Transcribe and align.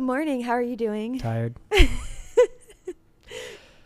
Good 0.00 0.06
morning. 0.06 0.40
How 0.40 0.52
are 0.52 0.62
you 0.62 0.76
doing? 0.76 1.18
Tired. 1.18 1.56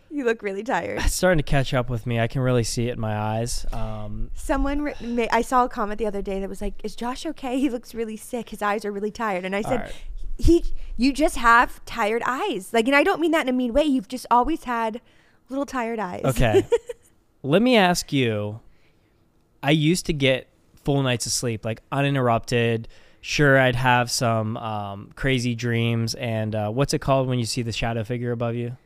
You 0.09 0.25
look 0.25 0.45
really 0.45 0.63
tired. 0.63 1.01
It's 1.01 1.13
starting 1.13 1.39
to 1.39 1.43
catch 1.43 1.75
up 1.75 1.91
with 1.91 2.07
me. 2.07 2.21
I 2.21 2.29
can 2.29 2.41
really 2.41 2.63
see 2.63 2.87
it 2.87 2.93
in 2.93 3.01
my 3.01 3.19
eyes. 3.19 3.67
Um, 3.73 4.31
Someone, 4.35 4.83
ri- 4.83 4.95
ma- 5.01 5.27
I 5.33 5.43
saw 5.43 5.65
a 5.65 5.69
comment 5.69 5.99
the 5.99 6.07
other 6.07 6.23
day 6.23 6.39
that 6.39 6.49
was 6.49 6.61
like, 6.61 6.75
"Is 6.85 6.95
Josh 6.95 7.27
okay? 7.27 7.59
He 7.59 7.69
looks 7.69 7.97
really 7.97 8.17
sick. 8.17 8.51
His 8.51 8.63
eyes 8.63 8.85
are 8.85 8.93
really 8.93 9.11
tired." 9.11 9.45
And 9.45 9.57
I 9.57 9.63
said, 9.63 9.81
Alright. 9.81 9.95
"He, 10.39 10.65
you 10.97 11.13
just 11.13 11.35
have 11.35 11.85
tired 11.85 12.23
eyes. 12.25 12.73
Like, 12.73 12.87
and 12.87 12.95
I 12.95 13.03
don't 13.03 13.21
mean 13.21 13.33
that 13.33 13.43
in 13.43 13.49
a 13.49 13.53
mean 13.53 13.73
way. 13.73 13.83
You've 13.83 14.07
just 14.07 14.27
always 14.31 14.63
had 14.63 15.01
little 15.49 15.67
tired 15.67 15.99
eyes." 15.99 16.23
okay. 16.25 16.65
Let 17.43 17.61
me 17.61 17.77
ask 17.77 18.13
you. 18.13 18.61
I 19.65 19.73
used 19.73 20.07
to 20.07 20.13
get 20.13 20.47
full 20.85 21.03
nights 21.03 21.27
of 21.27 21.33
sleep, 21.33 21.65
like 21.65 21.83
uninterrupted. 21.91 22.87
Sure, 23.27 23.59
I'd 23.59 23.75
have 23.77 24.11
some 24.11 24.59
um, 24.59 25.11
crazy 25.17 25.55
dreams, 25.55 26.15
and 26.15 26.55
uh, 26.55 26.69
what's 26.69 26.93
it 26.93 26.99
called 27.01 27.27
when 27.27 27.39
you 27.39 27.47
see 27.47 27.63
the 27.63 27.73
shadow 27.73 28.05
figure 28.05 28.33
above 28.33 28.55
you? 28.55 28.77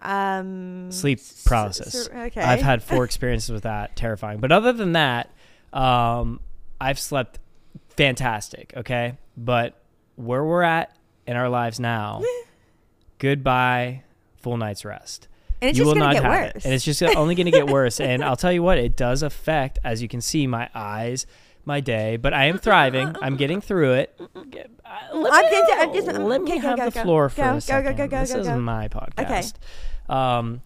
um, 0.00 0.90
Sleep 0.90 1.20
paralysis. 1.44 1.94
s- 1.94 2.08
okay. 2.08 2.40
I've 2.40 2.62
had 2.62 2.82
four 2.82 3.04
experiences 3.04 3.50
with 3.50 3.62
that, 3.62 3.94
terrifying. 3.94 4.38
But 4.40 4.50
other 4.50 4.72
than 4.72 4.92
that, 4.92 5.30
um, 5.72 6.40
I've 6.80 6.98
slept 6.98 7.38
fantastic. 7.90 8.72
Okay, 8.76 9.16
but 9.36 9.80
where 10.16 10.42
we're 10.44 10.62
at 10.62 10.96
in 11.26 11.36
our 11.36 11.48
lives 11.48 11.78
now, 11.78 12.22
goodbye, 13.18 14.02
full 14.36 14.56
night's 14.56 14.84
rest. 14.84 15.28
and 15.60 15.70
it's 15.70 15.78
you 15.78 15.84
just 15.84 15.94
will 15.94 16.00
gonna 16.00 16.14
not 16.14 16.14
get 16.14 16.22
have 16.24 16.32
worse. 16.54 16.56
it, 16.56 16.64
and 16.64 16.74
it's 16.74 16.84
just 16.84 17.02
only 17.02 17.34
going 17.36 17.46
to 17.46 17.52
get 17.52 17.68
worse. 17.68 18.00
and 18.00 18.24
I'll 18.24 18.36
tell 18.36 18.52
you 18.52 18.62
what, 18.64 18.78
it 18.78 18.96
does 18.96 19.22
affect, 19.22 19.78
as 19.84 20.02
you 20.02 20.08
can 20.08 20.20
see, 20.20 20.46
my 20.46 20.68
eyes, 20.74 21.26
my 21.68 21.78
day. 21.78 22.16
But 22.16 22.34
I 22.34 22.46
am 22.46 22.58
thriving. 22.58 23.14
I'm 23.22 23.36
getting 23.36 23.60
through 23.60 23.92
it. 23.92 24.20
Get- 24.50 24.70
uh, 24.84 25.16
Let 25.16 25.32
I'm 25.32 25.44
me, 25.44 25.50
just- 25.50 25.72
I'm 25.78 25.92
just- 25.94 26.06
let 26.18 26.42
me 26.42 26.50
go, 26.50 26.58
have 26.68 26.78
go, 26.78 26.84
the 26.86 26.90
go. 26.90 27.02
floor 27.02 27.28
for 27.28 27.36
Go, 27.36 27.42
a 27.42 27.46
go, 27.46 27.54
go, 27.54 27.58
second. 27.60 27.96
go, 27.96 28.06
go, 28.08 28.20
this 28.20 28.32
go, 28.32 28.40
is 28.40 28.48
go. 28.48 28.58
my 28.58 28.88
podcast. 28.88 29.54
Um, 30.08 30.62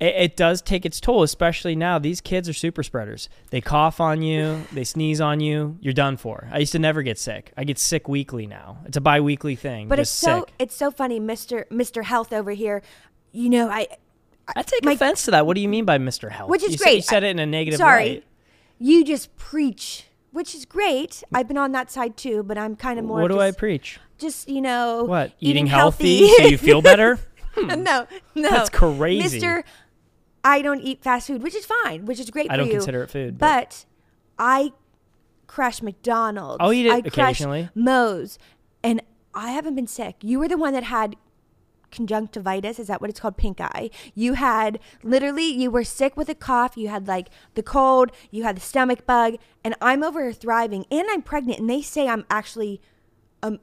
it, 0.00 0.14
it 0.16 0.36
does 0.36 0.60
take 0.60 0.84
its 0.84 1.00
toll, 1.00 1.22
especially 1.22 1.76
now. 1.76 1.98
These 1.98 2.20
kids 2.20 2.48
are 2.48 2.52
super 2.52 2.82
spreaders. 2.82 3.28
They 3.50 3.60
cough 3.60 4.00
on 4.00 4.20
you, 4.20 4.64
they 4.72 4.84
sneeze 4.84 5.20
on 5.20 5.38
you, 5.40 5.78
you're 5.80 5.92
done 5.94 6.16
for. 6.16 6.48
I 6.52 6.58
used 6.58 6.72
to 6.72 6.78
never 6.80 7.02
get 7.02 7.18
sick. 7.18 7.52
I 7.56 7.64
get 7.64 7.78
sick 7.78 8.08
weekly 8.08 8.46
now. 8.46 8.78
It's 8.84 8.96
a 8.96 9.00
bi-weekly 9.00 9.54
thing. 9.56 9.86
But 9.88 10.00
it's 10.00 10.10
so 10.10 10.40
sick. 10.40 10.54
it's 10.58 10.74
so 10.74 10.90
funny, 10.90 11.20
Mister 11.20 11.66
Mister 11.70 12.02
Health 12.02 12.32
over 12.32 12.50
here. 12.50 12.82
You 13.30 13.48
know, 13.48 13.68
I 13.70 13.86
I 14.56 14.62
take 14.62 14.84
my- 14.84 14.92
offense 14.92 15.24
to 15.26 15.30
that. 15.30 15.46
What 15.46 15.54
do 15.54 15.60
you 15.60 15.68
mean 15.68 15.84
by 15.84 15.98
Mr. 15.98 16.30
Health? 16.32 16.50
Which 16.50 16.64
is 16.64 16.72
you 16.72 16.78
Said, 16.78 16.84
great. 16.84 16.96
you 16.96 17.02
said 17.02 17.22
it 17.22 17.28
in 17.28 17.38
a 17.38 17.46
negative 17.46 17.78
way. 17.78 17.84
sorry, 17.84 18.08
light. 18.08 18.24
you 18.80 19.04
just 19.04 19.34
preach, 19.36 20.06
which 20.32 20.54
is 20.54 20.64
great. 20.64 21.22
I've 21.32 21.46
been 21.46 21.58
on 21.58 21.72
that 21.72 21.90
side 21.90 22.16
too, 22.16 22.42
but 22.42 22.58
I'm 22.58 22.74
kind 22.76 22.98
of 22.98 23.04
more. 23.04 23.20
What 23.22 23.28
do 23.30 23.38
I 23.40 23.52
preach? 23.52 24.00
Just 24.18 24.48
you 24.48 24.60
know, 24.60 25.04
What? 25.04 25.32
eating 25.40 25.66
Eating, 25.66 25.66
healthy, 25.68 26.28
so 26.34 26.44
you 26.46 26.58
feel 26.58 26.82
better? 26.82 27.18
Hmm. 27.54 27.82
no, 27.82 28.06
no, 28.34 28.48
That's 28.48 28.70
crazy. 28.70 29.22
Mister. 29.34 29.62
I 30.42 30.62
don't 30.62 30.80
eat 30.80 31.02
fast 31.02 31.26
food, 31.26 31.42
which 31.42 31.54
is 31.54 31.66
fine, 31.66 32.06
which 32.06 32.18
is 32.18 32.30
great 32.30 32.50
I 32.50 32.54
for 32.54 32.56
don't 32.60 32.66
you. 32.68 32.72
consider 32.72 33.02
it 33.02 33.10
food. 33.10 33.36
But, 33.36 33.66
but 33.66 33.84
I 34.38 34.72
crash 35.48 35.82
McDonald's. 35.82 36.56
I'll 36.60 36.72
eat 36.72 36.86
it 36.86 36.92
I 36.92 36.98
occasionally. 37.04 37.68
Moe's, 37.74 38.38
and 38.82 39.02
I 39.34 39.50
haven't 39.50 39.74
been 39.74 39.86
sick. 39.86 40.16
You 40.22 40.38
were 40.38 40.48
the 40.48 40.56
one 40.56 40.72
that 40.72 40.84
had 40.84 41.14
conjunctivitis. 41.92 42.78
Is 42.80 42.88
that 42.88 43.00
what 43.00 43.08
it's 43.10 43.20
called? 43.20 43.36
Pink 43.36 43.60
eye. 43.60 43.90
You 44.14 44.34
had 44.34 44.78
literally, 45.04 45.44
you 45.46 45.70
were 45.70 45.84
sick 45.84 46.16
with 46.16 46.28
a 46.28 46.34
cough. 46.34 46.76
You 46.76 46.88
had 46.88 47.06
like 47.06 47.28
the 47.54 47.62
cold. 47.62 48.10
You 48.30 48.42
had 48.42 48.56
the 48.56 48.60
stomach 48.60 49.06
bug, 49.06 49.36
and 49.62 49.74
I'm 49.80 50.02
over 50.02 50.22
here 50.22 50.32
thriving, 50.32 50.84
and 50.90 51.06
I'm 51.10 51.22
pregnant. 51.22 51.60
And 51.60 51.70
they 51.70 51.82
say 51.82 52.08
I'm 52.08 52.24
actually 52.30 52.80
um, 53.42 53.60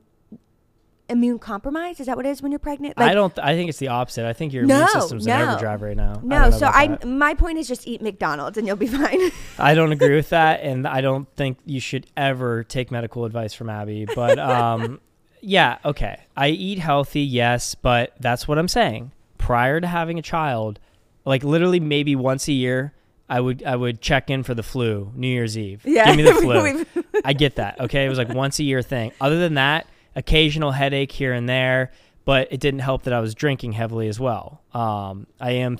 immune 1.09 1.39
compromised. 1.39 1.99
Is 1.99 2.05
that 2.05 2.15
what 2.15 2.25
it 2.25 2.29
is 2.29 2.41
when 2.41 2.51
you're 2.51 2.59
pregnant? 2.59 2.93
I 2.97 3.13
don't. 3.13 3.35
Th- 3.35 3.45
I 3.45 3.55
think 3.55 3.69
it's 3.69 3.79
the 3.79 3.87
opposite. 3.87 4.25
I 4.27 4.33
think 4.33 4.53
your 4.53 4.65
No, 4.65 4.75
immune 4.75 4.89
system's 4.89 5.25
in 5.27 5.37
no. 5.37 5.49
overdrive 5.51 5.81
right 5.81 5.97
now. 5.97 6.19
No, 6.23 6.51
so 6.51 6.67
I 6.67 6.87
that. 6.87 7.05
my 7.07 7.33
point 7.33 7.57
is 7.57 7.67
just 7.67 7.87
eat 7.87 8.01
McDonald's 8.01 8.57
and 8.57 8.67
you'll 8.67 8.75
be 8.75 8.87
fine. 9.01 9.31
I 9.57 9.73
don't 9.73 9.91
agree 9.91 10.15
with 10.15 10.29
that, 10.29 10.61
and 10.61 10.87
I 10.87 11.01
don't 11.01 11.27
think 11.35 11.57
you 11.65 11.79
should 11.79 12.05
ever 12.15 12.63
take 12.63 12.91
medical 12.91 13.25
advice 13.25 13.53
from 13.53 13.69
Abbie. 13.69 14.05
But 14.13 14.37
um, 14.37 14.99
yeah, 15.41 15.77
okay. 15.85 16.21
I 16.35 16.49
eat 16.49 16.79
healthy, 16.79 17.21
yes, 17.21 17.75
but 17.75 18.13
that's 18.19 18.47
what 18.47 18.57
I'm 18.57 18.67
saying. 18.67 19.11
Prior 19.37 19.79
to 19.79 19.87
having 19.87 20.19
a 20.19 20.21
child, 20.21 20.79
like 21.25 21.43
literally 21.43 21.79
maybe 21.79 22.15
once 22.15 22.47
a 22.47 22.53
year, 22.53 22.93
I 23.29 23.39
would 23.39 23.63
I 23.63 23.75
would 23.75 24.01
check 24.01 24.29
in 24.29 24.43
for 24.43 24.53
the 24.53 24.63
flu, 24.63 25.11
New 25.15 25.27
Year's 25.27 25.57
Eve. 25.57 25.81
Yeah. 25.85 26.05
Give 26.05 26.17
me 26.17 26.23
the 26.23 26.33
flu. 26.93 27.03
I 27.25 27.33
get 27.33 27.55
that. 27.57 27.79
Okay, 27.79 28.05
it 28.05 28.09
was 28.09 28.17
like 28.17 28.29
once 28.29 28.59
a 28.59 28.63
year 28.63 28.81
thing. 28.81 29.11
Other 29.21 29.39
than 29.39 29.53
that, 29.55 29.87
occasional 30.15 30.71
headache 30.71 31.11
here 31.11 31.33
and 31.33 31.47
there, 31.47 31.91
but 32.25 32.47
it 32.51 32.59
didn't 32.59 32.81
help 32.81 33.03
that 33.03 33.13
I 33.13 33.19
was 33.19 33.35
drinking 33.35 33.73
heavily 33.73 34.07
as 34.07 34.19
well. 34.19 34.61
Um, 34.73 35.27
I 35.39 35.51
am. 35.51 35.79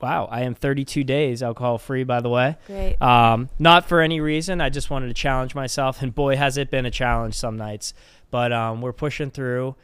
Wow, 0.00 0.28
I 0.30 0.42
am 0.42 0.54
32 0.54 1.04
days 1.04 1.42
alcohol 1.42 1.78
free, 1.78 2.04
by 2.04 2.20
the 2.20 2.28
way. 2.28 2.56
Great. 2.66 3.00
Um, 3.00 3.48
not 3.58 3.88
for 3.88 4.00
any 4.00 4.20
reason. 4.20 4.60
I 4.60 4.68
just 4.68 4.90
wanted 4.90 5.08
to 5.08 5.14
challenge 5.14 5.54
myself, 5.54 6.02
and 6.02 6.14
boy, 6.14 6.36
has 6.36 6.58
it 6.58 6.70
been 6.70 6.84
a 6.84 6.90
challenge 6.90 7.34
some 7.34 7.56
nights. 7.56 7.94
But 8.30 8.52
um, 8.52 8.82
we're 8.82 8.92
pushing 8.92 9.30
through. 9.30 9.74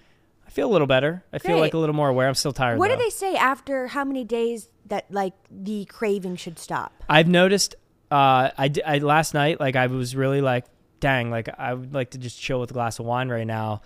I 0.47 0.51
feel 0.51 0.69
a 0.69 0.73
little 0.73 0.87
better. 0.87 1.25
I 1.33 1.39
feel 1.39 1.59
like 1.59 1.73
a 1.73 1.79
little 1.79 1.95
more 1.95 2.09
aware. 2.11 2.29
I'm 2.29 2.35
still 2.35 2.53
tired. 2.53 2.79
What 2.79 2.89
though. 2.89 2.97
do 2.97 3.03
they 3.03 3.11
say 3.11 3.37
after 3.37 3.87
how 3.87 4.05
many 4.05 4.25
days 4.25 4.69
that 4.87 5.11
like 5.11 5.33
the 5.51 5.87
craving 5.87 6.37
should 6.37 6.59
stop? 6.59 6.93
I've 7.09 7.29
noticed. 7.29 7.75
Uh, 8.11 8.51
I, 8.59 8.69
d- 8.69 8.83
I 8.83 8.99
last 8.99 9.33
night, 9.33 9.59
like 9.59 9.75
I 9.77 9.87
was 9.87 10.15
really 10.15 10.43
like, 10.43 10.67
dang, 11.01 11.31
like 11.31 11.49
I 11.59 11.73
would 11.73 11.95
like 11.95 12.11
to 12.11 12.19
just 12.19 12.39
chill 12.39 12.61
with 12.61 12.71
a 12.71 12.75
glass 12.75 12.99
of 12.99 13.07
wine 13.07 13.31
right 13.31 13.47
now, 13.47 13.81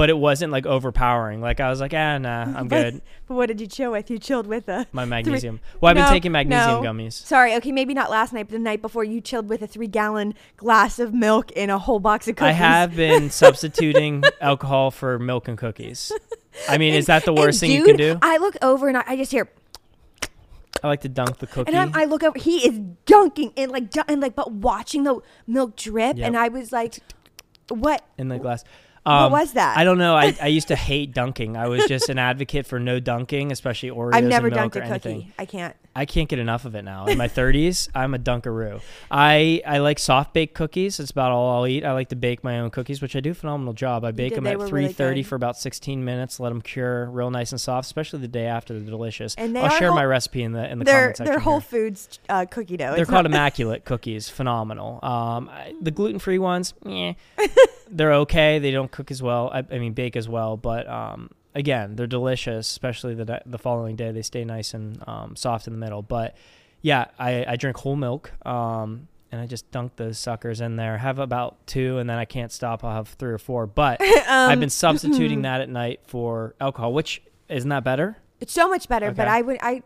but 0.00 0.08
it 0.08 0.16
wasn't 0.16 0.50
like 0.50 0.64
overpowering. 0.64 1.42
Like 1.42 1.60
I 1.60 1.68
was 1.68 1.78
like, 1.78 1.92
ah, 1.92 2.16
nah, 2.16 2.44
I'm 2.56 2.68
good. 2.68 3.02
But 3.28 3.34
what 3.34 3.46
did 3.48 3.60
you 3.60 3.66
chill 3.66 3.92
with? 3.92 4.10
You 4.10 4.18
chilled 4.18 4.46
with 4.46 4.66
a 4.66 4.86
My 4.92 5.04
magnesium. 5.04 5.60
Well, 5.78 5.90
I've 5.90 5.96
been 5.96 6.08
taking 6.08 6.32
magnesium 6.32 6.82
no. 6.82 6.90
gummies. 6.90 7.12
Sorry, 7.12 7.54
okay, 7.56 7.70
maybe 7.70 7.92
not 7.92 8.10
last 8.10 8.32
night, 8.32 8.46
but 8.48 8.52
the 8.52 8.58
night 8.58 8.80
before 8.80 9.04
you 9.04 9.20
chilled 9.20 9.50
with 9.50 9.60
a 9.60 9.66
three 9.66 9.88
gallon 9.88 10.32
glass 10.56 10.98
of 10.98 11.12
milk 11.12 11.52
and 11.54 11.70
a 11.70 11.78
whole 11.78 12.00
box 12.00 12.28
of 12.28 12.36
cookies. 12.36 12.48
I 12.48 12.52
have 12.52 12.96
been 12.96 13.28
substituting 13.42 14.24
alcohol 14.40 14.90
for 14.90 15.18
milk 15.18 15.48
and 15.48 15.58
cookies. 15.58 16.10
I 16.66 16.78
mean, 16.78 16.94
is 16.94 17.04
that 17.06 17.26
the 17.26 17.34
worst 17.34 17.60
thing 17.60 17.70
you 17.70 17.84
can 17.84 17.96
do? 17.96 18.18
I 18.22 18.38
look 18.38 18.56
over 18.62 18.88
and 18.88 18.96
I, 18.96 19.04
I 19.06 19.16
just 19.16 19.32
hear, 19.32 19.50
I 20.82 20.88
like 20.88 21.02
to 21.02 21.10
dunk 21.10 21.38
the 21.38 21.46
cookie. 21.46 21.68
and 21.70 21.78
I'm, 21.78 21.92
I 21.94 22.06
look 22.06 22.22
over. 22.22 22.38
He 22.38 22.66
is 22.66 22.78
dunking 23.04 23.52
and 23.54 23.70
like, 23.70 23.94
and 24.08 24.22
like, 24.22 24.34
but 24.34 24.50
watching 24.50 25.04
the 25.04 25.20
milk 25.46 25.76
drip, 25.76 26.16
Yep. 26.16 26.26
and 26.26 26.38
I 26.38 26.48
was 26.48 26.72
like, 26.72 27.00
"What? 27.68 28.02
in 28.16 28.28
the 28.28 28.38
glass. 28.38 28.64
What 29.02 29.12
Um, 29.12 29.32
was 29.32 29.52
that? 29.54 29.78
I 29.78 29.84
don't 29.84 29.98
know. 29.98 30.14
I, 30.14 30.36
I 30.42 30.48
used 30.48 30.68
to 30.68 30.76
hate 30.90 31.14
dunking. 31.14 31.56
I 31.56 31.68
was 31.68 31.86
just 31.86 32.08
an 32.10 32.18
advocate 32.18 32.66
for 32.66 32.78
no 32.78 33.00
dunking, 33.00 33.50
especially 33.52 33.90
Oreos 33.90 34.14
I've 34.14 34.24
never 34.24 34.48
and 34.48 34.56
milk 34.56 34.72
dunked 34.72 34.76
or 34.76 34.82
a 34.82 34.86
anything. 34.88 35.20
cookie. 35.22 35.34
I 35.38 35.46
can't. 35.46 35.76
I 35.96 36.04
can't 36.06 36.28
get 36.28 36.38
enough 36.38 36.66
of 36.66 36.76
it 36.76 36.82
now. 36.82 37.06
In 37.06 37.18
my 37.18 37.26
30s, 37.26 37.88
I'm 37.96 38.14
a 38.14 38.18
dunkaroo. 38.18 38.80
I, 39.10 39.60
I 39.66 39.78
like 39.78 39.98
soft 39.98 40.32
baked 40.32 40.54
cookies. 40.54 40.98
That's 40.98 41.10
about 41.10 41.32
all 41.32 41.50
I'll 41.56 41.66
eat. 41.66 41.84
I 41.84 41.92
like 41.92 42.10
to 42.10 42.16
bake 42.16 42.44
my 42.44 42.60
own 42.60 42.70
cookies, 42.70 43.02
which 43.02 43.16
I 43.16 43.20
do 43.20 43.32
a 43.32 43.34
phenomenal 43.34 43.72
job. 43.72 44.04
I 44.04 44.12
bake 44.12 44.30
did. 44.30 44.36
them 44.36 44.46
at 44.46 44.56
were 44.58 44.66
really 44.66 44.92
330 44.92 45.22
for 45.24 45.34
about 45.34 45.56
16 45.56 46.04
minutes. 46.04 46.38
Let 46.38 46.50
them 46.50 46.62
cure 46.62 47.10
real 47.10 47.30
nice 47.32 47.50
and 47.50 47.60
soft, 47.60 47.86
especially 47.86 48.20
the 48.20 48.28
day 48.28 48.46
after. 48.46 48.72
They're 48.78 48.88
delicious. 48.88 49.34
And 49.34 49.54
they 49.56 49.60
I'll 49.60 49.66
are 49.72 49.78
share 49.78 49.90
my 49.92 50.04
recipe 50.04 50.44
in 50.44 50.52
the 50.52 50.70
in 50.70 50.78
the 50.78 50.84
They're 50.84 50.94
comment 51.12 51.16
section. 51.16 51.32
they're 51.32 51.40
Whole. 51.40 51.60
Foods 51.60 52.20
uh, 52.28 52.46
cookie 52.48 52.76
dough. 52.76 52.92
They're 52.92 53.02
It's 53.02 53.10
called 53.10 53.26
immaculate 53.32 53.84
cookies. 53.84 54.28
Phenomenal. 54.28 55.00
Um, 55.02 55.48
I, 55.48 55.74
the 55.80 55.90
gluten 55.90 56.20
free 56.20 56.38
ones, 56.38 56.72
yeah, 56.86 57.14
they're 57.90 58.12
okay. 58.14 58.58
They 58.58 58.70
don't 58.70 58.90
cook 58.90 59.10
as 59.10 59.22
well. 59.22 59.50
I, 59.52 59.64
I 59.70 59.78
mean, 59.78 59.92
bake 59.92 60.16
as 60.16 60.28
well. 60.28 60.56
But 60.56 60.88
um, 60.88 61.30
again, 61.54 61.96
they're 61.96 62.06
delicious. 62.06 62.68
Especially 62.70 63.14
the 63.14 63.42
the 63.46 63.58
following 63.58 63.96
day, 63.96 64.10
they 64.12 64.22
stay 64.22 64.44
nice 64.44 64.74
and 64.74 65.02
um, 65.06 65.36
soft 65.36 65.66
in 65.66 65.72
the 65.72 65.78
middle. 65.78 66.02
But 66.02 66.36
yeah, 66.82 67.06
I, 67.18 67.44
I 67.46 67.56
drink 67.56 67.76
whole 67.76 67.96
milk. 67.96 68.32
Um, 68.46 69.08
and 69.32 69.40
I 69.40 69.46
just 69.46 69.70
dunk 69.70 69.94
those 69.94 70.18
suckers 70.18 70.60
in 70.60 70.74
there. 70.74 70.98
Have 70.98 71.20
about 71.20 71.64
two, 71.66 71.98
and 71.98 72.10
then 72.10 72.18
I 72.18 72.24
can't 72.24 72.50
stop. 72.50 72.82
I'll 72.82 72.94
have 72.94 73.08
three 73.08 73.30
or 73.30 73.38
four. 73.38 73.64
But 73.66 74.00
I've 74.02 74.52
Um, 74.54 74.60
been 74.60 74.70
substituting 74.70 75.42
that 75.48 75.60
at 75.60 75.68
night 75.68 76.00
for 76.04 76.56
alcohol, 76.60 76.92
which 76.92 77.22
isn't 77.48 77.68
that 77.68 77.84
better? 77.84 78.16
It's 78.40 78.52
so 78.52 78.68
much 78.68 78.88
better, 78.88 79.12
but 79.12 79.28
I 79.28 79.42
would 79.42 79.58
I 79.60 79.82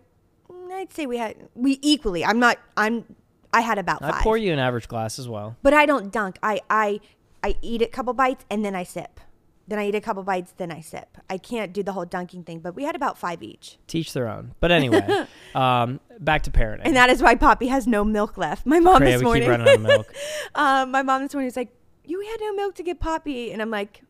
I'd 0.72 0.92
say 0.92 1.04
we 1.06 1.18
had 1.18 1.36
we 1.54 1.78
equally. 1.82 2.24
I'm 2.24 2.38
not 2.38 2.56
I'm 2.76 3.04
I 3.52 3.60
had 3.60 3.78
about 3.78 4.02
I 4.02 4.12
five. 4.12 4.22
pour 4.22 4.36
you 4.38 4.52
an 4.52 4.58
average 4.58 4.88
glass 4.88 5.18
as 5.18 5.28
well. 5.28 5.56
but 5.62 5.74
I 5.74 5.84
don't 5.86 6.10
dunk. 6.12 6.38
I 6.42 6.60
I 6.70 7.00
I 7.44 7.56
eat 7.60 7.82
a 7.82 7.86
couple 7.86 8.14
bites 8.14 8.46
and 8.50 8.64
then 8.64 8.74
I 8.74 8.84
sip. 8.84 9.20
Then 9.68 9.78
I 9.78 9.88
eat 9.88 9.94
a 9.94 10.00
couple 10.00 10.22
bites, 10.22 10.54
then 10.56 10.72
I 10.72 10.80
sip. 10.80 11.18
I 11.28 11.36
can't 11.36 11.74
do 11.74 11.82
the 11.82 11.92
whole 11.92 12.06
dunking 12.06 12.42
thing, 12.44 12.60
but 12.60 12.74
we 12.74 12.84
had 12.84 12.96
about 12.96 13.18
five 13.18 13.42
each. 13.42 13.78
Teach 13.86 14.14
their 14.14 14.28
own. 14.28 14.54
But 14.60 14.72
anyway, 14.72 15.26
um, 15.54 16.00
back 16.20 16.42
to 16.44 16.50
parenting. 16.50 16.82
And 16.84 16.96
that 16.96 17.10
is 17.10 17.22
why 17.22 17.34
Poppy 17.34 17.66
has 17.68 17.86
no 17.86 18.02
milk 18.02 18.38
left. 18.38 18.64
My 18.64 18.80
mom 18.80 18.98
Great, 18.98 19.12
this 19.12 19.18
we 19.20 19.24
morning. 19.24 19.42
keep 19.42 19.50
running 19.50 19.68
out 19.68 19.74
of 19.76 19.82
milk. 19.82 20.14
um, 20.54 20.90
my 20.90 21.02
mom 21.02 21.22
this 21.22 21.34
morning 21.34 21.46
was 21.46 21.56
like, 21.56 21.68
"You 22.04 22.20
had 22.22 22.36
no 22.40 22.54
milk 22.54 22.76
to 22.76 22.82
get 22.82 22.98
Poppy," 22.98 23.52
and 23.52 23.60
I'm 23.60 23.70
like, 23.70 24.02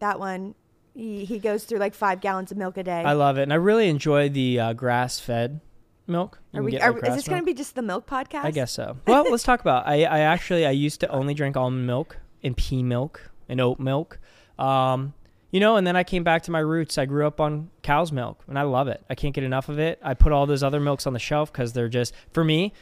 "That 0.00 0.18
one, 0.18 0.56
he, 0.92 1.24
he 1.24 1.38
goes 1.38 1.64
through 1.64 1.78
like 1.78 1.94
five 1.94 2.20
gallons 2.20 2.50
of 2.50 2.58
milk 2.58 2.76
a 2.76 2.82
day." 2.82 3.02
I 3.02 3.12
love 3.12 3.38
it, 3.38 3.42
and 3.42 3.52
I 3.52 3.56
really 3.56 3.88
enjoy 3.88 4.28
the 4.28 4.58
uh, 4.58 4.72
grass-fed 4.72 5.60
milk. 6.08 6.40
You 6.52 6.60
are 6.60 6.62
we? 6.62 6.70
get, 6.72 6.82
Are, 6.82 6.92
like, 6.92 7.08
is 7.08 7.16
this 7.16 7.28
going 7.28 7.40
to 7.42 7.46
be 7.46 7.54
just 7.54 7.74
the 7.76 7.82
milk 7.82 8.06
podcast? 8.06 8.44
I 8.44 8.50
guess 8.50 8.72
so. 8.72 8.98
Well, 9.06 9.24
let's 9.30 9.42
talk 9.44 9.60
about. 9.60 9.86
I, 9.86 10.04
I 10.04 10.20
actually 10.20 10.66
I 10.66 10.70
used 10.70 11.00
to 11.00 11.08
only 11.08 11.34
drink 11.34 11.56
almond 11.56 11.86
milk 11.86 12.18
and 12.46 12.56
pea 12.56 12.82
milk 12.82 13.30
and 13.48 13.60
oat 13.60 13.78
milk. 13.78 14.18
Um, 14.58 15.12
You 15.52 15.60
know, 15.60 15.76
and 15.76 15.86
then 15.86 15.96
I 15.96 16.02
came 16.04 16.24
back 16.24 16.42
to 16.44 16.50
my 16.50 16.58
roots. 16.58 16.98
I 16.98 17.06
grew 17.06 17.26
up 17.26 17.40
on 17.40 17.70
cow's 17.82 18.10
milk, 18.12 18.42
and 18.48 18.58
I 18.58 18.62
love 18.62 18.88
it. 18.88 19.02
I 19.08 19.14
can't 19.14 19.34
get 19.34 19.44
enough 19.44 19.68
of 19.68 19.78
it. 19.78 19.98
I 20.02 20.12
put 20.14 20.32
all 20.32 20.44
those 20.46 20.62
other 20.62 20.80
milks 20.80 21.06
on 21.06 21.12
the 21.12 21.18
shelf 21.18 21.52
because 21.52 21.72
they're 21.72 21.88
just 21.88 22.12
for 22.32 22.44
me. 22.44 22.72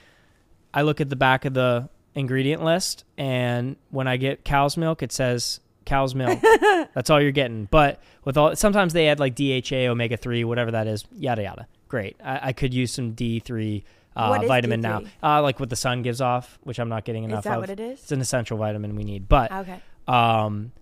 I 0.73 0.83
look 0.83 1.01
at 1.01 1.09
the 1.11 1.17
back 1.17 1.45
of 1.45 1.55
the 1.55 1.89
ingredient 2.15 2.65
list, 2.65 3.05
and 3.19 3.77
when 3.91 4.09
I 4.09 4.17
get 4.17 4.45
cow's 4.45 4.77
milk, 4.77 5.03
it 5.03 5.13
says 5.13 5.61
cow's 5.85 6.15
milk. 6.15 6.41
That's 6.95 7.11
all 7.11 7.21
you're 7.21 7.33
getting. 7.33 7.67
But 7.71 8.01
with 8.25 8.37
all, 8.37 8.57
sometimes 8.57 8.93
they 8.93 9.09
add 9.09 9.21
like 9.21 9.35
DHA, 9.37 9.87
omega 9.91 10.17
three, 10.17 10.43
whatever 10.43 10.71
that 10.73 10.87
is, 10.87 11.05
yada 11.17 11.43
yada. 11.43 11.67
Great. 11.89 12.17
I, 12.25 12.49
I 12.49 12.53
could 12.55 12.73
use 12.75 12.93
some 12.93 13.13
D 13.13 13.39
three 13.41 13.85
uh, 14.17 14.39
vitamin 14.47 14.81
now, 14.81 15.01
D3? 15.01 15.09
uh, 15.23 15.43
like 15.43 15.61
what 15.61 15.71
the 15.71 15.77
sun 15.77 16.03
gives 16.03 16.21
off, 16.21 16.59
which 16.63 16.79
I'm 16.79 16.89
not 16.89 17.05
getting 17.05 17.25
enough. 17.25 17.41
Is 17.41 17.45
that 17.45 17.55
of. 17.55 17.61
what 17.61 17.71
it 17.71 17.81
is? 17.81 18.01
It's 18.03 18.13
an 18.13 18.21
essential 18.21 18.57
vitamin 18.59 18.97
we 18.97 19.05
need. 19.05 19.29
But 19.29 19.51
Okay. 19.53 19.81
um, 20.09 20.73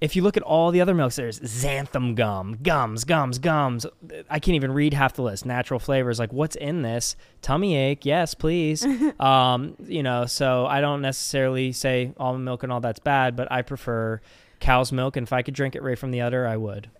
if 0.00 0.14
you 0.16 0.22
look 0.22 0.36
at 0.36 0.42
all 0.42 0.70
the 0.70 0.80
other 0.82 0.92
milks, 0.92 1.16
there's 1.16 1.40
xanthan 1.40 2.14
gum, 2.14 2.58
gums, 2.62 3.04
gums, 3.04 3.38
gums. 3.38 3.86
I 4.28 4.38
can't 4.38 4.54
even 4.56 4.72
read 4.72 4.92
half 4.92 5.14
the 5.14 5.22
list. 5.22 5.46
Natural 5.46 5.80
flavors, 5.80 6.18
like 6.18 6.32
what's 6.32 6.56
in 6.56 6.82
this? 6.82 7.16
Tummy 7.40 7.76
ache, 7.76 8.04
yes, 8.04 8.34
please. 8.34 8.84
um, 9.20 9.76
you 9.86 10.02
know, 10.02 10.26
so 10.26 10.66
I 10.66 10.80
don't 10.82 11.00
necessarily 11.00 11.72
say 11.72 12.12
almond 12.18 12.44
milk 12.44 12.62
and 12.64 12.72
all 12.72 12.80
that's 12.80 12.98
bad, 13.00 13.34
but 13.36 13.50
I 13.50 13.62
prefer 13.62 14.20
cow's 14.60 14.92
milk, 14.92 15.16
and 15.16 15.26
if 15.26 15.32
I 15.32 15.42
could 15.42 15.54
drink 15.54 15.74
it 15.74 15.82
right 15.82 15.98
from 15.98 16.10
the 16.10 16.20
udder, 16.22 16.46
I 16.46 16.56
would. 16.56 16.90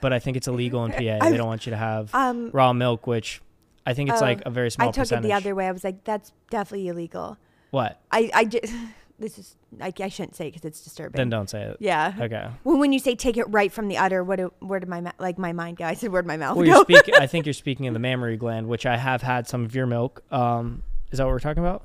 But 0.00 0.12
I 0.12 0.18
think 0.18 0.36
it's 0.36 0.48
illegal 0.48 0.84
in 0.84 0.92
PA. 0.92 0.98
They 0.98 1.18
I've- 1.18 1.36
don't 1.36 1.46
want 1.46 1.66
you 1.66 1.70
to 1.70 1.76
have 1.78 2.14
Um, 2.14 2.50
raw 2.52 2.72
milk, 2.72 3.06
which 3.06 3.40
I 3.86 3.94
think 3.94 4.10
it's 4.10 4.20
Oh, 4.20 4.24
like 4.24 4.42
a 4.46 4.50
very 4.50 4.70
small 4.70 4.88
I 4.88 4.92
took 4.92 5.02
percentage. 5.02 5.24
it 5.24 5.28
the 5.28 5.34
other 5.34 5.54
way. 5.54 5.66
I 5.66 5.72
was 5.72 5.84
like, 5.84 6.04
that's 6.04 6.32
definitely 6.50 6.88
illegal. 6.88 7.38
What? 7.70 8.00
I, 8.10 8.30
I 8.34 8.44
just, 8.44 8.72
this 9.18 9.38
is, 9.38 9.56
I, 9.80 9.92
I 10.00 10.08
shouldn't 10.08 10.36
say 10.36 10.46
because 10.46 10.64
it's 10.64 10.80
disturbing. 10.82 11.16
Then 11.18 11.30
don't 11.30 11.48
say 11.48 11.62
it. 11.62 11.76
yeah. 11.80 12.12
Okay. 12.20 12.48
Well, 12.64 12.78
when 12.78 12.92
you 12.92 12.98
say 12.98 13.14
take 13.14 13.36
it 13.36 13.44
right 13.48 13.72
from 13.72 13.88
the 13.88 13.96
udder, 13.98 14.22
what 14.24 14.36
do, 14.36 14.52
where 14.60 14.80
did 14.80 14.88
my 14.88 15.00
ma- 15.00 15.12
like 15.18 15.38
my 15.38 15.52
mind 15.52 15.76
go? 15.78 15.84
I 15.84 15.94
said 15.94 16.10
where 16.12 16.22
did 16.22 16.28
my 16.28 16.36
mouth 16.36 16.56
Well, 16.56 16.66
go? 16.66 16.72
you're 16.88 16.98
speaking. 17.00 17.14
I 17.20 17.26
think 17.26 17.46
you're 17.46 17.52
speaking 17.52 17.86
of 17.86 17.94
the 17.94 18.00
mammary 18.00 18.36
gland, 18.36 18.68
which 18.68 18.86
I 18.86 18.96
have 18.96 19.22
had 19.22 19.46
some 19.48 19.64
of 19.64 19.74
your 19.74 19.86
milk. 19.86 20.22
Um, 20.32 20.82
is 21.10 21.18
that 21.18 21.24
what 21.24 21.32
we're 21.32 21.40
talking 21.40 21.62
about? 21.62 21.84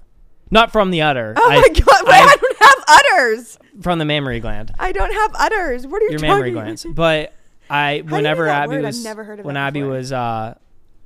Not 0.51 0.71
from 0.71 0.92
the 0.92 1.01
udder. 1.01 1.33
oh 1.38 1.50
I- 1.51 1.56
my 1.62 1.69
god! 1.69 2.06
Wait, 2.06 2.13
I- 2.13 2.27
I, 2.27 2.36
don't 2.39 2.57
have 2.59 2.83
udders. 2.88 3.57
from 3.81 4.00
the 4.00 4.06
mammary 4.06 4.39
gland. 4.39 4.71
I 4.77 4.92
don't 4.92 5.12
have 5.13 5.31
udders. 5.36 5.88
What 5.88 6.01
are 6.01 6.06
you 6.06 6.12
Your 6.12 6.19
talking? 6.19 6.30
mammary 6.33 6.51
glands. 6.51 6.86
But 6.94 7.33
I, 7.69 8.03
whenever 8.07 8.47
Abbie 8.47 8.75
word? 8.75 8.83
Was, 8.86 9.03
never 9.03 9.24
heard 9.24 9.39
of 9.39 9.45
when 9.45 9.57
Abbie 9.57 9.80
before. 9.81 9.94
was 9.95 10.12
uh, 10.12 10.56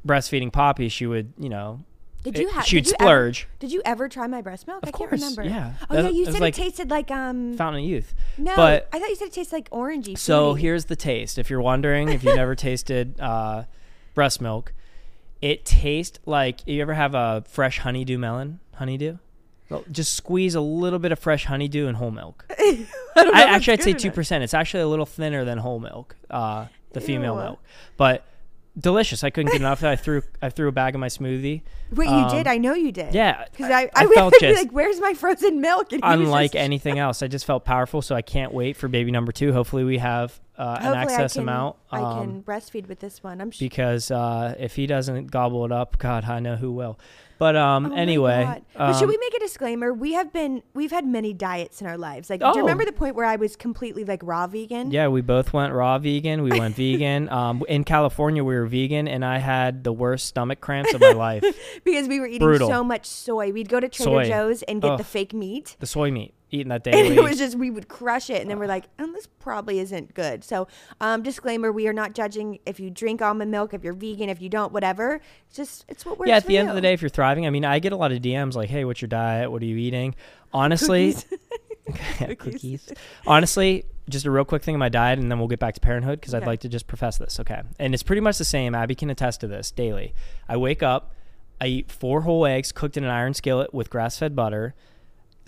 breastfeeding 0.05 0.51
Poppy, 0.51 0.89
she 0.89 1.05
would, 1.05 1.33
you 1.37 1.49
know, 1.49 1.81
Did 2.23 2.37
you 2.37 2.49
have? 2.49 2.65
she'd 2.65 2.83
did 2.85 2.87
you 2.87 2.93
ever- 2.99 3.05
splurge. 3.05 3.47
did 3.59 3.71
you 3.71 3.81
ever 3.85 4.07
try 4.09 4.27
my 4.27 4.41
breast 4.41 4.67
milk? 4.67 4.83
Of 4.83 4.89
I 4.89 4.91
course, 4.91 5.09
can't 5.09 5.21
remember. 5.21 5.43
yeah. 5.43 5.73
Oh 5.89 5.95
That- 5.95 6.03
yeah, 6.05 6.09
you 6.09 6.23
it 6.27 6.31
said 6.33 6.41
like 6.41 6.57
it 6.57 6.61
tasted 6.61 6.89
like 6.89 7.11
um. 7.11 7.55
Fountain 7.57 7.83
of 7.83 7.89
Youth. 7.89 8.13
no, 8.37 8.55
but- 8.55 8.87
I 8.93 8.99
thought 8.99 9.09
you 9.09 9.15
said 9.15 9.27
it 9.29 9.33
tasted 9.33 9.55
like 9.55 9.69
orangey. 9.71 10.17
So 10.17 10.53
here's 10.53 10.85
the 10.85 10.95
taste. 10.95 11.37
If 11.37 11.49
you're 11.49 11.61
wondering, 11.61 12.09
if 12.09 12.23
you've 12.23 12.35
never 12.35 12.55
tasted 12.69 13.19
uh, 13.19 13.63
breast 14.15 14.41
milk, 14.41 14.73
it 15.41 15.65
tastes 15.65 16.19
like 16.25 16.59
you 16.67 16.81
ever 16.81 16.93
have 16.93 17.15
a 17.15 17.43
fresh 17.47 17.79
honeydew 17.79 18.17
melon? 18.17 18.59
Honeydew? 18.75 19.17
Well, 19.69 19.83
just 19.91 20.15
squeeze 20.15 20.55
a 20.55 20.61
little 20.61 20.97
bit 20.99 21.11
of 21.11 21.19
fresh 21.19 21.45
honeydew 21.45 21.85
in 21.87 21.95
whole 21.95 22.09
milk. 22.11 22.43
I 22.59 22.85
don't 23.15 23.27
know 23.27 23.31
I, 23.39 23.43
actually, 23.43 23.73
I'd 23.73 23.83
say 23.83 23.93
two 23.93 24.09
percent. 24.11 24.43
It's 24.43 24.55
actually 24.55 24.81
a 24.81 24.87
little 24.87 25.05
thinner 25.05 25.45
than 25.45 25.59
whole 25.59 25.79
milk, 25.79 26.15
uh, 26.31 26.65
the 26.93 26.99
female 27.01 27.35
Ew. 27.35 27.41
milk, 27.41 27.59
but 27.95 28.25
delicious. 28.79 29.23
I 29.23 29.29
couldn't 29.29 29.51
get 29.51 29.61
enough. 29.61 29.83
I 29.83 29.95
threw 29.95 30.21
I 30.41 30.49
threw 30.49 30.67
a 30.67 30.71
bag 30.71 30.93
in 30.95 30.99
my 31.01 31.07
smoothie. 31.07 31.61
Wait, 31.91 32.05
you 32.07 32.11
Um, 32.13 32.29
did? 32.29 32.47
I 32.47 32.57
know 32.57 32.73
you 32.73 32.91
did. 32.91 33.13
Yeah, 33.15 33.45
Because 33.51 33.71
I, 33.71 33.83
I, 33.83 33.89
I 33.95 34.07
felt 34.07 34.33
just- 34.39 34.57
like, 34.63 34.71
"Where's 34.71 34.99
my 34.99 35.13
frozen 35.13 35.59
milk?" 35.61 35.87
Unlike 35.91 36.51
just- 36.53 36.63
anything 36.63 36.99
else. 37.05 37.21
I 37.23 37.27
just 37.27 37.45
felt 37.45 37.65
powerful, 37.65 38.01
so 38.01 38.15
I 38.15 38.21
can't 38.21 38.53
wait 38.53 38.77
for 38.77 38.87
baby 38.87 39.11
number 39.11 39.31
two. 39.31 39.53
Hopefully, 39.53 39.83
we 39.83 39.97
have 39.97 40.39
uh, 40.57 40.77
an 40.81 40.95
excess 40.97 41.33
I 41.35 41.39
can, 41.39 41.43
amount. 41.49 41.75
I 41.91 42.01
um, 42.01 42.19
can 42.19 42.43
breastfeed 42.43 42.87
with 42.87 42.99
this 42.99 43.23
one. 43.23 43.41
I'm 43.41 43.51
sure. 43.51 43.65
because 43.65 44.11
uh, 44.11 44.55
if 44.59 44.75
he 44.75 44.85
doesn't 44.87 45.31
gobble 45.31 45.65
it 45.65 45.71
up, 45.71 45.97
God, 45.97 46.25
I 46.25 46.39
know 46.39 46.55
who 46.55 46.71
will. 46.71 46.99
But 47.39 47.55
um, 47.55 47.87
Oh 47.91 47.95
anyway, 47.95 48.43
God. 48.43 48.65
but 48.75 48.93
should 48.93 49.03
um, 49.05 49.09
we 49.09 49.17
make 49.17 49.33
a 49.33 49.39
disclaimer? 49.39 49.93
We 49.93 50.13
have 50.13 50.31
been, 50.31 50.61
we've 50.73 50.91
had 50.91 51.05
many 51.05 51.33
diets 51.33 51.81
in 51.81 51.87
our 51.87 51.97
lives. 51.97 52.29
Like, 52.29 52.41
do 52.41 52.45
Oh. 52.45 52.53
you 52.53 52.59
remember 52.61 52.83
the 52.85 52.91
point 52.91 53.15
where 53.15 53.25
I 53.25 53.37
was 53.37 53.55
completely 53.55 54.03
like 54.03 54.19
raw 54.23 54.45
vegan? 54.45 54.91
Yeah, 54.91 55.07
we 55.07 55.21
both 55.21 55.53
went 55.53 55.73
raw 55.73 55.97
vegan. 55.97 56.43
We 56.43 56.51
went 56.59 56.75
vegan. 56.83 57.29
Um, 57.29 57.63
in 57.69 57.85
California, 57.85 58.43
we 58.43 58.53
were 58.55 58.65
vegan, 58.67 59.07
and 59.07 59.23
I 59.25 59.37
had 59.39 59.83
the 59.85 59.93
worst 59.93 60.27
stomach 60.27 60.59
cramps 60.61 60.93
of 60.93 60.99
my 61.01 61.11
life. 61.13 61.43
Because 61.85 62.07
we 62.09 62.19
were 62.19 62.27
eating 62.27 62.45
Brutal. 62.45 62.67
so 62.67 62.83
much 62.83 63.05
soy. 63.05 63.51
We'd 63.53 63.69
go 63.69 63.79
to 63.79 63.87
Trader 63.87 64.09
Soy. 64.11 64.27
Joe's 64.27 64.61
and 64.63 64.81
get 64.81 64.91
Ugh. 64.91 64.97
the 64.97 65.03
fake 65.05 65.33
meat. 65.33 65.77
The 65.79 65.87
soy 65.87 66.11
meat, 66.11 66.33
eating 66.51 66.69
that 66.69 66.85
And 66.87 67.07
it 67.07 67.21
was 67.21 67.37
just, 67.37 67.57
we 67.57 67.69
would 67.69 67.87
crush 67.87 68.29
it. 68.29 68.41
And 68.41 68.49
then 68.49 68.59
we're 68.59 68.67
like, 68.67 68.85
oh, 68.99 69.11
this 69.11 69.27
probably 69.27 69.79
isn't 69.79 70.13
good. 70.13 70.43
So, 70.43 70.67
um, 71.01 71.23
disclaimer 71.23 71.71
we 71.71 71.87
are 71.87 71.93
not 71.93 72.13
judging 72.13 72.59
if 72.65 72.79
you 72.79 72.89
drink 72.89 73.21
almond 73.21 73.51
milk, 73.51 73.73
if 73.73 73.83
you're 73.83 73.93
vegan, 73.93 74.29
if 74.29 74.41
you 74.41 74.49
don't, 74.49 74.71
whatever. 74.73 75.21
It's 75.47 75.55
just, 75.55 75.85
it's 75.87 76.05
what 76.05 76.17
works 76.17 76.29
yeah, 76.29 76.37
at 76.37 76.45
the 76.45 76.57
end 76.57 76.69
of 76.69 76.75
the 76.75 76.81
day, 76.81 76.93
if 76.93 77.01
you're 77.01 77.09
thriving, 77.09 77.45
I 77.45 77.49
mean, 77.49 77.65
I 77.65 77.79
get 77.79 77.93
a 77.93 77.97
lot 77.97 78.11
of 78.11 78.21
DMs 78.21 78.55
like, 78.55 78.69
"Hey, 78.69 78.85
what's 78.85 79.01
your 79.01 79.07
diet? 79.07 79.51
What 79.51 79.61
are 79.61 79.65
you 79.65 79.77
eating?" 79.77 80.15
Honestly, 80.53 81.13
Cookies. 81.13 81.39
Yeah, 82.21 82.33
Cookies. 82.35 82.91
Honestly, 83.25 83.85
just 84.09 84.25
a 84.25 84.31
real 84.31 84.45
quick 84.45 84.63
thing 84.63 84.75
in 84.75 84.79
my 84.79 84.89
diet, 84.89 85.19
and 85.19 85.31
then 85.31 85.39
we'll 85.39 85.47
get 85.47 85.59
back 85.59 85.73
to 85.75 85.79
parenthood 85.79 86.19
because 86.19 86.33
I'd 86.33 86.45
like 86.45 86.59
to 86.61 86.69
just 86.69 86.87
profess 86.87 87.17
this. 87.17 87.39
Okay, 87.39 87.61
and 87.79 87.93
it's 87.93 88.03
pretty 88.03 88.21
much 88.21 88.37
the 88.37 88.45
same. 88.45 88.75
Abbie 88.75 88.95
can 88.95 89.09
attest 89.09 89.41
to 89.41 89.47
this 89.47 89.71
daily. 89.71 90.13
I 90.47 90.57
wake 90.57 90.83
up, 90.83 91.13
I 91.59 91.67
eat 91.67 91.91
four 91.91 92.21
whole 92.21 92.45
eggs 92.45 92.71
cooked 92.71 92.97
in 92.97 93.03
an 93.03 93.09
iron 93.09 93.33
skillet 93.33 93.73
with 93.73 93.89
grass-fed 93.89 94.35
butter. 94.35 94.75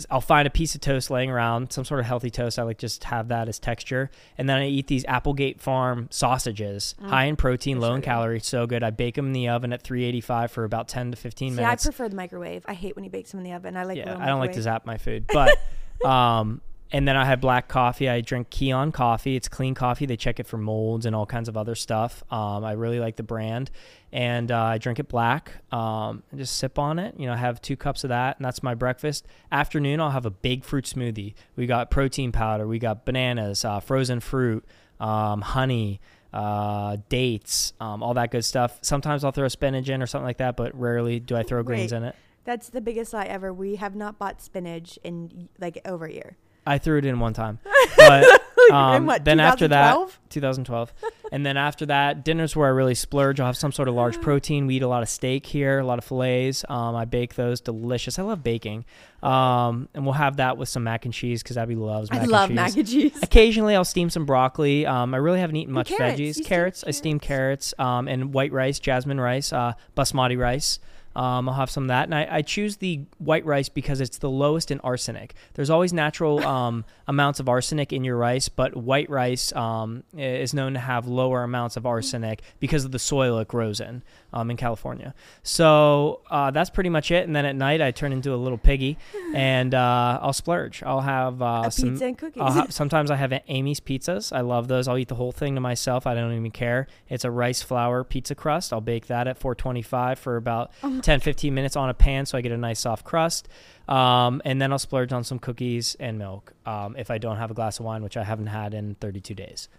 I'll 0.09 0.19
find 0.21 0.47
a 0.47 0.49
piece 0.51 0.73
of 0.73 0.81
toast 0.81 1.11
laying 1.11 1.29
around, 1.29 1.71
some 1.71 1.85
sort 1.85 1.99
of 1.99 2.07
healthy 2.07 2.31
toast. 2.31 2.57
I 2.57 2.63
like 2.63 2.79
just 2.79 3.03
have 3.05 3.27
that 3.27 3.47
as 3.47 3.59
texture, 3.59 4.09
and 4.37 4.49
then 4.49 4.57
I 4.57 4.67
eat 4.67 4.87
these 4.87 5.05
Applegate 5.05 5.61
Farm 5.61 6.07
sausages, 6.09 6.95
Mm. 7.01 7.09
high 7.09 7.25
in 7.25 7.35
protein, 7.35 7.77
They're 7.79 7.89
low 7.89 7.93
so 7.93 7.95
in 7.97 8.01
calories, 8.01 8.45
so 8.47 8.65
good. 8.65 8.81
I 8.83 8.89
bake 8.89 9.13
them 9.15 9.27
in 9.27 9.33
the 9.33 9.49
oven 9.49 9.71
at 9.73 9.83
385 9.83 10.51
for 10.51 10.63
about 10.63 10.87
10 10.87 11.11
to 11.11 11.17
15 11.17 11.55
See, 11.55 11.63
I 11.63 11.75
prefer 11.75 12.09
the 12.09 12.15
microwave. 12.15 12.63
I 12.67 12.73
hate 12.73 12.95
when 12.95 13.03
he 13.03 13.09
bakes 13.09 13.31
them 13.31 13.39
in 13.41 13.43
the 13.43 13.53
oven. 13.53 13.77
I 13.77 13.83
like. 13.83 13.97
yeah, 13.97 14.17
I 14.19 14.25
don't 14.27 14.39
like 14.39 14.53
to 14.53 14.61
zap 14.61 14.85
my 14.87 14.97
food, 14.97 15.25
but 15.33 15.55
um, 16.03 16.61
and 16.91 17.07
then 17.07 17.15
I 17.15 17.25
have 17.25 17.39
black 17.39 17.67
coffee. 17.67 18.09
I 18.09 18.21
drink 18.21 18.49
Kion 18.49 18.93
coffee. 18.93 19.35
It's 19.35 19.47
clean 19.47 19.73
coffee. 19.73 20.05
They 20.05 20.17
check 20.17 20.39
it 20.39 20.45
for 20.45 20.57
molds 20.57 21.05
and 21.05 21.15
all 21.15 21.25
kinds 21.25 21.47
of 21.47 21.55
other 21.55 21.75
stuff. 21.75 22.23
Um, 22.29 22.65
I 22.65 22.73
really 22.73 22.99
like 22.99 23.15
the 23.15 23.23
brand, 23.23 23.71
and 24.11 24.51
uh, 24.51 24.61
I 24.61 24.77
drink 24.77 24.99
it 24.99 25.07
black. 25.07 25.53
Um, 25.71 26.23
and 26.31 26.39
just 26.39 26.57
sip 26.57 26.77
on 26.77 26.99
it. 26.99 27.15
You 27.17 27.27
know, 27.27 27.33
I 27.33 27.37
have 27.37 27.61
two 27.61 27.77
cups 27.77 28.03
of 28.03 28.09
that, 28.09 28.37
and 28.37 28.45
that's 28.45 28.61
my 28.61 28.75
breakfast. 28.75 29.25
Afternoon, 29.51 30.01
I'll 30.01 30.11
have 30.11 30.25
a 30.25 30.31
big 30.31 30.65
fruit 30.65 30.85
smoothie. 30.85 31.33
We 31.55 31.65
got 31.65 31.91
protein 31.91 32.31
powder. 32.31 32.67
We 32.67 32.77
got 32.77 33.05
bananas, 33.05 33.63
uh, 33.63 33.79
frozen 33.79 34.19
fruit, 34.19 34.65
um, 34.99 35.41
honey. 35.41 36.01
Uh, 36.33 36.95
dates, 37.09 37.73
um, 37.81 38.01
all 38.01 38.13
that 38.13 38.31
good 38.31 38.45
stuff. 38.45 38.79
Sometimes 38.81 39.25
I'll 39.25 39.33
throw 39.33 39.49
spinach 39.49 39.89
in 39.89 40.01
or 40.01 40.07
something 40.07 40.25
like 40.25 40.37
that, 40.37 40.55
but 40.55 40.73
rarely 40.79 41.19
do 41.19 41.35
I 41.35 41.43
throw 41.43 41.61
greens 41.61 41.91
Wait. 41.91 41.97
in 41.97 42.03
it. 42.05 42.15
That's 42.45 42.69
the 42.69 42.79
biggest 42.79 43.11
lie 43.11 43.25
ever. 43.25 43.53
We 43.53 43.75
have 43.75 43.95
not 43.95 44.17
bought 44.17 44.41
spinach 44.41 44.97
in 45.03 45.49
like 45.59 45.81
over 45.83 46.05
a 46.05 46.13
year. 46.13 46.37
I 46.65 46.77
threw 46.77 46.97
it 46.97 47.05
in 47.05 47.19
one 47.19 47.33
time, 47.33 47.59
but 47.97 48.41
um, 48.71 49.05
what, 49.05 49.25
then 49.25 49.39
after 49.39 49.67
that, 49.67 49.93
2012? 49.93 50.19
2012, 50.29 50.93
and 51.31 51.45
then 51.45 51.57
after 51.57 51.85
that, 51.87 52.23
dinners 52.23 52.55
where 52.55 52.67
I 52.67 52.71
really 52.71 52.95
splurge. 52.95 53.39
I'll 53.39 53.47
have 53.47 53.57
some 53.57 53.71
sort 53.71 53.87
of 53.87 53.95
large 53.95 54.21
protein. 54.21 54.67
We 54.67 54.75
eat 54.75 54.83
a 54.83 54.87
lot 54.87 55.01
of 55.01 55.09
steak 55.09 55.45
here, 55.45 55.79
a 55.79 55.85
lot 55.85 55.97
of 55.97 56.05
fillets. 56.05 56.63
Um, 56.69 56.95
I 56.95 57.05
bake 57.05 57.35
those, 57.35 57.61
delicious. 57.61 58.19
I 58.19 58.21
love 58.23 58.43
baking, 58.43 58.85
um, 59.23 59.89
and 59.93 60.05
we'll 60.05 60.13
have 60.13 60.37
that 60.37 60.57
with 60.57 60.69
some 60.69 60.83
mac 60.83 61.05
and 61.05 61.13
cheese 61.13 61.41
because 61.41 61.57
Abbie 61.57 61.75
loves. 61.75 62.11
Mac 62.11 62.21
I 62.21 62.25
love 62.25 62.49
and 62.49 62.59
cheese. 62.59 62.75
mac 62.75 62.77
and 62.77 62.87
cheese. 62.87 63.19
Occasionally, 63.23 63.75
I'll 63.75 63.83
steam 63.83 64.09
some 64.09 64.25
broccoli. 64.25 64.85
Um, 64.85 65.13
I 65.13 65.17
really 65.17 65.39
haven't 65.39 65.55
eaten 65.55 65.73
much 65.73 65.87
carrots. 65.87 66.19
Veggies. 66.19 66.33
steam 66.35 66.45
Carrots, 66.45 66.83
I 66.85 66.91
steam 66.91 67.19
carrots. 67.19 67.73
Um, 67.79 68.07
and 68.07 68.33
white 68.33 68.51
rice, 68.51 68.79
jasmine 68.79 69.19
rice, 69.19 69.51
uh, 69.51 69.73
basmati 69.97 70.37
rice. 70.37 70.79
Um, 71.15 71.49
I'll 71.49 71.55
have 71.55 71.69
some 71.69 71.85
of 71.85 71.87
that, 71.89 72.05
and 72.05 72.15
I, 72.15 72.27
I 72.29 72.41
choose 72.41 72.77
the 72.77 73.01
white 73.17 73.45
rice 73.45 73.69
because 73.69 74.01
it's 74.01 74.17
the 74.17 74.29
lowest 74.29 74.71
in 74.71 74.79
arsenic. 74.79 75.33
There's 75.53 75.69
always 75.69 75.93
natural 75.93 76.39
um, 76.45 76.85
amounts 77.07 77.39
of 77.39 77.49
arsenic 77.49 77.91
in 77.91 78.03
your 78.03 78.17
rice, 78.17 78.49
but 78.49 78.75
white 78.75 79.09
rice 79.09 79.53
um, 79.53 80.03
is 80.17 80.53
known 80.53 80.73
to 80.73 80.79
have 80.79 81.07
lower 81.07 81.43
amounts 81.43 81.77
of 81.77 81.85
arsenic 81.85 82.41
because 82.59 82.85
of 82.85 82.91
the 82.91 82.99
soil 82.99 83.39
it 83.39 83.47
grows 83.47 83.79
in 83.79 84.03
um, 84.33 84.49
in 84.49 84.57
California. 84.57 85.13
So 85.43 86.21
uh, 86.29 86.51
that's 86.51 86.69
pretty 86.69 86.89
much 86.89 87.11
it. 87.11 87.25
And 87.25 87.35
then 87.35 87.45
at 87.45 87.55
night, 87.55 87.81
I 87.81 87.91
turn 87.91 88.13
into 88.13 88.33
a 88.33 88.37
little 88.37 88.57
piggy, 88.57 88.97
and 89.35 89.73
uh, 89.73 90.19
I'll 90.21 90.33
splurge. 90.33 90.83
I'll 90.83 91.01
have 91.01 91.41
uh, 91.41 91.69
some 91.69 91.91
pizza 91.91 92.05
and 92.05 92.17
cookies. 92.17 92.41
Have, 92.41 92.73
sometimes 92.73 93.11
I 93.11 93.15
have 93.15 93.33
Amy's 93.47 93.79
pizzas. 93.79 94.35
I 94.35 94.41
love 94.41 94.67
those. 94.67 94.87
I'll 94.87 94.97
eat 94.97 95.09
the 95.09 95.15
whole 95.15 95.31
thing 95.31 95.55
to 95.55 95.61
myself. 95.61 96.07
I 96.07 96.15
don't 96.15 96.33
even 96.33 96.51
care. 96.51 96.87
It's 97.09 97.25
a 97.25 97.31
rice 97.31 97.61
flour 97.61 98.03
pizza 98.03 98.35
crust. 98.35 98.73
I'll 98.73 98.81
bake 98.81 99.07
that 99.07 99.27
at 99.27 99.37
425 99.37 100.19
for 100.19 100.37
about 100.37 100.71
Oh 100.83 100.99
10, 101.01 101.19
15 101.19 101.53
minutes 101.53 101.75
on 101.75 101.89
a 101.89 101.93
pan 101.93 102.25
so 102.25 102.37
I 102.37 102.41
get 102.41 102.51
a 102.51 102.57
nice 102.57 102.79
soft 102.79 103.03
crust. 103.05 103.47
Um, 103.87 104.41
and 104.45 104.61
then 104.61 104.71
I'll 104.71 104.79
splurge 104.79 105.11
on 105.11 105.23
some 105.23 105.39
cookies 105.39 105.95
and 105.99 106.17
milk 106.17 106.53
um, 106.65 106.95
if 106.97 107.11
I 107.11 107.17
don't 107.17 107.37
have 107.37 107.51
a 107.51 107.53
glass 107.53 107.79
of 107.79 107.85
wine, 107.85 108.03
which 108.03 108.15
I 108.15 108.23
haven't 108.23 108.47
had 108.47 108.73
in 108.73 108.95
32 108.95 109.33
days. 109.33 109.69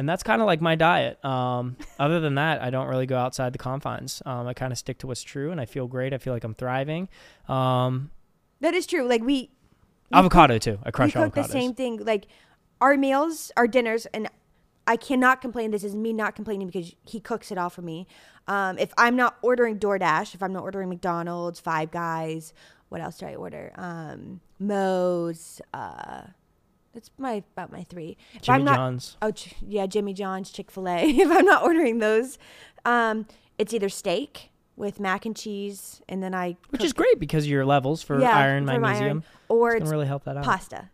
And 0.00 0.08
that's 0.08 0.22
kind 0.22 0.40
of 0.40 0.46
like 0.46 0.62
my 0.62 0.76
diet. 0.76 1.22
Um, 1.22 1.76
other 1.98 2.20
than 2.20 2.36
that, 2.36 2.62
I 2.62 2.70
don't 2.70 2.88
really 2.88 3.04
go 3.04 3.18
outside 3.18 3.52
the 3.52 3.58
confines. 3.58 4.22
Um, 4.24 4.46
I 4.46 4.54
kind 4.54 4.72
of 4.72 4.78
stick 4.78 4.96
to 5.00 5.06
what's 5.06 5.22
true, 5.22 5.50
and 5.50 5.60
I 5.60 5.66
feel 5.66 5.86
great. 5.86 6.14
I 6.14 6.18
feel 6.18 6.32
like 6.32 6.42
I'm 6.42 6.54
thriving. 6.54 7.10
Um, 7.50 8.10
that 8.60 8.72
is 8.72 8.86
true. 8.86 9.06
Like 9.06 9.20
we, 9.20 9.26
we 9.26 9.50
avocado 10.14 10.56
too. 10.56 10.78
I 10.84 10.90
crush 10.90 11.14
we 11.14 11.20
cook 11.20 11.34
avocados. 11.34 11.46
the 11.48 11.52
same 11.52 11.74
thing. 11.74 12.02
Like 12.02 12.28
our 12.80 12.96
meals, 12.96 13.52
our 13.58 13.66
dinners, 13.66 14.06
and 14.06 14.30
I 14.86 14.96
cannot 14.96 15.42
complain. 15.42 15.70
This 15.70 15.84
is 15.84 15.94
me 15.94 16.14
not 16.14 16.34
complaining 16.34 16.66
because 16.66 16.94
he 17.04 17.20
cooks 17.20 17.52
it 17.52 17.58
all 17.58 17.68
for 17.68 17.82
me. 17.82 18.06
Um, 18.48 18.78
if 18.78 18.94
I'm 18.96 19.16
not 19.16 19.36
ordering 19.42 19.78
DoorDash, 19.78 20.34
if 20.34 20.42
I'm 20.42 20.54
not 20.54 20.62
ordering 20.62 20.88
McDonald's, 20.88 21.60
Five 21.60 21.90
Guys, 21.90 22.54
what 22.88 23.02
else 23.02 23.18
do 23.18 23.26
I 23.26 23.34
order? 23.34 23.70
Um, 23.74 24.40
Moe's. 24.58 25.60
Uh, 25.74 26.22
that's 26.92 27.10
my 27.18 27.42
about 27.54 27.70
my 27.72 27.84
three. 27.84 28.16
If 28.34 28.42
Jimmy 28.42 28.58
I'm 28.58 28.64
not, 28.64 28.76
John's. 28.76 29.16
Oh, 29.22 29.30
ch- 29.30 29.54
yeah, 29.66 29.86
Jimmy 29.86 30.12
John's, 30.12 30.50
Chick 30.50 30.70
Fil 30.70 30.88
A. 30.88 31.02
if 31.08 31.30
I'm 31.30 31.44
not 31.44 31.62
ordering 31.62 31.98
those, 31.98 32.38
um, 32.84 33.26
it's 33.58 33.72
either 33.74 33.88
steak 33.88 34.50
with 34.76 34.98
mac 34.98 35.26
and 35.26 35.36
cheese, 35.36 36.00
and 36.08 36.22
then 36.22 36.34
I 36.34 36.56
Which 36.70 36.82
is 36.84 36.92
great 36.92 37.18
because 37.20 37.46
your 37.46 37.64
levels 37.66 38.02
for 38.02 38.18
Yeah, 38.20 38.36
iron, 38.36 38.66
for 38.66 38.78
magnesium, 38.78 39.24
or 39.48 39.72
it's 39.74 39.82
it's 39.82 39.90
really 39.90 40.06
help 40.06 40.24
that 40.24 40.36
out. 40.36 40.44
pasta. 40.44 40.88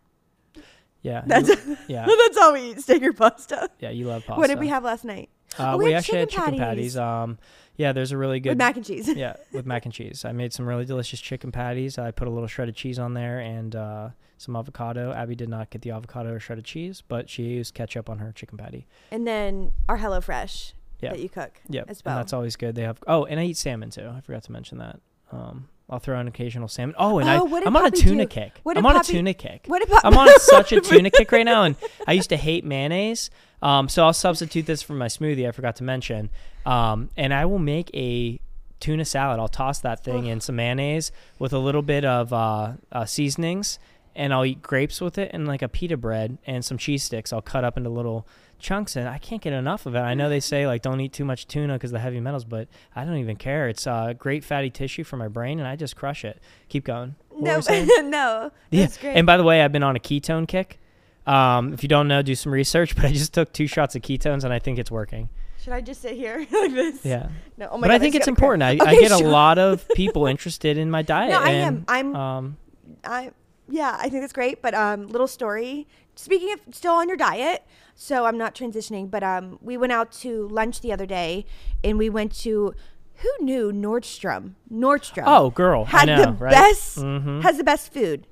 Yeah, 1.01 1.23
That's 1.25 1.47
you- 1.47 1.77
yeah, 1.87 2.05
that's 2.05 2.37
all 2.37 2.53
we 2.53 2.71
eat: 2.71 2.81
steak 2.81 3.01
or 3.03 3.13
pasta. 3.13 3.69
yeah. 3.79 3.91
You 3.91 4.05
love 4.07 4.25
pasta. 4.25 4.39
What 4.39 4.47
did 4.47 4.59
we 4.59 4.67
have 4.67 4.83
last 4.83 5.05
night? 5.05 5.29
Uh, 5.59 5.73
Oh, 5.73 5.77
we 5.77 5.85
we, 5.85 5.91
had 5.91 5.99
actually 5.99 6.19
had 6.19 6.29
chicken 6.29 6.43
chicken 6.45 6.59
patties. 6.59 6.95
patties. 6.95 6.97
Um, 6.97 7.37
yeah, 7.77 7.91
there's 7.93 8.11
a 8.11 8.17
really 8.17 8.39
good 8.39 8.49
With 8.51 8.57
mac 8.57 8.75
and 8.75 8.85
cheese. 8.85 9.07
yeah, 9.07 9.35
with 9.51 9.65
mac 9.65 9.85
and 9.85 9.93
cheese. 9.93 10.25
I 10.25 10.31
made 10.31 10.51
some 10.53 10.65
really 10.65 10.85
delicious 10.85 11.19
chicken 11.21 11.51
patties. 11.51 11.97
I 11.97 12.11
put 12.11 12.27
a 12.27 12.31
little 12.31 12.47
shredded 12.47 12.75
cheese 12.75 12.97
on 12.99 13.13
there 13.13 13.39
and 13.39 13.75
uh, 13.75 14.09
some 14.37 14.55
avocado. 14.55 15.13
Abbie 15.13 15.35
did 15.35 15.49
not 15.49 15.69
get 15.69 15.83
the 15.83 15.91
avocado 15.91 16.33
or 16.33 16.39
shredded 16.39 16.65
cheese, 16.65 17.03
but 17.07 17.29
she 17.29 17.43
used 17.43 17.73
ketchup 17.75 18.09
on 18.09 18.17
her 18.19 18.31
chicken 18.31 18.57
patty. 18.57 18.87
and 19.11 19.27
then 19.27 19.71
our 19.87 19.97
HelloFresh 19.99 20.73
Yeah. 21.01 21.11
that 21.11 21.19
you 21.19 21.29
cook. 21.29 21.61
Yep, 21.69 21.85
as 21.89 22.03
well. 22.03 22.15
and 22.15 22.19
that's 22.23 22.33
always 22.33 22.55
good. 22.55 22.73
They 22.75 22.81
have 22.83 22.97
oh, 23.07 23.25
and 23.25 23.39
I 23.39 23.43
eat 23.45 23.57
salmon 23.57 23.89
too. 23.91 24.07
I 24.09 24.21
forgot 24.21 24.43
to 24.43 24.51
mention 24.51 24.79
that. 24.79 24.99
Um, 25.31 25.69
I'll 25.89 25.99
throw 25.99 26.19
an 26.19 26.27
occasional 26.27 26.67
salmon. 26.67 26.95
Oh, 26.99 27.19
and 27.19 27.29
Oh, 27.29 27.55
I, 27.55 27.61
I'm 27.65 27.75
on 27.77 27.85
a 27.85 27.91
tuna 27.91 28.23
do? 28.25 28.27
kick. 28.29 28.51
I'm 28.65 28.85
on 28.85 28.95
Poppy- 28.95 28.99
a 28.99 29.11
tuna 29.15 29.33
kick. 29.33 29.65
What 29.67 29.83
about 29.83 30.03
I'm 30.03 30.17
on 30.17 30.27
such 30.39 30.73
a 30.73 30.81
tuna 30.89 31.09
kick 31.09 31.31
right 31.31 31.45
now, 31.45 31.63
and 31.63 31.75
I 32.05 32.11
used 32.11 32.29
to 32.29 32.37
hate 32.37 32.65
mayonnaise. 32.65 33.29
Um, 33.61 33.87
so 33.87 34.03
I'll 34.05 34.13
substitute 34.13 34.65
this 34.65 34.81
for 34.81 34.93
my 34.93 35.07
smoothie. 35.07 35.47
I 35.47 35.51
forgot 35.51 35.77
to 35.77 35.83
mention, 35.83 36.29
um, 36.65 37.09
and 37.15 37.33
I 37.33 37.45
will 37.45 37.57
make 37.59 37.89
a 37.95 38.39
tuna 38.81 39.05
salad. 39.05 39.39
I'll 39.39 39.47
toss 39.47 39.79
that 39.79 40.03
thing 40.03 40.25
in 40.25 40.41
some 40.41 40.57
mayonnaise 40.57 41.11
with 41.39 41.53
a 41.53 41.57
little 41.57 41.81
bit 41.81 42.03
of 42.05 42.31
uh, 42.33 42.73
uh, 42.91 43.05
seasonings, 43.05 43.79
and 44.17 44.33
I'll 44.33 44.45
eat 44.45 44.61
grapes 44.61 44.99
with 44.99 45.17
it 45.17 45.31
and 45.33 45.47
like 45.47 45.61
a 45.61 45.69
pita 45.69 45.95
bread 45.95 46.37
and 46.45 46.65
some 46.65 46.77
cheese 46.77 47.03
sticks. 47.03 47.31
I'll 47.31 47.41
cut 47.41 47.63
up 47.63 47.77
into 47.77 47.89
little 47.89 48.27
chunks, 48.59 48.95
and 48.95 49.07
I 49.07 49.19
can't 49.19 49.41
get 49.41 49.53
enough 49.53 49.85
of 49.85 49.95
it. 49.95 49.99
I 49.99 50.13
know 50.15 50.27
they 50.27 50.39
say 50.39 50.67
like 50.67 50.81
don't 50.81 50.99
eat 50.99 51.13
too 51.13 51.23
much 51.23 51.47
tuna 51.47 51.73
because 51.73 51.91
the 51.91 51.99
heavy 51.99 52.19
metals, 52.19 52.43
but 52.43 52.67
I 52.95 53.05
don't 53.05 53.17
even 53.17 53.37
care. 53.37 53.69
It's 53.69 53.87
uh, 53.87 54.13
great 54.13 54.43
fatty 54.43 54.69
tissue 54.69 55.03
for 55.03 55.15
my 55.15 55.27
brain, 55.27 55.59
and 55.59 55.67
I 55.67 55.75
just 55.75 55.95
crush 55.95 56.25
it. 56.25 56.39
Keep 56.67 56.85
going. 56.85 57.15
What 57.29 57.69
no, 57.69 58.01
no. 58.01 58.51
Yeah. 58.71 58.87
And 59.03 59.25
by 59.27 59.37
the 59.37 59.43
way, 59.43 59.61
I've 59.61 59.71
been 59.71 59.83
on 59.83 59.95
a 59.95 59.99
ketone 59.99 60.47
kick. 60.47 60.79
Um, 61.27 61.73
if 61.73 61.83
you 61.83 61.89
don't 61.89 62.07
know, 62.07 62.21
do 62.21 62.35
some 62.35 62.51
research. 62.51 62.95
But 62.95 63.05
I 63.05 63.11
just 63.11 63.33
took 63.33 63.53
two 63.53 63.67
shots 63.67 63.95
of 63.95 64.01
ketones, 64.01 64.43
and 64.43 64.51
I 64.51 64.59
think 64.59 64.79
it's 64.79 64.89
working. 64.89 65.29
Should 65.61 65.73
I 65.73 65.81
just 65.81 66.01
sit 66.01 66.15
here 66.15 66.39
like 66.51 66.73
this? 66.73 67.05
Yeah. 67.05 67.29
No. 67.57 67.69
Oh 67.71 67.77
my 67.77 67.87
but 67.87 67.87
God, 67.87 67.95
I 67.95 67.99
think 67.99 68.13
just 68.13 68.21
it's 68.21 68.27
important. 68.27 68.63
I, 68.63 68.69
I 68.69 68.93
Okay, 68.93 68.99
get 69.01 69.11
a 69.11 69.17
lot 69.17 69.59
of 69.59 69.87
people 69.89 70.25
interested 70.25 70.77
in 70.77 70.89
my 70.89 71.01
diet. 71.01 71.31
No, 71.31 71.39
I 71.39 71.49
and, 71.51 71.77
am. 71.77 71.85
I'm. 71.87 72.15
Um, 72.15 72.57
I 73.03 73.31
yeah, 73.69 73.97
I 73.99 74.09
think 74.09 74.21
that's 74.23 74.33
great. 74.33 74.61
But 74.61 74.73
um, 74.73 75.07
little 75.07 75.27
story. 75.27 75.87
Speaking 76.15 76.51
of 76.53 76.61
still 76.73 76.93
on 76.93 77.07
your 77.07 77.17
diet, 77.17 77.63
so 77.93 78.25
I'm 78.25 78.37
not 78.37 78.55
transitioning. 78.55 79.09
But 79.11 79.23
um, 79.23 79.59
we 79.61 79.77
went 79.77 79.91
out 79.91 80.11
to 80.23 80.47
lunch 80.47 80.81
the 80.81 80.91
other 80.91 81.05
day, 81.05 81.45
and 81.83 81.97
we 81.97 82.09
went 82.09 82.33
to 82.39 82.73
who 83.17 83.29
knew 83.43 83.71
Nordstrom. 83.71 84.53
Nordstrom. 84.71 85.23
oh, 85.25 85.49
girl, 85.51 85.83
I 85.87 85.89
had 85.89 86.05
know, 86.07 86.25
the 86.25 86.31
right? 86.33 86.51
best 86.51 86.97
Mhm. 86.99 87.41
has 87.43 87.57
the 87.57 87.63
best 87.63 87.91
food. 87.93 88.27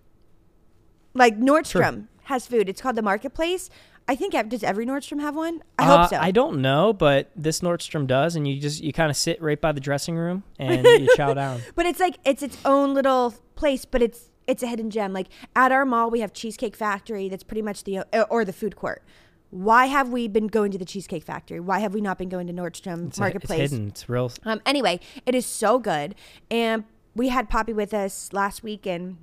Like 1.13 1.39
Nordstrom 1.39 2.08
has 2.24 2.48
food. 2.48 2.68
It's 2.70 2.82
called 2.82 2.96
the 2.96 3.01
Marketplace. 3.01 3.70
I 4.08 4.15
think 4.15 4.34
does 4.50 4.63
every 4.63 4.86
Nordstrom 4.86 5.20
have 5.22 5.36
one? 5.36 5.63
I 5.80 5.86
Uh, 5.89 5.98
hope 6.01 6.10
so. 6.12 6.18
I 6.18 6.30
don't 6.32 6.62
know, 6.62 6.94
but 6.94 7.32
this 7.36 7.62
Nordstrom 7.62 8.06
does, 8.06 8.36
and 8.36 8.48
you 8.48 8.60
just 8.60 8.84
you 8.84 8.94
kind 8.94 9.10
of 9.10 9.18
sit 9.18 9.42
right 9.42 9.60
by 9.60 9.72
the 9.72 9.80
dressing 9.80 10.15
room 10.15 10.44
and 10.60 10.86
you 10.86 11.08
chow 11.15 11.34
down. 11.34 11.62
But 11.75 11.86
it's 11.88 12.00
like 12.00 12.18
it's 12.24 12.44
its 12.44 12.58
own 12.65 12.94
little 12.94 13.34
place, 13.56 13.86
but 13.86 14.01
it's 14.04 14.30
it's 14.48 14.62
a 14.64 14.68
hidden 14.68 14.90
gem. 14.90 15.14
Like 15.14 15.28
at 15.56 15.72
our 15.72 15.86
mall, 15.86 16.10
we 16.10 16.20
have 16.22 16.34
Cheesecake 16.34 16.75
Factory. 16.75 17.30
That's 17.30 17.44
pretty 17.44 17.62
much 17.62 17.84
the 17.84 18.00
uh, 18.14 18.25
or 18.30 18.46
the 18.46 18.54
food 18.54 18.75
court. 18.75 19.04
Why 19.52 19.86
have 19.86 20.10
we 20.10 20.28
been 20.28 20.48
going 20.48 20.72
to 20.72 20.78
the 20.78 20.86
Cheesecake 20.86 21.24
Factory? 21.24 21.60
Why 21.60 21.80
have 21.80 21.94
we 21.94 22.02
not 22.02 22.18
been 22.18 22.30
going 22.30 22.48
to 22.48 22.54
Nordstrom 22.54 23.08
It's, 23.08 23.18
a- 23.18 23.22
Marketplace? 23.22 23.60
it's 23.60 23.72
hidden. 23.72 23.88
It's 23.90 24.10
real. 24.10 24.32
Um, 24.44 24.62
anyway, 24.66 25.00
it 25.25 25.34
is 25.36 25.46
so 25.46 25.80
good. 25.80 26.16
And 26.52 26.84
we 27.16 27.30
had 27.30 27.50
Poppy 27.50 27.72
with 27.72 27.94
us 27.94 28.34
last 28.34 28.64
week, 28.64 28.86
and 28.86 29.18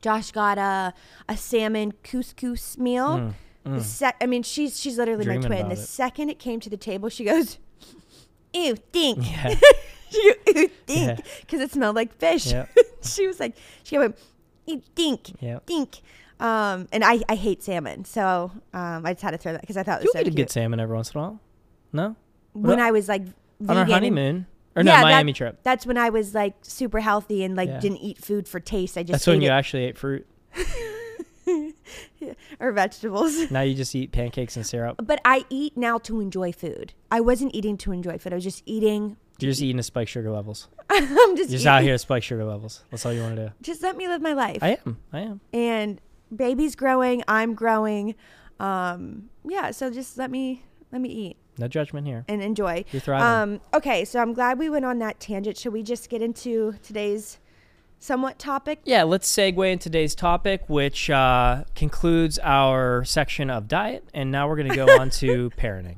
Josh 0.00 0.30
got 0.32 0.56
a 0.58 0.94
a 1.28 1.36
salmon 1.36 1.92
couscous 2.02 2.78
meal. 2.78 3.34
The 3.64 3.84
sec- 3.84 4.16
I 4.22 4.26
mean, 4.26 4.42
she's 4.44 4.80
she's 4.80 4.96
literally 4.96 5.26
my 5.26 5.36
Mm, 5.36 5.44
twin. 5.46 5.68
The 5.68 5.74
it. 5.74 5.78
second 5.78 6.30
it 6.30 6.38
came 6.38 6.58
to 6.60 6.70
the 6.70 6.78
table, 6.78 7.10
she 7.10 7.24
goes, 7.24 7.58
"Ew, 8.54 8.76
stink." 8.88 9.18
Yeah. 9.30 9.48
goes, 9.48 9.60
"Ew, 10.12 10.34
stink," 10.46 10.70
Yeah. 10.86 11.16
because 11.40 11.60
it 11.60 11.70
smelled 11.72 11.94
like 11.96 12.16
fish. 12.16 12.46
Yep. 12.50 12.70
she 13.02 13.26
was 13.26 13.38
like, 13.38 13.54
she 13.82 13.98
went, 13.98 14.16
"Ew, 14.68 14.82
stink, 14.92 15.32
Yep. 15.40 15.62
stink." 15.64 16.00
Um, 16.40 16.86
and 16.92 17.02
I, 17.04 17.20
I 17.28 17.34
hate 17.34 17.62
salmon, 17.64 18.04
so 18.04 18.52
um, 18.72 19.04
I 19.04 19.12
just 19.14 19.22
had 19.22 19.32
to 19.32 19.38
throw 19.38 19.52
that 19.52 19.60
because 19.62 19.76
I 19.76 19.82
thought 19.82 20.00
it 20.00 20.04
You 20.04 20.10
was 20.14 20.20
so 20.20 20.20
eat 20.20 20.28
a 20.28 20.36
good 20.36 20.50
salmon 20.50 20.78
every 20.78 20.94
once 20.94 21.10
in 21.12 21.18
a 21.18 21.22
while. 21.22 21.40
No, 21.92 22.16
when 22.52 22.76
Well, 22.76 22.86
I 22.86 22.90
was 22.92 23.08
like 23.08 23.22
on 23.68 23.76
our 23.76 23.84
honeymoon 23.84 24.46
or 24.76 24.82
Yeah, 24.82 24.84
no 24.84 24.92
that- 24.98 25.02
Miami 25.02 25.32
trip. 25.32 25.58
That's 25.64 25.84
when 25.84 25.98
I 25.98 26.10
was 26.10 26.34
like 26.34 26.54
super 26.62 27.00
healthy 27.00 27.42
and 27.42 27.56
like 27.56 27.68
Yeah. 27.68 27.80
didn't 27.80 27.98
eat 27.98 28.18
food 28.18 28.46
for 28.46 28.60
taste. 28.60 28.96
I 28.96 29.02
just 29.02 29.12
That's 29.12 29.26
when 29.26 29.40
you 29.42 29.48
it. 29.48 29.52
actually 29.52 29.84
ate 29.86 29.98
fruit. 29.98 30.26
or 32.60 32.72
vegetables. 32.72 33.50
Now 33.50 33.62
you 33.62 33.74
just 33.74 33.94
eat 33.94 34.12
pancakes 34.12 34.56
and 34.56 34.66
syrup. 34.66 35.00
But 35.04 35.20
I 35.24 35.44
eat 35.50 35.76
now 35.76 35.98
to 35.98 36.20
enjoy 36.20 36.52
food. 36.52 36.92
I 37.10 37.20
wasn't 37.20 37.54
eating 37.54 37.76
to 37.78 37.92
enjoy 37.92 38.18
food. 38.18 38.32
I 38.32 38.36
was 38.36 38.44
just 38.44 38.62
eating. 38.66 39.16
You're 39.38 39.50
just 39.52 39.62
eating 39.62 39.76
to 39.76 39.82
spike 39.82 40.08
sugar 40.08 40.30
levels. 40.30 40.68
I'm 40.90 41.06
just, 41.06 41.14
You're 41.14 41.36
just 41.36 41.52
eating- 41.54 41.66
out 41.68 41.82
here 41.82 41.94
to 41.94 41.98
spike 41.98 42.22
sugar 42.22 42.44
levels. 42.44 42.82
That's 42.90 43.06
all 43.06 43.12
you 43.12 43.22
want 43.22 43.36
to 43.36 43.46
do. 43.48 43.52
Just 43.62 43.82
let 43.82 43.96
me 43.96 44.08
live 44.08 44.20
my 44.20 44.32
life. 44.32 44.58
I 44.62 44.78
am. 44.84 44.98
I 45.12 45.20
am. 45.20 45.40
and 45.52 46.00
baby's 46.34 46.74
growing. 46.74 47.22
I'm 47.28 47.54
growing. 47.54 48.14
Um, 48.60 49.30
yeah. 49.44 49.70
So 49.70 49.90
just 49.90 50.18
let 50.18 50.30
me 50.30 50.64
let 50.90 51.00
me 51.00 51.08
eat 51.08 51.36
No 51.58 51.68
judgment 51.68 52.06
here. 52.06 52.24
and 52.28 52.42
enjoy. 52.42 52.84
You're 52.92 53.00
thriving. 53.00 53.54
Um, 53.54 53.60
okay. 53.74 54.04
So 54.04 54.20
I'm 54.20 54.32
glad 54.32 54.58
we 54.58 54.68
went 54.70 54.84
on 54.84 54.98
that 54.98 55.20
tangent. 55.20 55.56
Should 55.56 55.72
we 55.72 55.82
just 55.82 56.08
get 56.10 56.20
into 56.22 56.74
today's 56.82 57.38
somewhat 58.00 58.38
topic? 58.38 58.80
yeah, 58.84 59.02
let's 59.04 59.30
segue 59.30 59.72
in 59.72 59.78
today's 59.78 60.14
topic, 60.14 60.62
which 60.68 61.10
uh, 61.10 61.64
concludes 61.74 62.38
our 62.42 63.04
section 63.04 63.50
of 63.50 63.68
diet. 63.68 64.08
And 64.14 64.30
now 64.32 64.48
we're 64.48 64.56
going 64.56 64.70
to 64.70 64.76
go 64.76 64.86
on 65.00 65.10
to 65.10 65.50
parenting. 65.50 65.96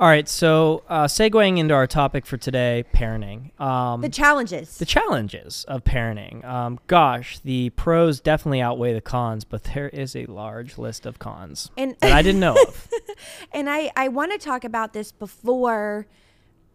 All 0.00 0.08
right. 0.08 0.28
So, 0.28 0.82
uh, 0.88 1.04
segueing 1.04 1.56
into 1.58 1.72
our 1.72 1.86
topic 1.86 2.26
for 2.26 2.36
today 2.36 2.84
parenting. 2.92 3.58
Um, 3.60 4.00
The 4.00 4.08
challenges. 4.08 4.76
the 4.78 4.84
challenges 4.84 5.64
of 5.68 5.84
parenting. 5.84 6.44
Um, 6.44 6.80
gosh, 6.88 7.38
the 7.38 7.70
pros 7.70 8.18
definitely 8.20 8.60
outweigh 8.60 8.92
the 8.92 9.00
cons, 9.00 9.44
but 9.44 9.62
there 9.64 9.88
is 9.88 10.16
a 10.16 10.26
large 10.26 10.78
list 10.78 11.06
of 11.06 11.20
cons 11.20 11.70
and 11.76 11.96
that 12.00 12.12
I 12.12 12.22
didn't 12.22 12.40
know 12.40 12.56
of. 12.60 12.88
And 13.52 13.70
I, 13.70 13.92
I 13.94 14.08
want 14.08 14.32
to 14.32 14.38
talk 14.38 14.64
about 14.64 14.92
this 14.92 15.12
before 15.12 16.08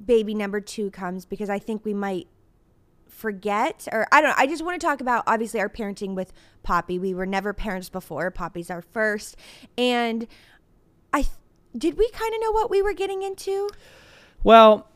baby 0.03 0.33
number 0.33 0.61
two 0.61 0.89
comes 0.89 1.25
because 1.25 1.49
I 1.49 1.59
think 1.59 1.83
we 1.83 1.93
might 1.93 2.27
forget 3.09 3.85
or 3.91 4.07
I 4.13 4.21
don't 4.21 4.29
know. 4.29 4.35
I 4.37 4.47
just 4.47 4.63
want 4.63 4.79
to 4.79 4.87
talk 4.87 5.01
about 5.01 5.25
obviously 5.27 5.59
our 5.59 5.67
parenting 5.67 6.15
with 6.15 6.31
Poppy. 6.63 6.97
We 6.97 7.13
were 7.13 7.25
never 7.25 7.51
parents 7.51 7.89
before. 7.89 8.31
Poppy's 8.31 8.69
our 8.71 8.81
first. 8.81 9.35
And 9.77 10.25
I 11.11 11.23
th- 11.23 11.33
did 11.77 11.97
we 11.97 12.09
kind 12.11 12.33
of 12.33 12.41
know 12.41 12.51
what 12.51 12.69
we 12.69 12.81
were 12.81 12.93
getting 12.93 13.23
into? 13.23 13.69
Well, 14.43 14.89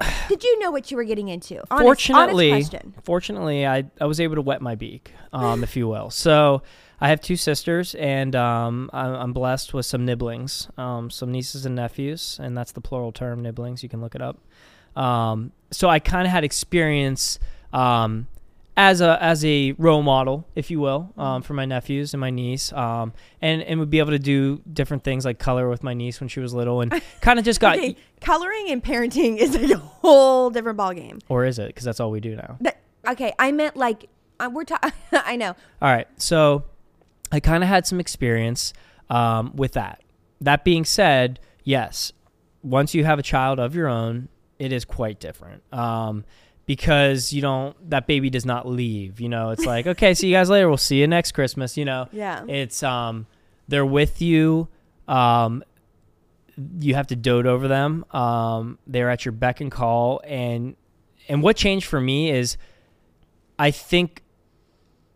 Did 0.28 0.42
you 0.42 0.58
know 0.58 0.70
what 0.70 0.90
you 0.90 0.96
were 0.96 1.04
getting 1.04 1.28
into? 1.28 1.56
Honest- 1.56 1.70
honest 1.70 1.82
fortunately, 1.82 2.50
question. 2.50 2.94
fortunately, 3.04 3.66
I, 3.66 3.84
I 4.00 4.06
was 4.06 4.20
able 4.20 4.36
to 4.36 4.42
wet 4.42 4.62
my 4.62 4.74
beak, 4.74 5.12
um, 5.32 5.62
if 5.62 5.76
you 5.76 5.88
will. 5.88 6.10
So 6.10 6.62
I 7.00 7.08
have 7.08 7.20
two 7.20 7.36
sisters, 7.36 7.94
and 7.94 8.34
um, 8.34 8.90
I'm, 8.92 9.14
I'm 9.14 9.32
blessed 9.32 9.74
with 9.74 9.86
some 9.86 10.04
nibblings, 10.04 10.68
um, 10.76 11.10
some 11.10 11.30
nieces 11.32 11.66
and 11.66 11.74
nephews, 11.74 12.38
and 12.42 12.56
that's 12.56 12.72
the 12.72 12.80
plural 12.80 13.12
term, 13.12 13.42
nibblings. 13.42 13.82
You 13.82 13.88
can 13.88 14.00
look 14.00 14.14
it 14.14 14.22
up. 14.22 14.38
Um, 14.96 15.52
so 15.70 15.88
I 15.88 15.98
kind 15.98 16.26
of 16.26 16.32
had 16.32 16.44
experience 16.44 17.38
um, 17.72 18.26
as 18.76 19.00
a 19.00 19.22
as 19.22 19.44
a 19.44 19.72
role 19.72 20.02
model, 20.02 20.48
if 20.54 20.70
you 20.70 20.80
will, 20.80 21.12
um, 21.18 21.42
for 21.42 21.52
my 21.52 21.66
nephews 21.66 22.14
and 22.14 22.20
my 22.20 22.30
niece, 22.30 22.72
um, 22.72 23.12
and 23.40 23.62
and 23.62 23.78
would 23.80 23.90
be 23.90 23.98
able 23.98 24.12
to 24.12 24.18
do 24.18 24.62
different 24.72 25.04
things 25.04 25.24
like 25.24 25.38
color 25.38 25.68
with 25.68 25.82
my 25.82 25.94
niece 25.94 26.20
when 26.20 26.28
she 26.28 26.40
was 26.40 26.54
little, 26.54 26.80
and 26.80 27.02
kind 27.20 27.38
of 27.38 27.44
just 27.44 27.60
got. 27.60 27.76
Okay, 27.76 27.96
coloring 28.20 28.70
and 28.70 28.82
parenting 28.82 29.36
is 29.38 29.54
like 29.56 29.70
a 29.70 29.78
whole 29.78 30.50
different 30.50 30.78
ballgame. 30.78 31.20
Or 31.28 31.44
is 31.44 31.58
it? 31.58 31.68
Because 31.68 31.84
that's 31.84 32.00
all 32.00 32.10
we 32.10 32.20
do 32.20 32.34
now. 32.34 32.56
That, 32.60 32.80
okay, 33.08 33.34
I 33.38 33.52
meant 33.52 33.76
like 33.76 34.08
uh, 34.40 34.50
we're 34.52 34.64
talking. 34.64 34.92
I 35.12 35.36
know. 35.36 35.54
All 35.80 35.92
right. 35.92 36.08
So 36.16 36.64
I 37.30 37.40
kind 37.40 37.62
of 37.62 37.68
had 37.68 37.86
some 37.86 38.00
experience 38.00 38.72
um, 39.10 39.54
with 39.54 39.72
that. 39.72 40.02
That 40.40 40.64
being 40.64 40.84
said, 40.84 41.38
yes, 41.62 42.12
once 42.62 42.94
you 42.94 43.04
have 43.04 43.18
a 43.18 43.22
child 43.22 43.60
of 43.60 43.74
your 43.74 43.88
own, 43.88 44.28
it 44.58 44.72
is 44.72 44.84
quite 44.84 45.20
different. 45.20 45.62
Um, 45.72 46.24
because 46.76 47.34
you 47.34 47.42
don't, 47.42 47.76
that 47.90 48.06
baby 48.06 48.30
does 48.30 48.46
not 48.46 48.66
leave. 48.66 49.20
You 49.20 49.28
know, 49.28 49.50
it's 49.50 49.66
like, 49.66 49.86
okay, 49.86 50.14
see 50.14 50.28
you 50.28 50.32
guys 50.34 50.48
later. 50.48 50.68
We'll 50.68 50.78
see 50.78 51.00
you 51.00 51.06
next 51.06 51.32
Christmas. 51.32 51.76
You 51.76 51.84
know, 51.84 52.08
Yeah. 52.12 52.44
it's, 52.48 52.82
um, 52.82 53.26
they're 53.68 53.84
with 53.84 54.22
you. 54.22 54.68
Um, 55.06 55.62
you 56.80 56.94
have 56.94 57.08
to 57.08 57.16
dote 57.16 57.44
over 57.46 57.68
them. 57.68 58.06
Um, 58.10 58.78
they're 58.86 59.10
at 59.10 59.24
your 59.26 59.32
beck 59.32 59.60
and 59.60 59.70
call, 59.70 60.20
and 60.24 60.76
and 61.28 61.42
what 61.42 61.56
changed 61.56 61.86
for 61.86 62.00
me 62.00 62.30
is, 62.30 62.56
I 63.58 63.70
think 63.70 64.22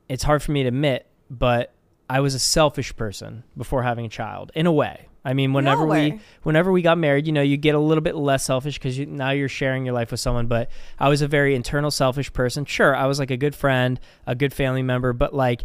it's 0.08 0.22
hard 0.22 0.42
for 0.42 0.52
me 0.52 0.62
to 0.62 0.68
admit, 0.68 1.06
but 1.30 1.72
I 2.08 2.20
was 2.20 2.34
a 2.34 2.38
selfish 2.38 2.94
person 2.96 3.44
before 3.56 3.82
having 3.82 4.04
a 4.06 4.08
child 4.08 4.52
in 4.54 4.66
a 4.66 4.72
way. 4.72 5.08
I 5.26 5.34
mean, 5.34 5.52
whenever 5.52 5.84
we, 5.84 6.20
whenever 6.44 6.70
we 6.70 6.82
got 6.82 6.98
married, 6.98 7.26
you 7.26 7.32
know, 7.32 7.42
you 7.42 7.56
get 7.56 7.74
a 7.74 7.80
little 7.80 8.00
bit 8.00 8.14
less 8.14 8.44
selfish 8.44 8.78
because 8.78 8.96
you, 8.96 9.06
now 9.06 9.30
you're 9.30 9.48
sharing 9.48 9.84
your 9.84 9.92
life 9.92 10.12
with 10.12 10.20
someone. 10.20 10.46
But 10.46 10.70
I 11.00 11.08
was 11.08 11.20
a 11.20 11.26
very 11.26 11.56
internal, 11.56 11.90
selfish 11.90 12.32
person. 12.32 12.64
Sure, 12.64 12.94
I 12.94 13.06
was 13.06 13.18
like 13.18 13.32
a 13.32 13.36
good 13.36 13.56
friend, 13.56 13.98
a 14.24 14.36
good 14.36 14.54
family 14.54 14.82
member, 14.82 15.12
but 15.12 15.34
like 15.34 15.64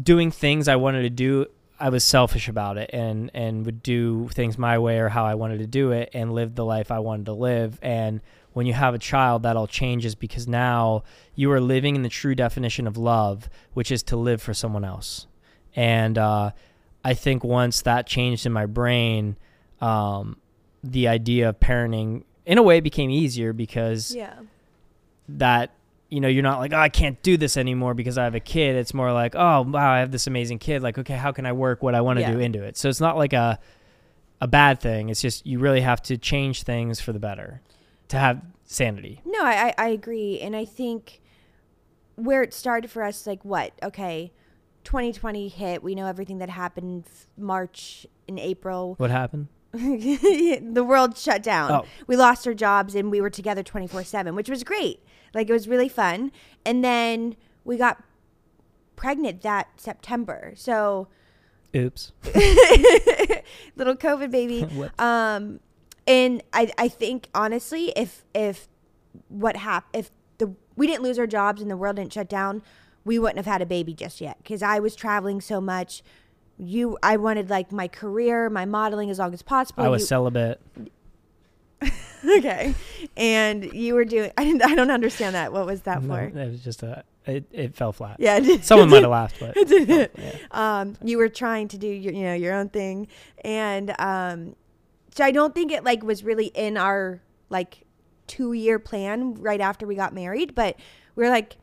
doing 0.00 0.30
things 0.30 0.68
I 0.68 0.76
wanted 0.76 1.02
to 1.02 1.10
do, 1.10 1.46
I 1.78 1.88
was 1.88 2.04
selfish 2.04 2.46
about 2.46 2.76
it 2.76 2.90
and 2.92 3.30
and 3.32 3.64
would 3.64 3.82
do 3.82 4.28
things 4.34 4.58
my 4.58 4.78
way 4.78 4.98
or 4.98 5.08
how 5.08 5.24
I 5.24 5.34
wanted 5.34 5.60
to 5.60 5.66
do 5.66 5.92
it 5.92 6.10
and 6.12 6.34
live 6.34 6.54
the 6.54 6.64
life 6.66 6.90
I 6.90 6.98
wanted 6.98 7.24
to 7.24 7.32
live. 7.32 7.78
And 7.80 8.20
when 8.52 8.66
you 8.66 8.74
have 8.74 8.92
a 8.92 8.98
child, 8.98 9.44
that 9.44 9.56
all 9.56 9.66
changes 9.66 10.14
because 10.14 10.46
now 10.46 11.04
you 11.34 11.50
are 11.52 11.60
living 11.60 11.96
in 11.96 12.02
the 12.02 12.10
true 12.10 12.34
definition 12.34 12.86
of 12.86 12.98
love, 12.98 13.48
which 13.72 13.90
is 13.90 14.02
to 14.02 14.18
live 14.18 14.42
for 14.42 14.52
someone 14.52 14.84
else. 14.84 15.26
And 15.74 16.18
uh, 16.18 16.50
I 17.04 17.14
think 17.14 17.42
once 17.44 17.82
that 17.82 18.06
changed 18.06 18.44
in 18.46 18.52
my 18.52 18.66
brain, 18.66 19.36
um, 19.80 20.36
the 20.84 21.08
idea 21.08 21.48
of 21.48 21.60
parenting 21.60 22.24
in 22.46 22.58
a 22.58 22.62
way 22.62 22.80
became 22.80 23.10
easier 23.10 23.52
because 23.52 24.14
Yeah. 24.14 24.34
that 25.28 25.70
you 26.08 26.20
know 26.20 26.28
you're 26.28 26.42
not 26.42 26.58
like 26.58 26.72
oh 26.72 26.78
I 26.78 26.88
can't 26.88 27.22
do 27.22 27.36
this 27.36 27.56
anymore 27.56 27.94
because 27.94 28.18
I 28.18 28.24
have 28.24 28.34
a 28.34 28.40
kid. 28.40 28.76
It's 28.76 28.92
more 28.92 29.12
like 29.12 29.34
oh 29.36 29.62
wow 29.62 29.92
I 29.92 29.98
have 30.00 30.10
this 30.10 30.26
amazing 30.26 30.58
kid. 30.58 30.82
Like 30.82 30.98
okay 30.98 31.14
how 31.16 31.32
can 31.32 31.46
I 31.46 31.52
work 31.52 31.82
what 31.82 31.94
I 31.94 32.00
want 32.00 32.16
to 32.18 32.22
Yeah. 32.22 32.32
do 32.32 32.38
into 32.40 32.62
it? 32.62 32.76
So 32.76 32.88
it's 32.88 33.00
not 33.00 33.16
like 33.16 33.32
a 33.32 33.58
a 34.40 34.48
bad 34.48 34.80
thing. 34.80 35.08
It's 35.10 35.20
just 35.22 35.46
you 35.46 35.58
really 35.58 35.82
have 35.82 36.02
to 36.04 36.16
change 36.18 36.62
things 36.64 37.00
for 37.00 37.12
the 37.12 37.18
better 37.20 37.60
to 38.08 38.18
have 38.18 38.42
sanity. 38.64 39.20
No, 39.24 39.44
I, 39.44 39.68
I 39.68 39.74
I 39.78 39.88
agree, 39.88 40.40
and 40.40 40.56
I 40.56 40.64
think 40.64 41.20
where 42.16 42.42
it 42.42 42.52
started 42.52 42.90
for 42.90 43.02
us, 43.02 43.26
like 43.26 43.44
what? 43.44 43.72
Okay, 43.82 44.32
2020 44.84 45.48
hit. 45.48 45.82
We 45.82 45.94
know 45.94 46.06
everything 46.06 46.38
that 46.38 46.50
happened 46.50 47.04
f- 47.06 47.26
March 47.36 48.06
and 48.28 48.38
April. 48.38 48.94
What 48.98 49.10
happened? 49.10 49.48
the 49.72 50.84
world 50.86 51.16
shut 51.16 51.42
down. 51.42 51.70
Oh. 51.70 51.84
We 52.06 52.16
lost 52.16 52.46
our 52.46 52.54
jobs, 52.54 52.94
and 52.94 53.10
we 53.10 53.20
were 53.20 53.30
together 53.30 53.62
24 53.62 54.04
seven, 54.04 54.34
which 54.34 54.50
was 54.50 54.64
great. 54.64 55.00
Like 55.34 55.48
it 55.48 55.52
was 55.52 55.68
really 55.68 55.88
fun. 55.88 56.32
And 56.64 56.82
then 56.82 57.36
we 57.64 57.76
got 57.76 58.02
pregnant 58.96 59.42
that 59.42 59.68
September. 59.76 60.52
So 60.56 61.08
Oops. 61.74 62.12
little 63.76 63.96
COVID 63.96 64.30
baby. 64.30 64.66
Um, 64.98 65.60
and 66.06 66.42
I, 66.52 66.72
I 66.76 66.88
think 66.88 67.28
honestly, 67.34 67.92
if 67.96 68.24
if 68.34 68.68
what 69.28 69.56
hap- 69.56 69.88
if 69.92 70.10
the 70.38 70.54
we 70.74 70.86
didn't 70.86 71.02
lose 71.02 71.18
our 71.18 71.26
jobs 71.26 71.62
and 71.62 71.70
the 71.70 71.76
world 71.76 71.96
didn't 71.96 72.12
shut 72.12 72.28
down, 72.28 72.62
we 73.04 73.18
wouldn't 73.18 73.38
have 73.38 73.46
had 73.46 73.62
a 73.62 73.66
baby 73.66 73.94
just 73.94 74.20
yet. 74.20 74.38
Because 74.38 74.62
I 74.62 74.78
was 74.78 74.94
traveling 74.94 75.40
so 75.40 75.60
much. 75.60 76.02
You, 76.58 76.98
I 77.02 77.16
wanted 77.16 77.48
like 77.50 77.72
my 77.72 77.88
career, 77.88 78.50
my 78.50 78.64
modeling 78.66 79.10
as 79.10 79.18
long 79.18 79.32
as 79.32 79.42
possible. 79.42 79.82
I 79.84 79.88
was 79.88 80.02
You- 80.02 80.06
celibate. 80.06 80.60
okay, 82.24 82.74
and 83.16 83.64
you 83.72 83.94
were 83.94 84.04
doing. 84.04 84.30
I 84.36 84.44
didn't. 84.44 84.62
I 84.62 84.74
don't 84.74 84.90
understand 84.90 85.34
that. 85.34 85.52
What 85.52 85.64
was 85.66 85.82
that 85.82 86.02
No, 86.02 86.14
for? 86.14 86.20
it 86.24 86.34
was 86.50 86.62
just 86.62 86.82
a 86.82 87.04
it, 87.26 87.44
it 87.52 87.74
fell 87.74 87.92
flat. 87.92 88.16
Yeah, 88.18 88.36
it 88.36 88.42
did- 88.42 88.64
Someone 88.64 88.90
might 88.90 89.02
have 89.02 89.10
laughed, 89.10 89.36
but 89.40 89.56
it 89.56 89.68
did. 89.86 90.10
yeah. 90.18 90.36
um, 90.50 90.96
you 91.02 91.16
were 91.16 91.28
trying 91.30 91.68
to 91.68 91.78
do 91.78 91.86
your, 91.86 92.12
you 92.12 92.22
know, 92.24 92.34
your 92.34 92.54
own 92.54 92.68
thing, 92.68 93.08
and 93.44 93.94
um, 93.98 94.56
so 95.14 95.24
I 95.24 95.30
don't 95.30 95.54
think 95.54 95.72
it 95.72 95.82
like 95.84 96.02
was 96.02 96.22
really 96.22 96.46
in 96.48 96.76
our 96.76 97.22
like 97.48 97.84
two 98.26 98.52
year 98.52 98.78
plan 98.78 99.34
right 99.34 99.60
after 99.60 99.86
we 99.86 99.94
got 99.94 100.12
married, 100.12 100.54
but 100.54 100.76
we 101.16 101.24
are 101.24 101.30
like. 101.30 101.56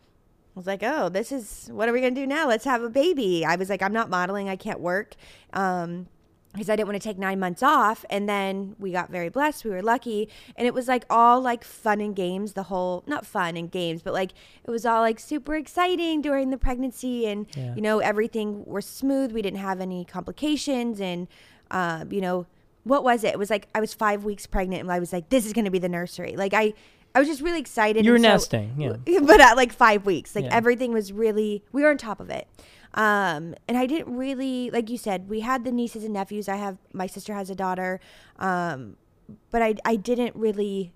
I 0.58 0.60
was 0.60 0.66
like, 0.66 0.82
oh, 0.82 1.08
this 1.10 1.32
is 1.32 1.70
what 1.72 1.88
are 1.88 1.94
we 1.94 2.02
gonna 2.02 2.16
do 2.16 2.26
now? 2.26 2.48
Let's 2.48 2.66
have 2.66 2.82
a 2.82 2.90
baby. 2.90 3.46
I 3.46 3.58
was 3.58 3.70
like, 3.70 3.84
I'm 3.84 3.94
not 3.94 4.10
modeling. 4.10 4.50
I 4.50 4.56
can't 4.56 4.80
work. 4.80 5.14
Um, 5.54 6.08
because 6.52 6.68
I 6.72 6.76
didn't 6.76 6.88
want 6.90 7.00
to 7.00 7.08
take 7.08 7.20
nine 7.20 7.40
months 7.40 7.62
off. 7.62 8.04
And 8.10 8.28
then 8.28 8.76
we 8.80 8.92
got 8.92 9.12
very 9.12 9.30
blessed. 9.30 9.64
We 9.64 9.70
were 9.70 9.84
lucky. 9.84 10.28
And 10.56 10.66
it 10.66 10.74
was 10.74 10.88
like 10.88 11.06
all 11.08 11.40
like 11.40 11.64
fun 11.64 12.02
and 12.02 12.16
games, 12.16 12.54
the 12.54 12.64
whole, 12.64 13.04
not 13.06 13.28
fun 13.28 13.56
and 13.56 13.70
games, 13.70 14.02
but 14.02 14.14
like 14.14 14.32
it 14.66 14.72
was 14.72 14.84
all 14.84 15.02
like 15.02 15.20
super 15.20 15.54
exciting 15.54 16.24
during 16.24 16.50
the 16.50 16.58
pregnancy. 16.58 17.28
And, 17.28 17.46
Yeah. 17.56 17.76
you 17.76 17.82
know, 17.82 18.00
everything 18.00 18.66
was 18.66 18.88
smooth. 18.88 19.32
We 19.34 19.44
didn't 19.44 19.60
have 19.60 19.80
any 19.80 20.04
complications. 20.06 21.00
And, 21.00 21.28
uh, 21.70 22.06
you 22.10 22.22
know, 22.22 22.48
what 22.84 23.04
was 23.04 23.24
it? 23.24 23.34
It 23.34 23.38
was 23.38 23.52
like 23.52 23.68
I 23.76 23.80
was 23.80 23.94
five 23.94 24.24
weeks 24.24 24.48
pregnant 24.48 24.82
and 24.82 24.92
I 24.92 24.98
was 24.98 25.14
like, 25.14 25.30
this 25.30 25.46
is 25.46 25.54
going 25.54 25.66
to 25.66 25.72
be 25.72 25.80
the 25.80 25.90
nursery. 25.90 26.36
Like 26.36 26.56
I, 26.56 26.74
I 27.18 27.20
was 27.20 27.28
just 27.28 27.42
really 27.42 27.60
excited. 27.60 28.06
You 28.06 28.12
were 28.12 28.18
and 28.18 28.26
so- 28.26 28.30
nesting, 28.30 28.76
yeah. 28.80 29.20
but 29.24 29.42
at 29.42 29.58
like 29.58 29.74
five 29.74 30.06
weeks, 30.06 30.36
like 30.36 30.46
Yeah. 30.46 30.56
everything 30.56 30.94
was 30.94 31.12
really, 31.12 31.64
we 31.72 31.82
were 31.82 31.90
on 31.90 31.98
top 31.98 32.20
of 32.20 32.30
it. 32.30 32.48
Um, 32.94 33.56
and 33.68 33.76
I 33.76 33.88
didn't 33.88 34.16
really, 34.16 34.70
like 34.70 34.90
you 34.92 35.00
said, 35.00 35.28
we 35.28 35.40
had 35.40 35.64
the 35.64 35.72
nieces 35.72 36.04
and 36.04 36.14
nephews. 36.14 36.48
I 36.48 36.58
have, 36.58 36.78
my 36.94 37.08
sister 37.08 37.34
has 37.34 37.50
a 37.50 37.56
daughter. 37.56 38.00
Um, 38.38 38.98
but 39.50 39.64
I, 39.64 39.76
I 39.84 39.96
didn't 39.96 40.36
really 40.36 40.94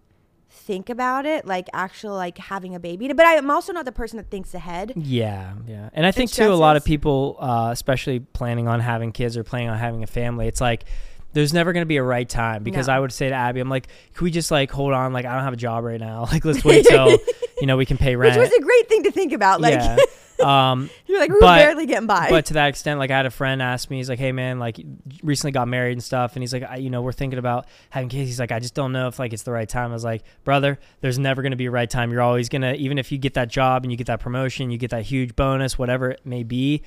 think 0.49 0.89
about 0.89 1.25
it, 1.25 1.45
like 1.45 1.69
actual, 1.73 2.13
like 2.13 2.37
having 2.37 2.75
a 2.75 2.79
baby. 2.79 3.07
But 3.13 3.25
I'm 3.25 3.49
also 3.49 3.73
not 3.73 3.85
the 3.85 3.91
person 3.91 4.17
that 4.17 4.29
thinks 4.29 4.53
ahead. 4.53 4.93
Yeah, 4.95 5.53
yeah. 5.67 5.89
And 5.93 6.05
I 6.05 6.11
think 6.11 6.31
too 6.31 6.51
a 6.51 6.55
lot 6.55 6.75
of 6.77 6.85
people 6.85 7.37
uh, 7.39 7.69
especially 7.71 8.19
planning 8.19 8.67
on 8.67 8.79
having 8.79 9.11
kids 9.11 9.37
or 9.37 9.43
planning 9.43 9.69
on 9.69 9.77
having 9.79 10.03
a 10.03 10.07
family, 10.07 10.47
it's 10.47 10.61
like 10.61 10.85
there's 11.33 11.53
never 11.53 11.73
going 11.73 11.81
to 11.83 11.87
be 11.87 11.97
a 11.97 12.03
right 12.03 12.27
time 12.27 12.63
because 12.63 12.87
No. 12.87 12.93
I 12.93 12.99
would 12.99 13.11
say 13.11 13.29
to 13.29 13.35
Abby, 13.35 13.59
I'm 13.61 13.69
like, 13.69 13.87
can 14.13 14.23
we 14.25 14.31
just 14.31 14.51
like 14.51 14.71
hold 14.71 14.93
on? 14.93 15.13
Like, 15.13 15.25
I 15.25 15.33
don't 15.35 15.43
have 15.43 15.53
a 15.53 15.57
job 15.57 15.83
right 15.83 15.99
now. 15.99 16.25
Like, 16.31 16.43
let's 16.45 16.63
wait 16.63 16.85
till, 16.85 17.09
you 17.61 17.67
know, 17.67 17.77
we 17.77 17.85
can 17.85 17.97
pay 17.97 18.15
rent. 18.15 18.37
Which 18.37 18.49
was 18.49 18.57
a 18.59 18.61
great 18.61 18.89
thing 18.89 19.03
to 19.03 19.11
think 19.11 19.33
about. 19.33 19.61
Like, 19.61 19.73
yeah. 19.75 19.97
Um, 20.41 20.89
you're 21.05 21.19
like, 21.19 21.29
we 21.29 21.35
were 21.35 21.41
But- 21.41 21.59
barely 21.59 21.85
getting 21.85 22.07
by. 22.07 22.27
but 22.31 22.45
to 22.47 22.53
that 22.55 22.69
extent, 22.69 22.97
like 22.97 23.11
I 23.11 23.17
had 23.17 23.27
a 23.27 23.29
friend 23.29 23.61
ask 23.61 23.91
me, 23.91 23.97
he's 23.97 24.09
like, 24.09 24.17
"Hey 24.17 24.31
man, 24.31 24.57
like 24.57 24.79
recently 25.21 25.51
got 25.51 25.67
married 25.67 25.91
and 25.91 26.03
stuff," 26.03 26.35
and 26.35 26.41
he's 26.41 26.51
like, 26.51 26.63
I, 26.63 26.77
"You 26.77 26.89
know, 26.89 27.03
we're 27.03 27.11
thinking 27.11 27.37
about 27.37 27.67
having 27.91 28.09
kids." 28.09 28.27
He's 28.27 28.39
like, 28.39 28.51
"I 28.51 28.57
just 28.57 28.73
don't 28.73 28.91
know 28.91 29.07
if 29.07 29.19
like 29.19 29.33
it's 29.33 29.43
the 29.43 29.51
right 29.51 29.69
time." 29.69 29.91
I 29.91 29.93
was 29.93 30.03
like, 30.03 30.23
"Brother, 30.43 30.79
there's 31.01 31.19
never 31.19 31.43
gonna 31.43 31.57
be 31.57 31.67
a 31.67 31.71
right 31.71 31.87
time. 31.87 32.11
You're 32.11 32.23
always 32.23 32.49
gonna, 32.49 32.73
even 32.73 32.97
if 32.97 33.11
you 33.11 33.19
get 33.19 33.35
that 33.35 33.49
job 33.49 33.83
and 33.83 33.91
you 33.91 33.97
get 33.99 34.07
that 34.07 34.19
promotion, 34.19 34.71
you 34.71 34.79
get 34.79 34.89
that 34.89 35.03
huge 35.03 35.35
bonus, 35.35 35.77
whatever 35.77 36.09
it 36.09 36.21
may 36.25 36.41
be, 36.41 36.81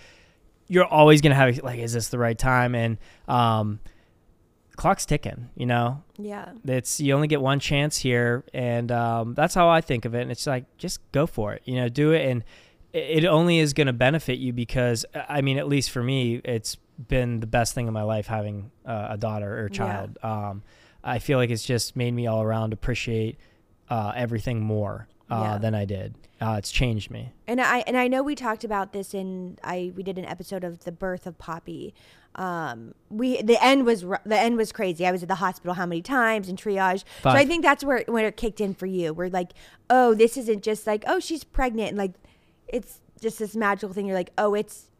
you're 0.66 0.84
always 0.86 1.20
gonna 1.20 1.36
have 1.36 1.56
like, 1.62 1.78
is 1.78 1.92
this 1.92 2.08
the 2.08 2.18
right 2.18 2.36
time?" 2.36 2.74
And 2.74 2.98
um, 3.28 3.78
clock's 4.76 5.06
ticking. 5.06 5.48
You 5.56 5.66
know, 5.66 6.02
yeah. 6.18 6.52
it's 6.66 7.00
you 7.00 7.14
only 7.14 7.28
get 7.28 7.40
one 7.40 7.60
chance 7.60 7.98
here, 7.98 8.44
and 8.52 8.90
um, 8.92 9.34
that's 9.34 9.54
how 9.54 9.68
I 9.68 9.80
think 9.80 10.04
of 10.04 10.14
it. 10.14 10.22
And 10.22 10.30
it's 10.30 10.46
like 10.46 10.64
just 10.78 11.00
go 11.12 11.26
for 11.26 11.52
it, 11.54 11.62
you 11.64 11.76
know, 11.76 11.88
do 11.88 12.12
it, 12.12 12.28
and 12.28 12.44
it 12.92 13.24
only 13.24 13.58
is 13.58 13.72
going 13.72 13.88
to 13.88 13.92
benefit 13.92 14.38
you 14.38 14.52
because 14.52 15.04
I 15.28 15.40
mean, 15.40 15.58
at 15.58 15.66
least 15.68 15.90
for 15.90 16.02
me, 16.02 16.40
it's 16.44 16.76
been 17.08 17.40
the 17.40 17.46
best 17.46 17.74
thing 17.74 17.88
in 17.88 17.92
my 17.92 18.02
life 18.02 18.26
having 18.28 18.70
uh, 18.86 19.08
a 19.10 19.16
daughter 19.16 19.52
or 19.62 19.66
a 19.66 19.70
Yeah. 19.70 19.76
child. 19.76 20.18
Um, 20.22 20.62
I 21.02 21.18
feel 21.18 21.38
like 21.38 21.50
it's 21.50 21.64
just 21.64 21.96
made 21.96 22.12
me 22.14 22.26
all 22.28 22.40
around 22.42 22.72
appreciate 22.72 23.36
uh, 23.90 24.12
everything 24.14 24.60
more 24.60 25.08
uh, 25.30 25.40
Yeah. 25.42 25.58
than 25.58 25.74
I 25.74 25.84
did. 25.86 26.14
Uh, 26.40 26.54
it's 26.58 26.70
changed 26.70 27.10
me. 27.10 27.32
And 27.48 27.60
I 27.60 27.78
and 27.86 27.96
I 27.96 28.06
know 28.08 28.22
we 28.22 28.34
talked 28.34 28.62
about 28.64 28.92
this 28.92 29.12
in 29.12 29.58
I 29.64 29.92
we 29.96 30.02
did 30.02 30.18
an 30.18 30.24
episode 30.24 30.62
of 30.62 30.84
the 30.84 30.92
birth 30.92 31.26
of 31.26 31.36
Poppy. 31.38 31.94
Um, 32.36 32.94
we 33.10 33.40
the 33.42 33.62
end 33.64 33.86
was 33.86 34.02
the 34.02 34.38
end 34.38 34.56
was 34.56 34.72
crazy. 34.72 35.06
I 35.06 35.12
was 35.12 35.22
at 35.22 35.28
the 35.28 35.36
hospital 35.36 35.74
how 35.74 35.86
many 35.86 36.02
times 36.02 36.48
in 36.48 36.56
triage. 36.56 37.04
So 37.22 37.30
I 37.30 37.46
think 37.46 37.62
that's 37.62 37.84
where 37.84 38.04
when 38.06 38.24
it 38.24 38.36
kicked 38.36 38.60
in 38.60 38.74
for 38.74 38.86
you. 38.86 39.12
We're 39.14 39.30
like, 39.30 39.52
oh, 39.88 40.14
this 40.14 40.36
isn't 40.36 40.62
just 40.62 40.86
like 40.86 41.04
oh 41.06 41.20
she's 41.20 41.44
pregnant 41.44 41.90
and 41.90 41.98
like 41.98 42.14
it's 42.68 43.00
just 43.20 43.38
this 43.38 43.54
magical 43.54 43.92
thing. 43.92 44.06
You're 44.06 44.16
like 44.16 44.32
oh 44.36 44.54
it's 44.54 44.90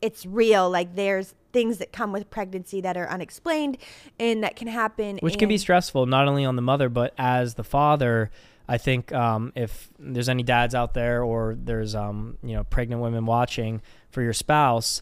it's 0.00 0.24
real. 0.26 0.70
Like 0.70 0.94
there's 0.94 1.34
things 1.52 1.78
that 1.78 1.90
come 1.90 2.12
with 2.12 2.28
pregnancy 2.28 2.82
that 2.82 2.98
are 2.98 3.08
unexplained 3.08 3.78
and 4.18 4.44
that 4.44 4.56
can 4.56 4.68
happen. 4.68 5.18
which 5.22 5.38
can 5.38 5.48
be 5.48 5.56
stressful 5.56 6.04
not 6.04 6.28
only 6.28 6.44
on 6.44 6.54
the 6.54 6.60
mother 6.60 6.90
but 6.90 7.14
as 7.16 7.54
the 7.54 7.64
father 7.64 8.30
i 8.68 8.76
think 8.76 9.10
um, 9.14 9.54
if 9.56 9.88
there's 9.98 10.28
any 10.28 10.42
dads 10.42 10.74
out 10.74 10.92
there 10.92 11.22
or 11.22 11.56
there's 11.58 11.94
um, 11.94 12.36
you 12.42 12.54
know 12.54 12.62
pregnant 12.64 13.00
women 13.00 13.24
watching 13.24 13.80
for 14.10 14.20
your 14.20 14.34
spouse 14.34 15.00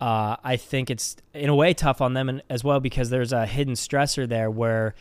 uh, 0.00 0.36
i 0.42 0.56
think 0.56 0.90
it's 0.90 1.16
in 1.32 1.48
a 1.48 1.54
way 1.54 1.74
tough 1.74 2.00
on 2.00 2.14
them 2.14 2.28
and, 2.28 2.42
as 2.50 2.64
well 2.64 2.80
because 2.80 3.10
there's 3.10 3.32
a 3.32 3.46
hidden 3.46 3.74
stressor 3.74 4.28
there 4.28 4.50
where 4.50 4.94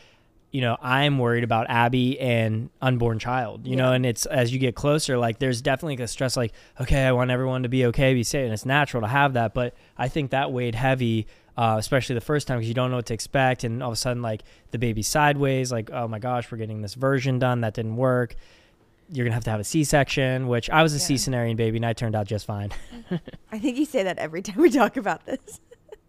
you 0.51 0.61
know 0.61 0.77
i'm 0.81 1.17
worried 1.17 1.43
about 1.43 1.65
abbie 1.69 2.19
and 2.19 2.69
unborn 2.81 3.19
child 3.19 3.65
you 3.65 3.75
know 3.75 3.91
and 3.91 4.05
it's 4.05 4.25
as 4.27 4.53
you 4.53 4.59
get 4.59 4.75
closer 4.75 5.17
like 5.17 5.39
there's 5.39 5.61
definitely 5.61 6.01
a 6.03 6.07
stress 6.07 6.37
like 6.37 6.53
okay 6.79 7.05
i 7.05 7.11
want 7.11 7.31
everyone 7.31 7.63
to 7.63 7.69
be 7.69 7.85
okay 7.85 8.13
be 8.13 8.23
safe 8.23 8.43
and 8.43 8.53
it's 8.53 8.65
natural 8.65 9.01
to 9.01 9.07
have 9.07 9.33
that 9.33 9.53
but 9.53 9.73
i 9.97 10.07
think 10.07 10.31
that 10.31 10.51
weighed 10.51 10.75
heavy 10.75 11.27
uh, 11.55 11.75
especially 11.77 12.15
the 12.15 12.21
first 12.21 12.47
time 12.47 12.57
because 12.57 12.67
you 12.67 12.73
don't 12.73 12.89
know 12.89 12.95
what 12.95 13.05
to 13.05 13.13
expect 13.13 13.63
and 13.63 13.83
all 13.83 13.89
of 13.89 13.93
a 13.93 13.95
sudden 13.95 14.23
like 14.23 14.41
the 14.71 14.79
baby 14.79 15.03
sideways 15.03 15.71
like 15.71 15.91
oh 15.91 16.07
my 16.07 16.19
gosh 16.19 16.51
we're 16.51 16.57
getting 16.57 16.81
this 16.81 16.95
version 16.95 17.37
done 17.39 17.61
that 17.61 17.73
didn't 17.73 17.95
work 17.95 18.35
you're 19.11 19.25
gonna 19.25 19.33
have 19.33 19.43
to 19.43 19.49
have 19.51 19.59
a 19.59 19.63
c-section 19.63 20.47
which 20.47 20.69
i 20.69 20.81
was 20.83 20.93
a 20.93 20.97
Yeah. 20.97 21.17
c-cesarean 21.17 21.55
baby 21.55 21.77
and 21.77 21.85
i 21.85 21.93
turned 21.93 22.15
out 22.15 22.27
just 22.27 22.45
fine 22.45 22.71
I 23.51 23.59
think 23.59 23.77
you 23.77 23.85
say 23.85 24.03
that 24.03 24.17
every 24.17 24.41
time 24.41 24.57
we 24.57 24.69
talk 24.71 24.97
about 24.97 25.25
this. 25.27 25.59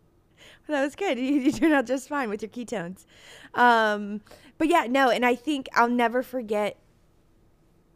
that 0.69 0.83
was 0.83 0.95
good. 0.95 1.19
You, 1.19 1.25
you 1.41 1.53
turned 1.53 1.75
out 1.75 1.85
just 1.87 2.09
fine 2.09 2.31
with 2.31 2.41
your 2.41 2.49
ketones. 2.49 3.05
Um, 3.53 4.23
but 4.57 4.69
yeah, 4.69 4.87
no, 4.89 5.11
and 5.11 5.27
I 5.27 5.35
think 5.35 5.69
I'll 5.75 5.91
never 5.91 6.23
forget 6.23 6.79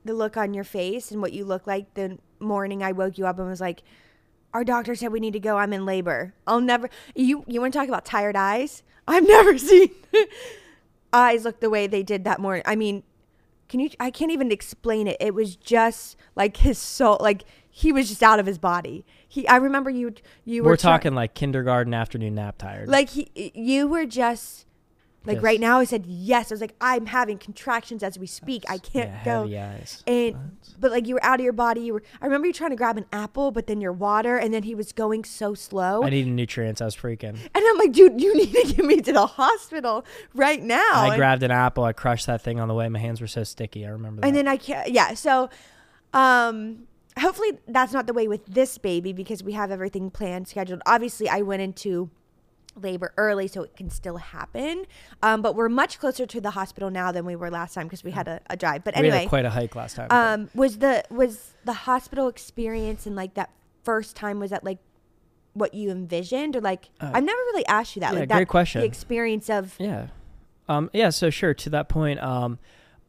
the 0.04 0.12
look 0.12 0.37
on 0.37 0.52
your 0.52 0.64
face 0.64 1.11
and 1.11 1.22
what 1.22 1.32
you 1.32 1.46
looked 1.46 1.66
like 1.66 1.94
the 1.94 2.18
morning 2.40 2.82
I 2.82 2.92
woke 2.92 3.16
you 3.16 3.26
up 3.26 3.38
and 3.38 3.48
was 3.48 3.61
like, 3.61 3.82
"Our 4.52 4.64
doctor 4.64 4.94
said 4.94 5.12
we 5.12 5.20
need 5.20 5.32
to 5.32 5.40
go. 5.40 5.56
I'm 5.56 5.72
in 5.72 5.87
labor." 5.87 6.34
I'll 6.46 6.61
never. 6.61 6.90
You 7.14 7.44
you 7.46 7.61
want 7.62 7.72
to 7.72 7.78
talk 7.78 7.88
about 7.88 8.04
tired 8.04 8.37
eyes? 8.37 8.82
I've 9.06 9.26
never 9.37 9.56
seen 9.56 9.90
eyes 11.12 11.44
look 11.44 11.61
the 11.61 11.70
way 11.70 11.87
they 11.87 12.02
did 12.02 12.24
that 12.24 12.38
morning. 12.40 12.62
I 12.66 12.76
mean, 12.76 13.02
can 13.68 13.81
you? 13.81 13.90
I 14.00 14.11
can't 14.11 14.31
even 14.33 14.50
explain 14.50 15.07
it. 15.07 15.16
It 15.20 15.35
was 15.35 15.57
just 15.57 16.16
like 16.35 16.59
his 16.59 16.78
soul, 16.78 17.18
like 17.20 17.44
he 17.70 17.92
was 17.92 18.09
just 18.09 18.22
out 18.22 18.38
of 18.40 18.46
his 18.46 18.59
body. 18.59 19.04
He. 19.28 19.46
I 19.46 19.57
remember 19.57 19.90
you. 19.90 20.14
You 20.44 20.62
were 20.62 20.70
We're 20.70 20.76
talking 20.76 21.14
like 21.14 21.35
kindergarten 21.35 21.94
afternoon 21.94 22.35
nap 22.35 22.59
tired. 22.59 22.88
like 22.88 23.11
he, 23.11 23.52
you 23.54 23.87
were 23.87 24.07
just 24.07 24.66
like 25.28 25.36
Yes. 25.36 25.44
right 25.44 25.60
now. 25.60 25.78
I 25.78 25.84
said 25.84 26.04
yes. 26.06 26.50
I 26.50 26.54
was 26.54 26.60
like, 26.60 26.74
I'm 26.80 27.06
having 27.06 27.38
contractions 27.38 28.02
as 28.02 28.18
we 28.18 28.26
speak. 28.26 28.64
I 28.68 28.78
can't 28.78 29.10
yeah, 29.10 29.24
go. 29.24 29.42
heavy 29.42 29.58
eyes. 29.58 30.02
And 30.08 30.56
but 30.80 30.90
like 30.90 31.06
you 31.06 31.14
were 31.14 31.24
out 31.24 31.38
of 31.38 31.44
your 31.44 31.52
body. 31.52 31.82
You 31.82 31.94
were. 31.94 32.02
I 32.20 32.24
remember 32.26 32.46
you 32.48 32.52
trying 32.52 32.70
to 32.70 32.76
grab 32.76 32.96
an 32.98 33.06
apple, 33.12 33.50
but 33.52 33.66
then 33.68 33.80
your 33.80 33.92
water, 33.92 34.36
and 34.36 34.52
then 34.52 34.64
he 34.64 34.74
was 34.74 34.92
going 34.92 35.22
so 35.24 35.54
slow. 35.54 36.02
I 36.02 36.10
needed 36.10 36.32
nutrients. 36.32 36.80
I 36.80 36.86
was 36.86 36.96
freaking. 36.96 37.36
and 37.36 37.50
I'm 37.54 37.78
like, 37.78 37.92
dude, 37.92 38.20
you 38.20 38.34
need 38.42 38.52
to 38.52 38.74
get 38.74 38.84
me 38.84 39.00
to 39.02 39.12
the 39.12 39.26
hospital 39.26 40.04
right 40.34 40.62
now. 40.62 40.82
I 40.92 41.08
And- 41.08 41.16
grabbed 41.16 41.42
an 41.44 41.50
apple. 41.52 41.84
I 41.84 41.92
crushed 41.92 42.26
that 42.26 42.42
thing 42.42 42.58
on 42.58 42.66
the 42.66 42.74
way. 42.74 42.88
My 42.88 42.98
hands 42.98 43.20
were 43.20 43.26
so 43.28 43.44
sticky. 43.44 43.86
I 43.86 43.90
remember 43.90 44.22
that. 44.22 44.26
and 44.26 44.36
then 44.36 44.48
I 44.48 44.56
can't. 44.56 44.90
Yeah. 44.90 45.14
So, 45.14 45.50
um, 46.14 46.84
hopefully 47.18 47.58
that's 47.66 47.92
not 47.92 48.06
the 48.06 48.12
way 48.12 48.28
with 48.28 48.46
this 48.46 48.78
baby 48.78 49.12
because 49.12 49.42
we 49.42 49.52
have 49.52 49.70
everything 49.70 50.10
planned, 50.10 50.48
scheduled. 50.48 50.80
Obviously, 50.86 51.28
I 51.28 51.42
went 51.42 51.62
into 51.62 52.10
labor 52.82 53.12
early, 53.16 53.48
so 53.48 53.62
it 53.62 53.76
can 53.76 53.90
still 53.90 54.16
happen. 54.16 54.84
Um, 55.22 55.42
but 55.42 55.54
we're 55.54 55.68
much 55.68 55.98
closer 55.98 56.26
to 56.26 56.40
the 56.40 56.50
hospital 56.50 56.90
now 56.90 57.12
than 57.12 57.24
we 57.24 57.36
were 57.36 57.50
last 57.50 57.74
time 57.74 57.86
because 57.86 58.04
we 58.04 58.10
had 58.12 58.28
a, 58.28 58.40
a 58.48 58.56
drive. 58.56 58.84
But 58.84 58.94
we 58.96 59.06
had 59.06 59.14
anyway, 59.14 59.26
quite 59.28 59.44
a 59.44 59.50
hike 59.50 59.74
last 59.76 59.96
time. 59.96 60.08
um, 60.10 60.50
was 60.54 60.78
the 60.78 61.04
was 61.10 61.54
the 61.64 61.72
hospital 61.72 62.28
experience 62.28 63.06
and 63.06 63.14
like 63.16 63.34
that 63.34 63.50
first 63.84 64.16
time 64.16 64.38
was 64.40 64.50
that 64.50 64.64
like 64.64 64.78
what 65.54 65.74
you 65.74 65.90
envisioned 65.90 66.54
or 66.54 66.60
like 66.60 66.90
Uh, 67.00 67.10
I've 67.14 67.24
never 67.24 67.38
really 67.52 67.66
asked 67.66 67.96
you 67.96 68.00
that. 68.00 68.12
yeah, 68.12 68.20
like 68.20 68.28
great 68.28 68.48
question. 68.48 68.80
The 68.80 68.86
experience 68.86 69.48
of 69.50 69.74
Yeah. 69.78 70.08
Um, 70.68 70.90
yeah, 70.92 71.08
so 71.10 71.30
sure, 71.30 71.54
to 71.54 71.70
that 71.70 71.88
point, 71.88 72.20
um, 72.20 72.58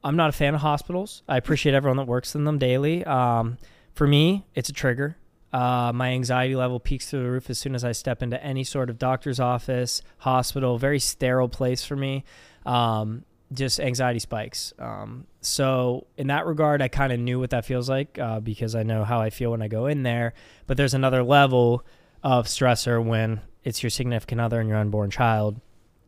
I'm 0.01 0.15
not 0.15 0.29
a 0.29 0.31
fan 0.31 0.55
of 0.55 0.61
hospitals. 0.61 1.23
I 1.27 1.35
appreciate 1.35 1.75
everyone 1.75 1.97
that 1.97 2.07
works 2.07 2.33
in 2.33 2.45
them 2.45 2.57
daily. 2.57 3.03
Um, 3.03 3.57
for 3.93 4.07
me, 4.07 4.45
it's 4.55 4.69
a 4.69 4.73
trigger. 4.73 5.17
Uh, 5.51 5.91
my 5.93 6.09
anxiety 6.11 6.55
level 6.55 6.79
peaks 6.79 7.09
through 7.09 7.23
the 7.23 7.29
roof 7.29 7.49
as 7.49 7.57
soon 7.57 7.73
as 7.73 7.83
I 7.83 7.91
step 7.91 8.21
into 8.21 8.41
any 8.43 8.63
sort 8.63 8.89
of 8.89 8.99
doctor's 8.99 9.39
office, 9.39 10.01
hospital, 10.19 10.77
very 10.77 10.99
sterile 10.99 11.49
place 11.49 11.83
for 11.83 11.95
me. 11.95 12.23
Um, 12.65 13.23
just 13.51 13.79
anxiety 13.79 14.19
spikes. 14.19 14.73
Um, 14.77 15.25
so, 15.41 16.05
in 16.17 16.27
that 16.27 16.45
regard, 16.45 16.81
I 16.83 16.87
kind 16.87 17.11
of 17.11 17.19
knew 17.19 17.39
what 17.39 17.49
that 17.49 17.65
feels 17.65 17.89
like 17.89 18.19
uh, 18.19 18.39
because 18.39 18.75
I 18.75 18.83
know 18.83 19.03
how 19.03 19.21
I 19.21 19.31
feel 19.31 19.51
when 19.51 19.61
I 19.63 19.67
go 19.67 19.87
in 19.87 20.03
there. 20.03 20.33
But 20.67 20.77
there's 20.77 20.93
another 20.93 21.23
level 21.23 21.83
of 22.23 22.45
stressor 22.45 23.03
when 23.03 23.41
it's 23.63 23.81
your 23.81 23.89
significant 23.89 24.39
other 24.41 24.59
and 24.59 24.69
your 24.69 24.77
unborn 24.77 25.09
child. 25.09 25.59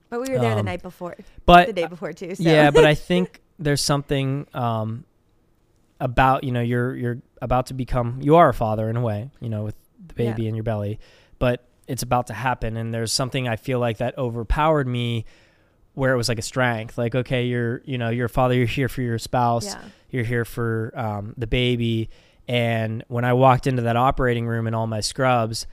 but 0.09 0.21
we 0.21 0.31
were 0.33 0.39
there 0.39 0.53
the 0.53 0.59
um, 0.59 0.65
night 0.65 0.81
before, 0.83 1.15
But 1.45 1.67
the 1.67 1.73
day 1.73 1.87
before 1.87 2.13
too. 2.13 2.35
So. 2.35 2.43
yeah, 2.43 2.69
but 2.69 2.85
I 2.85 2.93
think 2.93 3.41
there's 3.59 3.81
something 3.81 4.45
um, 4.53 5.05
about 6.01 6.43
you 6.43 6.51
know 6.51 6.61
you're 6.61 6.95
you're 6.95 7.21
about 7.41 7.67
to 7.67 7.73
become 7.73 8.19
you 8.21 8.35
are 8.35 8.49
a 8.49 8.53
father 8.53 8.89
in 8.89 8.97
a 8.97 9.01
way 9.01 9.29
you 9.39 9.47
know 9.47 9.63
with 9.63 9.75
the 10.05 10.23
Yeah. 10.23 10.31
baby 10.31 10.47
in 10.47 10.55
your 10.55 10.63
belly, 10.63 10.99
but 11.39 11.65
it's 11.87 12.03
about 12.03 12.27
to 12.27 12.33
happen 12.33 12.75
and 12.75 12.93
there's 12.93 13.13
something 13.13 13.47
I 13.47 13.55
feel 13.55 13.79
like 13.79 13.97
that 13.99 14.17
overpowered 14.17 14.87
me 14.87 15.25
where 15.93 16.13
it 16.13 16.17
was 16.17 16.27
like 16.29 16.39
a 16.39 16.43
strength 16.43 16.97
like 16.97 17.15
okay 17.15 17.45
you're 17.45 17.81
you 17.85 17.97
know 17.97 18.09
you're 18.09 18.25
a 18.25 18.29
father 18.29 18.55
you're 18.55 18.65
here 18.65 18.89
for 18.89 19.01
your 19.01 19.17
spouse 19.17 19.65
yeah. 19.65 19.81
you're 20.09 20.23
here 20.23 20.45
for 20.45 20.91
um, 20.95 21.33
the 21.37 21.47
baby 21.47 22.09
and 22.47 23.03
when 23.07 23.25
I 23.25 23.33
walked 23.33 23.67
into 23.67 23.81
that 23.83 23.97
operating 23.97 24.47
room 24.47 24.67
in 24.67 24.73
all 24.73 24.87
my 24.87 25.01
scrubs 25.01 25.67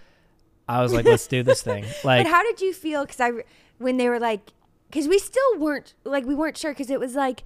I 0.69 0.83
was 0.83 0.93
like 0.93 1.07
let's 1.07 1.27
do 1.27 1.43
this 1.43 1.63
thing 1.63 1.85
like 2.05 2.25
but 2.25 2.31
how 2.31 2.43
did 2.43 2.61
you 2.61 2.73
feel? 2.75 3.03
Because 3.07 3.21
I, 3.21 3.31
when 3.79 3.97
they 3.97 4.09
were 4.09 4.21
like, 4.21 4.53
because 4.91 5.09
we 5.09 5.19
still 5.19 5.59
weren't 5.59 5.95
like 6.05 6.27
we 6.27 6.35
weren't 6.35 6.57
sure 6.59 6.73
because 6.73 6.91
it 6.91 7.01
was 7.01 7.15
like, 7.15 7.43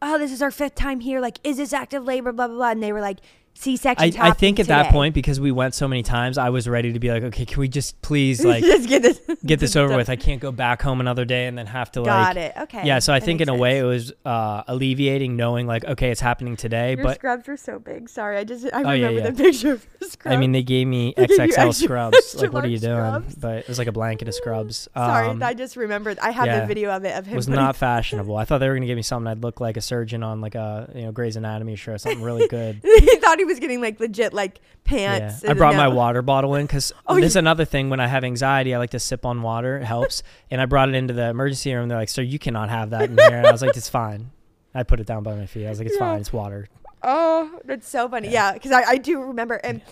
oh, 0.00 0.18
this 0.18 0.32
is 0.32 0.42
our 0.42 0.50
fifth 0.50 0.74
time 0.74 1.00
here. 1.00 1.20
Like, 1.20 1.38
is 1.44 1.56
this 1.56 1.72
active 1.72 2.04
labor? 2.04 2.32
Blah 2.32 2.48
blah 2.48 2.56
blah. 2.56 2.70
And 2.70 2.82
they 2.82 2.92
were 2.92 3.00
like, 3.00 3.18
C-section. 3.60 4.20
I, 4.20 4.28
I 4.28 4.30
think 4.32 4.60
at 4.60 4.66
that 4.68 4.92
point 4.92 5.14
because 5.14 5.40
we 5.40 5.50
went 5.52 5.74
so 5.74 5.88
many 5.88 6.02
times, 6.02 6.38
I 6.38 6.50
was 6.50 6.68
ready 6.68 6.92
to 6.92 6.98
be 7.00 7.10
like, 7.10 7.22
okay, 7.24 7.44
can 7.44 7.60
we 7.60 7.68
just 7.68 8.00
please 8.02 8.44
like 8.44 8.62
just 8.64 8.88
get 8.88 9.02
this 9.02 9.20
get 9.44 9.60
this 9.60 9.74
over 9.76 9.96
with? 9.96 10.08
I 10.08 10.16
can't 10.16 10.40
go 10.40 10.52
back 10.52 10.80
home 10.82 11.00
another 11.00 11.24
day 11.24 11.46
and 11.46 11.58
then 11.58 11.66
have 11.66 11.90
to 11.92 12.02
Got 12.02 12.06
like. 12.06 12.26
Got 12.26 12.36
it. 12.36 12.52
Okay. 12.62 12.86
Yeah, 12.86 12.98
so 13.00 13.12
I 13.12 13.18
That 13.18 13.26
think 13.26 13.40
in 13.40 13.48
a 13.48 13.54
way 13.56 13.78
it 13.78 13.84
was 13.84 14.12
uh, 14.24 14.62
alleviating 14.68 15.36
knowing 15.36 15.66
like, 15.66 15.84
okay, 15.84 16.10
it's 16.10 16.20
happening 16.20 16.56
today. 16.56 16.94
Your 16.94 17.02
but 17.04 17.16
scrubs 17.16 17.48
were 17.48 17.56
so 17.56 17.78
big. 17.78 18.08
Sorry, 18.08 18.36
I 18.38 18.44
just 18.44 18.64
I 18.66 18.82
Oh, 18.82 18.90
remember 18.92 19.20
yeah. 19.20 19.30
the 19.30 19.42
picture 19.42 19.72
of 19.72 19.86
your 20.00 20.08
scrubs. 20.10 20.34
I 20.34 20.38
mean, 20.38 20.52
they 20.52 20.62
gave 20.62 20.86
me 20.86 21.14
They 21.16 21.26
gave 21.26 21.38
XXL 21.38 21.48
extra- 21.68 21.72
scrubs. 21.72 22.16
extra 22.16 22.40
Like, 22.42 22.52
what 22.52 22.64
are 22.64 22.68
you 22.68 22.78
doing? 22.78 22.94
scrubs. 22.96 23.34
But 23.34 23.56
it 23.58 23.68
was 23.68 23.78
like 23.78 23.88
a 23.88 23.92
blanket 23.92 24.28
of 24.28 24.34
scrubs. 24.34 24.88
Sorry, 24.94 25.28
Um, 25.28 25.42
I 25.42 25.54
just 25.54 25.76
remembered. 25.76 26.18
I 26.20 26.30
had 26.30 26.46
yeah. 26.46 26.60
the 26.60 26.66
video 26.66 26.90
of 26.90 27.04
it 27.04 27.16
of 27.16 27.26
him. 27.26 27.36
was 27.36 27.48
not 27.48 27.76
fashionable. 27.76 28.36
I 28.36 28.44
thought 28.44 28.58
they 28.58 28.68
were 28.68 28.74
gonna 28.74 28.86
give 28.86 28.96
me 28.96 29.02
something 29.02 29.26
I'd 29.26 29.42
look 29.42 29.60
like 29.60 29.76
a 29.76 29.80
surgeon 29.80 30.22
on 30.22 30.40
like 30.40 30.54
a 30.54 30.90
you 30.94 31.02
know 31.02 31.12
Grey's 31.12 31.36
Anatomy 31.36 31.76
show, 31.76 31.96
something 31.96 32.22
really 32.22 32.46
good. 32.48 32.80
he 32.84 33.16
thought 33.16 33.38
he 33.38 33.44
was 33.48 33.58
getting 33.58 33.80
like 33.80 33.98
legit 33.98 34.32
like 34.32 34.60
pants. 34.84 35.42
Yeah. 35.42 35.50
I 35.50 35.54
brought 35.54 35.74
my 35.74 35.88
water 35.88 36.22
bottle 36.22 36.54
in 36.54 36.66
because 36.66 36.92
Oh, 37.06 37.16
this 37.16 37.26
is 37.30 37.36
another 37.36 37.64
thing. 37.64 37.90
When 37.90 37.98
I 38.00 38.06
have 38.06 38.22
anxiety, 38.24 38.74
I 38.74 38.78
like 38.78 38.90
to 38.90 39.00
sip 39.00 39.26
on 39.26 39.42
water. 39.42 39.78
It 39.78 39.84
helps. 39.84 40.22
and 40.50 40.60
I 40.60 40.66
brought 40.66 40.88
it 40.88 40.94
into 40.94 41.14
the 41.14 41.28
emergency 41.28 41.74
room. 41.74 41.88
They're 41.88 41.98
like, 41.98 42.08
"Sir, 42.08 42.22
you 42.22 42.38
cannot 42.38 42.68
have 42.70 42.90
that 42.90 43.10
in 43.10 43.18
here." 43.18 43.36
And 43.38 43.46
I 43.46 43.50
was 43.50 43.62
like, 43.62 43.76
"It's 43.76 43.88
fine." 43.88 44.30
I 44.74 44.84
put 44.84 45.00
it 45.00 45.06
down 45.06 45.22
by 45.24 45.34
my 45.34 45.46
feet. 45.46 45.66
I 45.66 45.70
was 45.70 45.78
like, 45.80 45.88
"It's 45.88 45.96
Yeah. 45.96 46.10
fine. 46.12 46.20
It's 46.20 46.32
water." 46.32 46.68
Oh, 47.02 47.58
that's 47.64 47.88
so 47.88 48.08
funny. 48.08 48.28
Yeah. 48.28 48.48
Yeah, 48.48 48.52
because 48.54 48.70
I, 48.72 48.82
I 48.82 48.96
do 48.98 49.20
remember. 49.20 49.54
And 49.56 49.82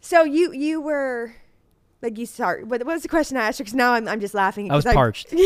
so 0.00 0.22
you 0.24 0.52
you 0.52 0.80
were 0.80 1.34
like 2.02 2.18
you 2.18 2.26
sorry. 2.26 2.64
What, 2.64 2.80
what 2.84 2.94
was 2.94 3.02
the 3.02 3.08
question 3.08 3.36
I 3.36 3.46
asked 3.48 3.58
you? 3.58 3.64
Because 3.64 3.74
now 3.74 3.92
I'm 3.92 4.08
I'm 4.08 4.20
just 4.20 4.34
laughing. 4.34 4.70
I 4.70 4.76
was 4.76 4.84
parched. 4.84 5.32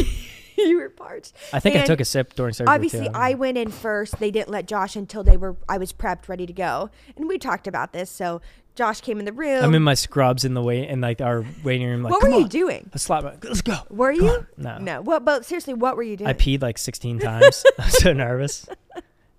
you 0.58 0.78
were 0.78 0.88
parched. 0.90 1.32
I 1.52 1.60
think 1.60 1.76
I 1.76 1.84
took 1.84 2.00
a 2.00 2.04
sip 2.04 2.34
during 2.34 2.52
surgery. 2.52 2.74
Obviously, 2.74 3.06
too. 3.06 3.12
I 3.14 3.34
went 3.34 3.58
in 3.58 3.70
first. 3.70 4.18
They 4.18 4.30
didn't 4.30 4.50
let 4.50 4.66
Josh 4.66 4.96
until 4.96 5.22
they 5.22 5.36
were. 5.36 5.56
I 5.68 5.78
was 5.78 5.92
prepped, 5.92 6.28
ready 6.28 6.46
to 6.46 6.52
go, 6.52 6.90
and 7.16 7.28
we 7.28 7.38
talked 7.38 7.66
about 7.66 7.92
this. 7.92 8.10
So 8.10 8.40
Josh 8.74 9.00
came 9.00 9.20
in 9.20 9.24
the 9.24 9.32
room. 9.32 9.62
I'm 9.62 9.74
in 9.74 9.82
my 9.82 9.94
scrubs 9.94 10.44
in 10.44 10.54
the 10.54 10.62
wait 10.62 10.88
in 10.88 11.00
like 11.00 11.20
our 11.20 11.44
waiting 11.62 11.86
room. 11.88 12.02
Like, 12.02 12.12
what 12.12 12.22
were 12.22 12.30
you 12.30 12.44
on. 12.44 12.48
doing? 12.48 12.90
I 12.92 12.98
slapped 12.98 13.24
my, 13.24 13.34
Let's 13.42 13.62
go. 13.62 13.76
Were 13.88 14.12
Come 14.12 14.24
you? 14.26 14.30
on. 14.30 14.46
No. 14.56 14.78
No. 14.78 15.02
What? 15.02 15.24
But 15.24 15.44
seriously, 15.44 15.74
what 15.74 15.96
were 15.96 16.02
you 16.02 16.16
doing? 16.16 16.28
I 16.28 16.32
peed 16.32 16.60
like 16.62 16.78
16 16.78 17.20
times. 17.20 17.64
I 17.78 17.84
was 17.84 17.98
so 17.98 18.12
nervous. 18.12 18.66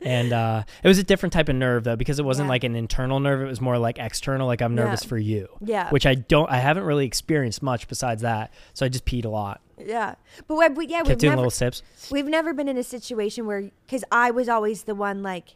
And 0.01 0.33
uh, 0.33 0.63
it 0.83 0.87
was 0.87 0.97
a 0.97 1.03
different 1.03 1.33
type 1.33 1.49
of 1.49 1.55
nerve 1.55 1.83
though, 1.85 1.95
because 1.95 2.19
it 2.19 2.25
wasn't 2.25 2.47
Yeah. 2.47 2.51
like 2.51 2.63
an 2.63 2.75
internal 2.75 3.19
nerve. 3.19 3.41
It 3.41 3.45
was 3.47 3.61
more 3.61 3.77
like 3.77 3.97
external. 3.97 4.45
Like 4.45 4.61
I'm 4.61 4.77
Yeah. 4.77 4.83
nervous 4.83 5.03
for 5.03 5.17
you, 5.17 5.47
yeah. 5.61 5.89
which 5.89 6.05
I 6.05 6.15
don't. 6.15 6.49
I 6.51 6.57
haven't 6.57 6.83
really 6.83 7.05
experienced 7.05 7.63
much 7.63 7.87
besides 7.87 8.21
that. 8.21 8.53
So 8.73 8.85
I 8.85 8.89
just 8.89 9.05
peed 9.05 9.25
a 9.25 9.29
lot. 9.29 9.61
yeah. 9.79 10.15
But 10.47 10.55
we, 10.55 10.67
we- 10.69 10.87
yeah, 10.87 10.97
Kept 10.99 11.07
we've 11.09 11.17
doing 11.17 11.31
never 11.31 11.37
little 11.37 11.51
sips. 11.51 11.81
we've 12.11 12.27
never 12.27 12.53
been 12.53 12.67
in 12.67 12.77
a 12.77 12.83
situation 12.83 13.45
where 13.45 13.71
because 13.85 14.03
I 14.11 14.31
was 14.31 14.47
always 14.49 14.83
the 14.83 14.95
one 14.95 15.23
like 15.23 15.55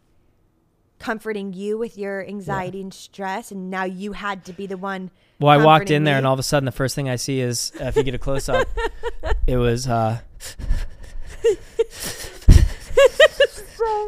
comforting 0.99 1.53
you 1.53 1.77
with 1.77 1.97
your 1.97 2.25
anxiety 2.25 2.81
and 2.81 2.93
stress, 2.93 3.51
and 3.51 3.69
now 3.69 3.83
you 3.85 4.13
had 4.13 4.43
to 4.45 4.53
be 4.53 4.65
the 4.67 4.77
one. 4.77 5.11
Well, 5.39 5.49
I 5.57 5.63
walked 5.63 5.91
in 5.91 6.03
there, 6.03 6.15
me. 6.15 6.17
and 6.19 6.27
all 6.27 6.33
of 6.33 6.39
a 6.39 6.43
sudden, 6.43 6.65
the 6.65 6.71
first 6.73 6.95
thing 6.95 7.07
I 7.09 7.15
see 7.15 7.39
is 7.39 7.71
uh, 7.79 7.85
if 7.85 7.95
you 7.95 8.03
get 8.03 8.13
a 8.13 8.17
close 8.17 8.49
up, 8.49 8.67
it 9.47 9.55
was 9.57 9.87
uh, 9.87 10.19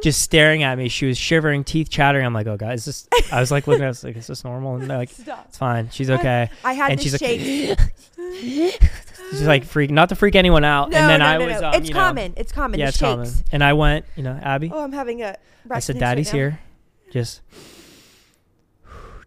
just 0.04 0.22
staring 0.22 0.64
at 0.64 0.78
me. 0.78 0.90
She 0.90 1.06
was 1.06 1.18
shivering, 1.18 1.64
teeth 1.64 1.90
chattering. 1.90 2.26
I'm 2.26 2.34
like, 2.34 2.48
oh 2.48 2.58
god, 2.58 2.74
is 2.74 2.86
this? 2.86 3.08
I 3.32 3.40
was 3.40 3.52
like 3.52 3.68
looking 3.68 3.84
at, 3.84 3.90
us 3.90 4.04
like, 4.04 4.16
is 4.16 4.28
this 4.28 4.44
normal? 4.44 4.76
And 4.76 4.90
they're 4.90 4.98
like, 4.98 5.10
Stop. 5.10 5.46
it's 5.50 5.58
fine. 5.58 5.90
She's 5.92 6.10
okay. 6.10 6.50
I 6.64 6.74
had 6.74 6.92
and 6.92 7.00
the 7.00 7.04
she's 7.04 7.22
like, 7.22 8.80
she's 9.32 9.48
like 9.48 9.64
freak, 9.66 9.92
not 9.92 10.10
to 10.10 10.16
freak 10.16 10.36
anyone 10.36 10.64
out. 10.64 10.90
no, 10.90 10.98
and 10.98 11.10
then 11.10 11.20
no, 11.20 11.26
I 11.26 11.38
no, 11.38 11.46
was, 11.46 11.62
no. 11.62 11.68
um, 11.70 11.74
it's 11.76 11.88
you 11.88 11.94
know, 11.94 12.00
common. 12.00 12.34
It's 12.38 12.52
common. 12.52 12.80
yeah, 12.80 12.90
it's 12.90 12.98
shakes. 12.98 13.10
common. 13.10 13.30
And 13.52 13.64
I 13.64 13.74
went, 13.74 14.06
you 14.16 14.24
know, 14.24 14.40
Abbie. 14.42 14.72
Oh, 14.74 14.84
I'm 14.84 14.94
having 14.94 15.22
a. 15.22 15.38
I 15.70 15.80
said, 15.80 15.94
pinch 15.94 16.02
right 16.02 16.10
Daddy's 16.10 16.32
here. 16.32 16.60
Just 17.12 17.42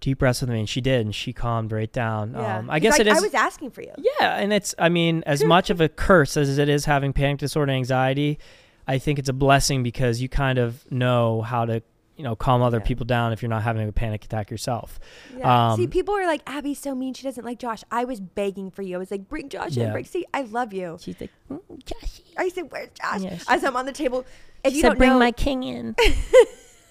deep 0.05 0.19
breaths 0.19 0.43
with 0.43 0.51
me, 0.51 0.59
and 0.59 0.69
she 0.69 0.83
did, 0.83 1.01
and 1.07 1.15
she 1.15 1.33
calmed 1.33 1.73
right 1.73 1.91
down. 1.91 2.33
Yeah. 2.33 2.59
Um, 2.59 2.71
I 2.71 2.79
guess 2.79 2.99
it 3.01 3.07
is. 3.07 3.17
I 3.17 3.21
was 3.21 3.33
asking 3.33 3.71
for 3.71 3.81
you. 3.81 3.93
Yeah, 3.97 4.37
and 4.37 4.53
it's 4.53 4.75
I 4.79 4.91
mean, 4.91 5.23
as 5.27 5.43
much 5.43 5.71
of 5.71 5.81
a 5.81 5.89
curse 5.89 6.37
as 6.37 6.59
it 6.59 6.69
is 6.69 6.85
having 6.85 7.15
panic 7.15 7.39
disorder 7.39 7.73
anxiety, 7.73 8.39
I 8.87 8.99
think 8.99 9.19
it's 9.19 9.29
a 9.29 9.33
blessing 9.35 9.83
because 9.83 10.21
you 10.21 10.29
kind 10.29 10.59
of 10.59 10.91
know 10.91 11.43
how 11.43 11.65
to, 11.65 11.83
you 12.17 12.23
know, 12.25 12.37
calm 12.37 12.63
other 12.63 12.79
Yeah. 12.79 12.85
people 12.85 13.07
down 13.07 13.33
if 13.33 13.43
you're 13.43 13.49
not 13.49 13.63
having 13.63 13.89
a 13.89 13.93
panic 13.93 14.25
attack 14.25 14.51
yourself. 14.51 15.01
Yeah. 15.37 15.75
See, 15.77 15.85
Um, 15.85 15.91
people 15.91 16.15
are 16.15 16.27
like, 16.27 16.43
Abbie's 16.47 16.79
so 16.79 16.95
mean. 16.95 17.15
She 17.15 17.23
doesn't 17.25 17.45
like 17.45 17.59
Josh. 17.59 17.83
I 17.91 18.05
was 18.05 18.21
begging 18.21 18.71
for 18.71 18.83
you. 18.83 18.97
I 18.97 18.99
was 18.99 19.11
like, 19.11 19.29
bring 19.29 19.49
Josh 19.49 19.77
in. 19.77 19.91
Bring. 19.91 20.05
See, 20.05 20.25
I 20.35 20.43
love 20.43 20.73
you. 20.73 20.99
She's 21.01 21.21
like, 21.21 21.31
"Mm, 21.51 21.61
Joshy." 21.85 22.23
I 22.37 22.49
said, 22.51 22.71
where's 22.71 22.91
Josh? 22.91 23.23
Yes. 23.23 23.45
As 23.49 23.65
I'm 23.65 23.77
on 23.77 23.87
the 23.87 23.93
table. 23.93 24.25
If 24.63 24.73
She 24.73 24.77
you 24.77 24.83
said, 24.83 24.89
don't 24.91 24.99
"Bring 24.99 25.11
know, 25.11 25.19
my 25.19 25.33
king 25.33 25.63
in." 25.63 25.95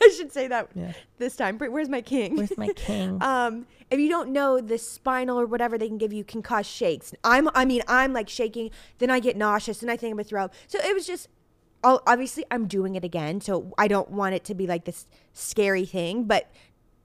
I 0.01 0.10
should 0.17 0.34
say 0.34 0.47
that 0.49 0.67
Yeah. 0.75 0.91
this 1.17 1.36
time. 1.38 1.58
Where's 1.58 1.88
my 1.88 2.01
king? 2.01 2.36
Where's 2.36 2.58
my 2.58 2.67
king? 2.75 3.17
um, 3.23 3.65
if 3.89 3.99
you 3.99 4.10
don't 4.10 4.32
know 4.34 4.60
the 4.60 4.77
spinal 4.77 5.39
or 5.39 5.45
whatever 5.45 5.77
they 5.77 5.88
can 5.88 5.97
give 5.97 6.12
you 6.12 6.25
can 6.25 6.41
cause 6.41 6.65
shakes. 6.65 7.13
I'm, 7.23 7.49
I 7.56 7.63
mean, 7.63 7.84
I'm 7.88 8.12
like 8.12 8.27
shaking, 8.27 8.71
then 8.97 9.10
I 9.10 9.21
get 9.21 9.38
nauseous, 9.38 9.82
and 9.82 9.89
I 9.89 9.95
think 9.95 10.12
I'm 10.12 10.17
gonna 10.17 10.25
throw 10.25 10.43
up. 10.43 10.53
So 10.67 10.77
it 10.79 10.93
was 10.93 11.08
just, 11.08 11.29
obviously 11.84 12.46
I'm 12.52 12.67
doing 12.67 12.96
it 12.96 13.04
again, 13.04 13.41
so 13.41 13.74
I 13.78 13.88
don't 13.88 14.10
want 14.12 14.36
it 14.36 14.43
to 14.46 14.56
be 14.56 14.67
like 14.67 14.86
this 14.86 15.06
scary 15.34 15.86
thing, 15.86 16.24
but 16.26 16.50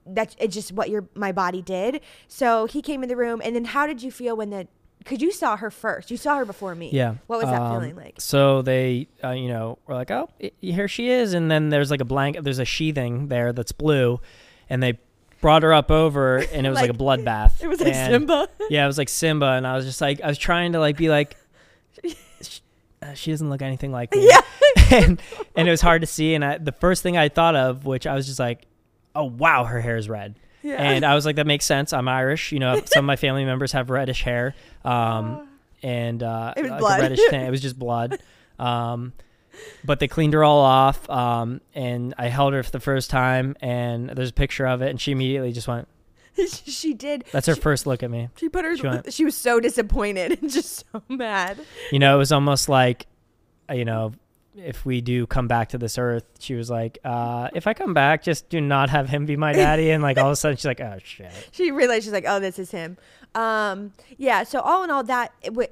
that's 0.05 0.35
it's 0.39 0.55
just 0.55 0.71
what 0.71 0.89
your 0.89 1.07
my 1.15 1.31
body 1.31 1.61
did. 1.61 2.01
So 2.27 2.65
he 2.65 2.81
came 2.81 3.03
in 3.03 3.09
the 3.09 3.15
room, 3.15 3.41
and 3.43 3.55
then 3.55 3.65
how 3.65 3.85
did 3.87 4.01
you 4.01 4.11
feel 4.11 4.35
when 4.37 4.49
the? 4.49 4.67
Because 4.99 5.21
you 5.21 5.31
saw 5.31 5.55
her 5.55 5.71
first, 5.71 6.11
you 6.11 6.17
saw 6.17 6.35
her 6.37 6.45
before 6.45 6.75
me. 6.75 6.89
Yeah. 6.91 7.15
What 7.27 7.39
was 7.41 7.49
that 7.49 7.61
Um, 7.61 7.71
feeling 7.79 7.95
like? 7.95 8.15
So 8.19 8.61
they, 8.61 9.07
uh, 9.23 9.29
you 9.31 9.47
know, 9.47 9.77
were 9.87 9.95
like, 9.95 10.11
"Oh, 10.11 10.29
i- 10.43 10.51
here 10.59 10.87
she 10.89 11.09
is," 11.09 11.33
and 11.33 11.49
then 11.49 11.69
there's 11.69 11.89
like 11.89 12.01
a 12.01 12.05
blanket. 12.05 12.43
There's 12.43 12.59
a 12.59 12.65
sheathing 12.65 13.29
there 13.29 13.53
that's 13.53 13.71
blue, 13.71 14.19
and 14.69 14.83
they 14.83 14.99
brought 15.41 15.63
her 15.63 15.73
up 15.73 15.89
over, 15.89 16.37
and 16.39 16.67
it 16.67 16.69
was 16.69 16.75
like, 16.75 16.89
Like- 16.99 16.99
a 16.99 17.01
bloodbath. 17.01 17.63
It 17.63 17.67
was 17.69 17.79
like 17.79 17.93
And- 17.93 18.11
Simba. 18.11 18.49
Yeah, 18.69 18.83
it 18.83 18.87
was 18.87 18.97
like 18.97 19.07
Simba, 19.09 19.51
and 19.53 19.65
I 19.65 19.75
was 19.77 19.85
just 19.85 20.01
like, 20.01 20.19
I 20.21 20.27
was 20.27 20.37
trying 20.37 20.73
to 20.73 20.79
like 20.81 20.97
be 20.97 21.07
like, 21.09 21.35
"Sh- 21.35 21.38
uh, 23.01 23.13
she 23.13 23.31
doesn't 23.31 23.49
look 23.49 23.61
anything 23.61 23.91
like 23.91 24.13
me. 24.13 24.27
Yeah. 24.27 24.41
and 24.91 25.21
and 25.55 25.67
it 25.67 25.71
was 25.71 25.81
hard 25.81 26.01
to 26.01 26.07
see. 26.07 26.33
And 26.33 26.43
I, 26.43 26.57
the 26.57 26.71
first 26.71 27.03
thing 27.03 27.17
I 27.17 27.29
thought 27.29 27.55
of, 27.55 27.85
which 27.85 28.05
I 28.07 28.15
was 28.15 28.25
just 28.27 28.39
like, 28.39 28.65
oh 29.15 29.25
wow, 29.25 29.63
her 29.65 29.81
hair 29.81 29.97
is 29.97 30.09
red. 30.09 30.35
Yeah. 30.61 30.75
And 30.81 31.05
I 31.05 31.15
was 31.15 31.25
like, 31.25 31.37
that 31.37 31.47
makes 31.47 31.65
sense. 31.65 31.93
I'm 31.93 32.07
Irish. 32.07 32.51
You 32.51 32.59
know, 32.59 32.81
some 32.85 33.05
of 33.05 33.07
my 33.07 33.15
family 33.15 33.45
members 33.45 33.71
have 33.71 33.89
reddish 33.89 34.23
hair. 34.23 34.55
Um, 34.83 35.47
and 35.81 36.21
uh, 36.21 36.53
It 36.57 36.63
was 36.63 36.71
like 36.71 36.79
blood. 36.79 37.01
Reddish. 37.01 37.19
It 37.19 37.49
was 37.51 37.61
just 37.61 37.77
blood. 37.79 38.19
Um, 38.59 39.13
but 39.85 40.01
they 40.01 40.09
cleaned 40.09 40.33
her 40.33 40.43
all 40.43 40.59
off. 40.59 41.09
Um, 41.09 41.61
and 41.73 42.13
I 42.17 42.27
held 42.27 42.51
her 42.51 42.61
for 42.61 42.71
the 42.71 42.81
first 42.81 43.09
time, 43.09 43.55
and 43.61 44.09
there's 44.09 44.31
a 44.31 44.33
picture 44.33 44.67
of 44.67 44.81
it, 44.81 44.89
and 44.89 44.99
she 44.99 45.13
immediately 45.13 45.53
just 45.53 45.65
went. 45.65 45.87
she 46.65 46.93
did. 46.93 47.25
That's 47.31 47.47
her 47.47 47.55
She- 47.55 47.61
first 47.61 47.85
look 47.87 48.03
at 48.03 48.09
me. 48.11 48.29
She 48.37 48.49
put 48.49 48.65
her. 48.65 48.75
She 48.77 48.87
went- 48.87 49.11
She 49.13 49.25
was 49.25 49.35
so 49.35 49.59
disappointed 49.59 50.39
and 50.41 50.49
just 50.51 50.85
so 50.91 51.01
mad. 51.09 51.57
You 51.91 51.99
know, 51.99 52.15
it 52.15 52.17
was 52.17 52.31
almost 52.31 52.69
like, 52.69 53.07
uh, 53.69 53.73
you 53.73 53.85
know, 53.85 54.13
if 54.55 54.85
we 54.85 54.99
do 54.99 55.25
come 55.27 55.47
back 55.47 55.69
to 55.69 55.77
this 55.77 55.97
earth, 55.97 56.25
she 56.39 56.53
was 56.55 56.69
like, 56.69 56.97
uh, 57.05 57.49
if 57.53 57.65
I 57.67 57.73
come 57.73 57.93
back, 57.93 58.23
just 58.23 58.49
do 58.49 58.59
not 58.59 58.89
have 58.89 59.07
him 59.07 59.25
be 59.25 59.37
my 59.37 59.53
daddy. 59.53 59.89
And 59.91 60.03
like 60.03 60.17
all 60.17 60.25
of 60.27 60.31
a 60.33 60.35
sudden, 60.35 60.57
she's 60.57 60.65
like, 60.65 60.81
oh 60.81 60.97
shit. 61.03 61.31
She 61.51 61.71
realized 61.71 62.03
she's 62.03 62.13
like, 62.13 62.25
oh, 62.27 62.39
this 62.39 62.59
is 62.59 62.71
him. 62.71 62.97
Um, 63.35 63.93
yeah. 64.17 64.43
So 64.43 64.59
all 64.59 64.83
in 64.83 64.89
all, 64.89 65.03
that 65.03 65.31
it 65.41 65.53
wa- 65.53 65.65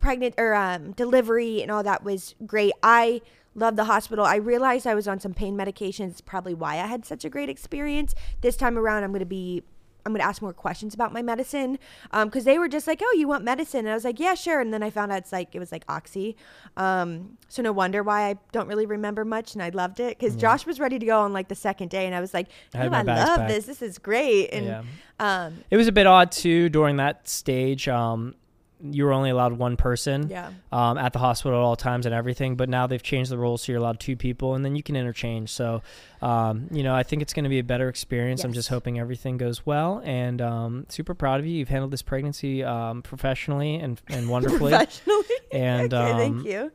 pregnant 0.00 0.34
or 0.38 0.54
um, 0.54 0.92
delivery 0.92 1.62
and 1.62 1.70
all 1.70 1.82
that 1.82 2.04
was 2.04 2.34
great. 2.46 2.72
I 2.82 3.20
love 3.54 3.76
the 3.76 3.84
hospital. 3.84 4.24
I 4.24 4.36
realized 4.36 4.86
I 4.86 4.94
was 4.94 5.08
on 5.08 5.20
some 5.20 5.34
pain 5.34 5.56
medications. 5.56 6.10
It's 6.10 6.20
probably 6.20 6.54
why 6.54 6.74
I 6.74 6.86
had 6.86 7.04
such 7.04 7.24
a 7.24 7.28
great 7.30 7.48
experience. 7.48 8.14
This 8.40 8.56
time 8.56 8.78
around, 8.78 9.04
I'm 9.04 9.10
going 9.10 9.20
to 9.20 9.26
be. 9.26 9.62
I'm 10.06 10.12
going 10.14 10.20
to 10.22 10.26
ask 10.26 10.40
more 10.40 10.54
questions 10.54 10.94
about 10.94 11.12
my 11.12 11.20
medicine 11.20 11.78
because 12.12 12.44
they 12.44 12.58
were 12.58 12.68
just 12.68 12.86
like, 12.86 13.02
"Oh, 13.04 13.14
you 13.18 13.28
want 13.28 13.44
medicine?" 13.44 13.80
And 13.80 13.90
I 13.90 13.94
was 13.94 14.04
like, 14.04 14.18
"Yeah, 14.18 14.34
sure." 14.34 14.58
And 14.58 14.72
then 14.72 14.82
I 14.82 14.88
found 14.88 15.12
out 15.12 15.18
it's 15.18 15.32
like 15.32 15.54
it 15.54 15.58
was 15.58 15.70
like 15.70 15.84
oxy. 15.86 16.34
Um, 16.78 17.36
so 17.48 17.60
no 17.60 17.72
wonder 17.72 18.02
why 18.02 18.30
I 18.30 18.36
don't 18.52 18.68
really 18.68 18.86
remember 18.86 19.26
much, 19.26 19.52
and 19.52 19.62
I 19.62 19.68
loved 19.68 20.00
it 20.00 20.18
because 20.18 20.34
Josh 20.34 20.64
was 20.64 20.80
ready 20.80 20.98
to 20.98 21.04
go 21.04 21.20
on 21.20 21.34
like 21.34 21.48
the 21.48 21.54
second 21.54 21.90
day, 21.90 22.06
and 22.06 22.14
I 22.14 22.20
was 22.20 22.32
like, 22.32 22.46
I 22.74 22.84
"No, 22.84 22.90
my 22.90 23.00
I 23.00 23.02
love 23.02 23.38
packed. 23.38 23.48
this. 23.50 23.66
This 23.66 23.82
is 23.82 23.98
great." 23.98 24.48
And 24.50 24.66
yeah. 24.66 24.82
um, 25.20 25.58
It 25.70 25.76
was 25.76 25.88
a 25.88 25.92
bit 25.92 26.06
odd 26.06 26.32
too 26.32 26.70
during 26.70 26.96
that 26.96 27.28
stage. 27.28 27.86
Um, 27.86 28.34
you 28.80 29.04
were 29.04 29.12
only 29.12 29.30
allowed 29.30 29.52
one 29.52 29.76
person 29.76 30.28
yeah. 30.30 30.50
um, 30.72 30.98
at 30.98 31.12
the 31.12 31.18
hospital 31.18 31.58
at 31.58 31.62
all 31.62 31.76
times 31.76 32.06
and 32.06 32.14
everything, 32.14 32.56
but 32.56 32.68
now 32.68 32.86
they've 32.86 33.02
changed 33.02 33.30
the 33.30 33.38
rules 33.38 33.62
so 33.62 33.72
you're 33.72 33.80
allowed 33.80 34.00
two 34.00 34.16
people 34.16 34.54
and 34.54 34.64
then 34.64 34.76
you 34.76 34.82
can 34.82 34.96
interchange. 34.96 35.50
So, 35.50 35.82
um, 36.22 36.68
you 36.70 36.82
know, 36.82 36.94
I 36.94 37.02
think 37.02 37.22
it's 37.22 37.32
going 37.32 37.44
to 37.44 37.50
be 37.50 37.58
a 37.58 37.64
better 37.64 37.88
experience. 37.88 38.44
I'm 38.44 38.52
just 38.52 38.68
hoping 38.68 38.98
everything 38.98 39.36
goes 39.36 39.66
well 39.66 40.00
and 40.04 40.40
um, 40.40 40.86
super 40.88 41.14
proud 41.14 41.40
of 41.40 41.46
you. 41.46 41.56
You've 41.56 41.68
handled 41.68 41.90
this 41.90 42.02
pregnancy 42.02 42.62
um, 42.62 43.02
professionally 43.02 43.76
and, 43.76 44.00
and 44.08 44.28
wonderfully. 44.28 44.72
Professionally. 44.72 45.24
and 45.52 45.94
okay, 45.94 46.10
um, 46.10 46.18
thank 46.18 46.46
you. 46.46 46.72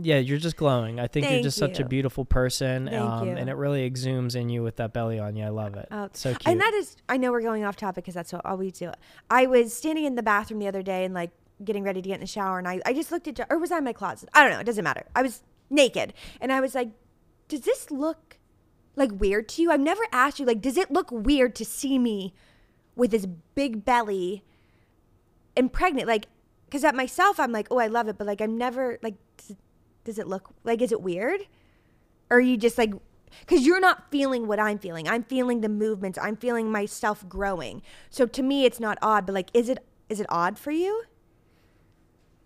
Yeah, 0.00 0.18
you're 0.18 0.38
just 0.38 0.56
glowing. 0.56 1.00
I 1.00 1.06
think 1.06 1.24
you're 1.24 1.32
Thank 1.32 1.44
just 1.44 1.58
such 1.58 1.80
a 1.80 1.84
beautiful 1.84 2.24
person, 2.24 2.92
um, 2.94 3.28
you. 3.28 3.34
and 3.34 3.48
it 3.48 3.54
really 3.54 3.82
exudes 3.82 4.34
in 4.34 4.48
you 4.48 4.62
with 4.62 4.76
that 4.76 4.92
belly 4.92 5.18
on 5.18 5.36
you. 5.36 5.44
I 5.44 5.48
love 5.48 5.74
it. 5.74 5.88
Oh, 5.90 6.08
so 6.12 6.30
cute. 6.30 6.46
And 6.46 6.60
that 6.60 6.74
is, 6.74 6.96
I 7.08 7.16
know 7.16 7.32
we're 7.32 7.42
going 7.42 7.64
off 7.64 7.76
topic 7.76 8.04
because 8.04 8.14
that's 8.14 8.32
what 8.32 8.44
all 8.44 8.56
we 8.56 8.70
do. 8.70 8.92
I 9.30 9.46
was 9.46 9.72
standing 9.74 10.04
in 10.04 10.14
the 10.14 10.22
bathroom 10.22 10.60
the 10.60 10.68
other 10.68 10.82
day 10.82 11.04
and 11.04 11.14
like 11.14 11.30
getting 11.64 11.84
ready 11.84 12.00
to 12.00 12.08
get 12.08 12.14
in 12.14 12.20
the 12.20 12.26
shower, 12.26 12.58
and 12.58 12.68
I, 12.68 12.80
I 12.86 12.92
just 12.92 13.12
looked 13.12 13.28
at, 13.28 13.36
Jo- 13.36 13.44
or 13.50 13.58
was 13.58 13.70
I 13.70 13.78
in 13.78 13.84
my 13.84 13.92
closet? 13.92 14.28
I 14.32 14.42
don't 14.42 14.52
know. 14.52 14.60
It 14.60 14.64
doesn't 14.64 14.84
matter. 14.84 15.06
I 15.14 15.22
was 15.22 15.42
naked, 15.68 16.14
and 16.40 16.52
I 16.52 16.60
was 16.60 16.74
like, 16.74 16.90
does 17.48 17.62
this 17.62 17.90
look 17.90 18.38
like 18.96 19.10
weird 19.12 19.48
to 19.50 19.62
you? 19.62 19.70
I've 19.70 19.80
never 19.80 20.02
asked 20.12 20.40
you, 20.40 20.46
like, 20.46 20.60
does 20.60 20.76
it 20.76 20.90
look 20.90 21.10
weird 21.10 21.54
to 21.56 21.64
see 21.64 21.98
me 21.98 22.32
with 22.96 23.10
this 23.10 23.26
big 23.54 23.84
belly 23.84 24.44
and 25.56 25.72
pregnant? 25.72 26.06
Like, 26.08 26.26
because 26.66 26.84
at 26.84 26.94
myself, 26.94 27.40
I'm 27.40 27.50
like, 27.52 27.66
oh, 27.70 27.78
I 27.78 27.88
love 27.88 28.08
it, 28.08 28.16
but 28.16 28.26
like, 28.26 28.40
I'm 28.40 28.56
never, 28.56 28.98
like, 29.02 29.16
does, 30.04 30.18
it 30.18 30.26
look, 30.26 30.50
like, 30.64 30.80
is 30.82 30.92
it 30.92 31.02
weird? 31.02 31.40
Or 32.30 32.38
are 32.38 32.40
you 32.40 32.56
just 32.56 32.78
like, 32.78 32.92
because 33.40 33.66
you're 33.66 33.80
not 33.80 34.10
feeling 34.10 34.46
what 34.46 34.58
I'm 34.58 34.78
feeling. 34.78 35.08
I'm 35.08 35.22
feeling 35.22 35.60
the 35.60 35.68
movements. 35.68 36.18
I'm 36.20 36.36
feeling 36.36 36.70
myself 36.70 37.28
growing. 37.28 37.82
So 38.10 38.26
to 38.26 38.42
me, 38.42 38.64
it's 38.64 38.80
not 38.80 38.98
odd. 39.02 39.26
But 39.26 39.34
like, 39.34 39.50
is 39.54 39.68
it 39.68 39.78
is 40.08 40.20
it 40.20 40.26
odd 40.28 40.58
for 40.58 40.70
you? 40.70 41.04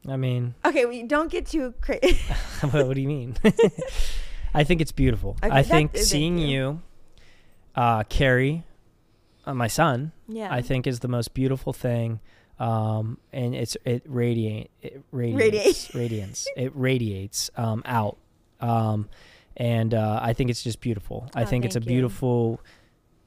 I 0.07 0.17
mean, 0.17 0.55
Okay, 0.65 0.85
well, 0.85 1.07
don't 1.07 1.31
get 1.31 1.47
too 1.47 1.73
crazy. 1.81 2.19
what, 2.61 2.87
what 2.87 2.95
do 2.95 3.01
you 3.01 3.09
mean? 3.09 3.37
I 4.55 4.63
think 4.65 4.81
it's 4.81 4.93
beautiful. 4.93 5.37
Okay, 5.43 5.55
I 5.55 5.63
think 5.63 5.97
seeing 5.97 6.39
you. 6.39 6.49
you, 6.49 6.83
uh, 7.75 8.05
carry 8.05 8.65
uh, 9.47 9.55
my 9.55 9.67
son, 9.67 10.13
yeah. 10.29 10.53
I 10.53 10.61
think 10.61 10.87
is 10.87 11.01
the 11.01 11.09
most 11.09 11.35
beautiful 11.35 11.73
thing. 11.73 12.21
Um, 12.59 13.19
and 13.33 13.55
it's 13.55 13.77
it 13.85 14.03
radiate 14.07 14.71
it 14.81 15.03
radiates 15.11 15.93
radiance 15.95 16.47
it 16.57 16.73
radiates 16.75 17.51
um, 17.57 17.83
out. 17.85 18.17
Um, 18.61 19.09
and 19.57 19.93
uh, 19.95 20.19
I 20.23 20.33
think 20.35 20.51
it's 20.51 20.63
just 20.63 20.81
beautiful. 20.81 21.29
I 21.35 21.43
Oh, 21.43 21.47
think 21.47 21.65
it's 21.65 21.77
a 21.77 21.81
thank 21.81 21.91
you. 21.91 21.95
beautiful 21.97 22.61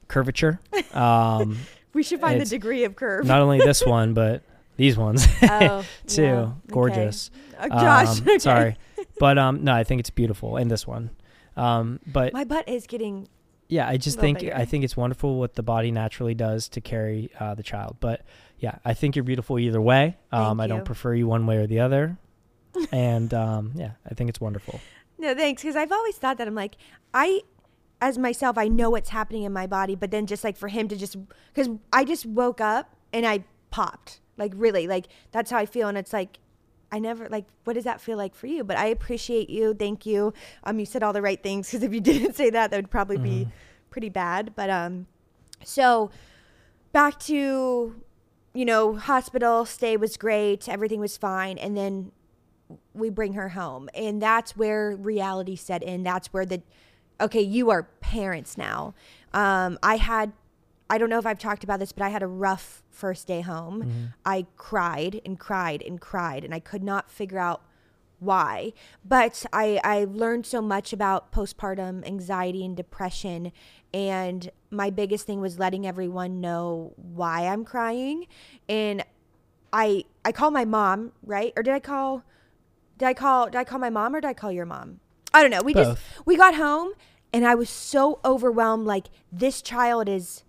curvature. 0.08 0.60
Um, 0.92 1.58
we 1.94 2.02
should 2.02 2.20
find 2.20 2.38
the 2.38 2.42
it's 2.42 2.50
degree 2.50 2.84
of 2.84 2.96
curve. 2.96 3.26
not 3.26 3.40
only 3.42 3.58
this 3.58 3.84
one, 3.86 4.14
but 4.14 4.42
these 4.76 4.96
ones 4.96 5.26
oh, 5.42 5.84
too. 6.06 6.22
yeah, 6.22 6.40
okay. 6.40 6.52
Gorgeous. 6.70 7.30
Uh, 7.58 7.68
Josh, 7.68 8.20
Um, 8.20 8.28
okay. 8.28 8.38
Sorry, 8.38 8.76
but 9.18 9.38
um, 9.38 9.64
no, 9.64 9.74
I 9.74 9.84
think 9.84 10.00
it's 10.00 10.10
beautiful 10.10 10.56
in 10.56 10.68
this 10.68 10.86
one. 10.86 11.10
Um, 11.56 11.98
but 12.06 12.32
My 12.32 12.44
butt 12.44 12.68
is 12.68 12.86
getting. 12.86 13.28
yeah, 13.68 13.88
I 13.88 13.96
just 13.96 14.16
little 14.18 14.22
think 14.28 14.38
bigger. 14.40 14.56
I 14.56 14.64
think 14.64 14.84
it's 14.84 14.96
wonderful 14.96 15.38
what 15.38 15.54
the 15.54 15.62
body 15.62 15.90
naturally 15.90 16.34
does 16.34 16.68
to 16.70 16.80
carry 16.80 17.30
uh, 17.40 17.54
the 17.54 17.62
child. 17.64 17.96
But 18.00 18.22
yeah, 18.58 18.76
I 18.84 18.94
think 18.94 19.16
you're 19.16 19.22
beautiful 19.24 19.58
either 19.58 19.80
way. 19.80 20.16
Um, 20.32 20.60
I 20.60 20.66
don't 20.66 20.84
prefer 20.84 21.14
you 21.14 21.26
one 21.26 21.46
way 21.46 21.56
or 21.58 21.66
the 21.66 21.80
other. 21.80 22.16
and 22.92 23.32
um, 23.34 23.72
yeah, 23.74 23.92
I 24.08 24.14
think 24.14 24.28
it's 24.30 24.40
wonderful. 24.40 24.80
No, 25.18 25.34
thanks. 25.34 25.62
Because 25.62 25.76
I've 25.76 25.92
always 25.92 26.16
thought 26.16 26.38
that 26.38 26.46
I'm 26.46 26.54
like, 26.54 26.76
I, 27.12 27.40
as 28.00 28.18
myself, 28.18 28.56
I 28.58 28.68
know 28.68 28.90
what's 28.90 29.08
happening 29.10 29.42
in 29.44 29.52
my 29.52 29.66
body, 29.66 29.94
but 29.96 30.10
then 30.10 30.26
just 30.26 30.44
like 30.44 30.56
for 30.56 30.68
him 30.68 30.86
to 30.88 30.96
just, 30.96 31.16
because 31.52 31.68
I 31.92 32.04
just 32.04 32.24
woke 32.26 32.60
up 32.60 32.94
and 33.12 33.26
I 33.26 33.44
popped. 33.70 34.20
Like, 34.36 34.52
really, 34.54 34.86
like, 34.86 35.06
that's 35.32 35.50
how 35.50 35.58
I 35.58 35.66
feel. 35.66 35.88
And 35.88 35.98
it's 35.98 36.12
like, 36.12 36.38
I 36.92 37.00
never, 37.00 37.28
like, 37.28 37.46
what 37.64 37.72
does 37.72 37.84
that 37.84 38.00
feel 38.00 38.16
like 38.16 38.34
for 38.36 38.46
you? 38.46 38.62
But 38.62 38.76
I 38.76 38.86
appreciate 38.86 39.50
you. 39.50 39.74
Thank 39.74 40.06
you. 40.06 40.32
Um, 40.62 40.78
you 40.78 40.86
said 40.86 41.02
all 41.02 41.12
the 41.12 41.20
right 41.22 41.42
things 41.42 41.68
because 41.68 41.82
if 41.82 41.92
you 41.92 42.00
didn't 42.12 42.34
say 42.36 42.50
that, 42.50 42.70
that 42.70 42.76
would 42.76 42.90
probably 42.90 43.18
be 43.18 43.46
Mhm. 43.46 43.50
pretty 43.90 44.08
bad. 44.10 44.54
But, 44.54 44.70
um, 44.70 45.06
so 45.64 46.10
back 46.92 47.18
to, 47.20 47.96
you 48.58 48.64
know, 48.64 48.96
hospital 48.96 49.64
stay 49.64 49.96
was 49.96 50.16
great. 50.16 50.68
Everything 50.68 50.98
was 50.98 51.16
fine. 51.16 51.58
And 51.58 51.76
then 51.76 52.10
we 52.92 53.08
bring 53.08 53.34
her 53.34 53.50
home 53.50 53.88
and 53.94 54.20
that's 54.20 54.56
where 54.56 54.94
reality 54.96 55.56
set 55.56 55.82
in 55.82 56.02
that's 56.02 56.28
where 56.34 56.44
the 56.44 56.60
okay 57.18 57.40
you 57.40 57.70
are 57.70 57.84
parents 58.00 58.58
now 58.58 58.92
um 59.32 59.78
i 59.82 59.96
had 59.96 60.32
i 60.90 60.98
don't 60.98 61.08
know 61.08 61.18
if 61.18 61.24
i've 61.24 61.38
talked 61.38 61.64
about 61.64 61.78
this 61.80 61.92
but 61.92 62.04
i 62.04 62.10
had 62.10 62.22
a 62.22 62.26
rough 62.26 62.82
first 62.90 63.26
day 63.26 63.40
home 63.40 63.84
Mhm. 63.84 64.12
i 64.26 64.44
cried 64.56 65.18
and 65.24 65.38
cried 65.40 65.80
and 65.82 65.98
cried 65.98 66.44
and 66.44 66.52
i 66.54 66.60
could 66.60 66.82
not 66.82 67.10
figure 67.10 67.38
out 67.38 67.62
why 68.18 68.74
but 69.02 69.46
i 69.50 69.80
i 69.82 70.04
learned 70.04 70.44
so 70.44 70.60
much 70.60 70.92
about 70.92 71.32
postpartum 71.32 72.06
anxiety 72.06 72.62
and 72.66 72.76
depression 72.76 73.50
and 73.92 74.50
my 74.70 74.90
biggest 74.90 75.26
thing 75.26 75.40
was 75.40 75.58
letting 75.58 75.86
everyone 75.86 76.40
know 76.40 76.92
why 76.96 77.46
i'm 77.46 77.64
crying. 77.64 78.26
And 78.68 79.04
i 79.72 80.04
i 80.24 80.32
called 80.32 80.54
my 80.54 80.64
mom 80.64 81.12
right? 81.22 81.52
Or 81.56 81.62
did 81.62 81.74
i 81.74 81.80
call 81.80 82.24
did 82.98 83.06
I 83.06 83.14
call 83.14 83.46
did 83.46 83.56
I 83.56 83.64
call 83.64 83.78
my 83.78 83.90
mom 83.90 84.14
or 84.14 84.20
did 84.20 84.28
I 84.28 84.34
call 84.34 84.52
your 84.52 84.66
mom? 84.66 85.00
I 85.32 85.40
don't 85.40 85.50
know. 85.50 85.62
We 85.62 85.72
just 85.72 86.00
we 86.26 86.36
got 86.36 86.54
home 86.54 86.92
and 87.32 87.46
I 87.46 87.54
was 87.54 87.70
so 87.70 88.18
overwhelmed 88.24 88.86
like 88.86 89.06
this 89.30 89.62
child 89.62 90.08
is 90.08 90.44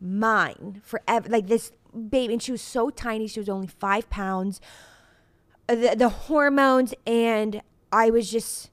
mine 0.00 0.80
forever 0.84 1.28
like 1.28 1.46
this 1.46 1.72
baby 2.08 2.34
and 2.34 2.42
she 2.42 2.52
was 2.52 2.62
so 2.62 2.90
tiny. 2.90 3.26
She 3.28 3.40
was 3.40 3.48
only 3.48 3.68
five 3.68 4.10
pounds. 4.10 4.60
The, 5.68 5.94
the 5.96 6.08
hormones 6.08 6.94
and 7.06 7.62
I 7.92 8.10
was 8.10 8.30
just 8.30 8.69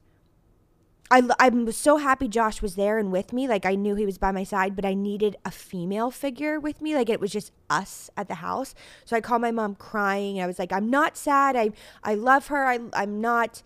I, 1.09 1.21
I 1.39 1.49
was 1.49 1.77
so 1.77 1.97
happy 1.97 2.27
Josh 2.27 2.61
was 2.61 2.75
there 2.75 2.97
and 2.97 3.11
with 3.11 3.31
me. 3.31 3.47
Like 3.47 3.65
I 3.65 3.75
knew 3.75 3.95
he 3.95 4.05
was 4.05 4.17
by 4.17 4.31
my 4.31 4.43
side, 4.43 4.75
but 4.75 4.83
I 4.85 4.93
needed 4.93 5.37
a 5.45 5.51
female 5.51 6.11
figure 6.11 6.59
with 6.59 6.81
me. 6.81 6.95
Like 6.95 7.09
it 7.09 7.19
was 7.21 7.31
just 7.31 7.51
us 7.69 8.09
at 8.17 8.27
the 8.27 8.35
house. 8.35 8.75
So 9.05 9.15
I 9.15 9.21
called 9.21 9.41
my 9.41 9.51
mom 9.51 9.75
crying. 9.75 10.41
I 10.41 10.47
was 10.47 10.59
like, 10.59 10.73
I'm 10.73 10.89
not 10.89 11.15
sad. 11.15 11.55
I 11.55 11.71
I 12.03 12.15
love 12.15 12.47
her. 12.47 12.65
I 12.65 12.79
I'm 12.93 13.21
not. 13.21 13.61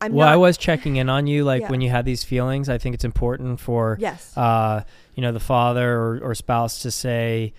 I'm 0.00 0.12
well, 0.12 0.26
not. 0.26 0.34
I 0.34 0.36
was 0.36 0.56
checking 0.56 0.96
in 0.96 1.08
on 1.08 1.26
you, 1.26 1.42
like 1.42 1.62
Yeah. 1.62 1.70
when 1.70 1.80
you 1.80 1.90
had 1.90 2.04
these 2.04 2.22
feelings. 2.22 2.68
I 2.68 2.78
think 2.78 2.94
it's 2.94 3.04
important 3.04 3.58
for, 3.58 3.96
Yes. 3.98 4.36
uh, 4.36 4.84
you 5.16 5.22
know, 5.22 5.32
the 5.32 5.40
father 5.40 5.90
or, 5.92 6.20
or 6.22 6.34
spouse 6.36 6.82
to 6.82 6.92
say, 6.92 7.52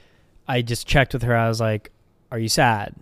"I 0.47 0.61
just 0.61 0.87
checked 0.87 1.11
with 1.13 1.23
her. 1.23 1.35
I 1.35 1.49
was 1.49 1.59
like, 1.59 1.91
are 2.31 2.39
you 2.39 2.47
sad? 2.47 2.95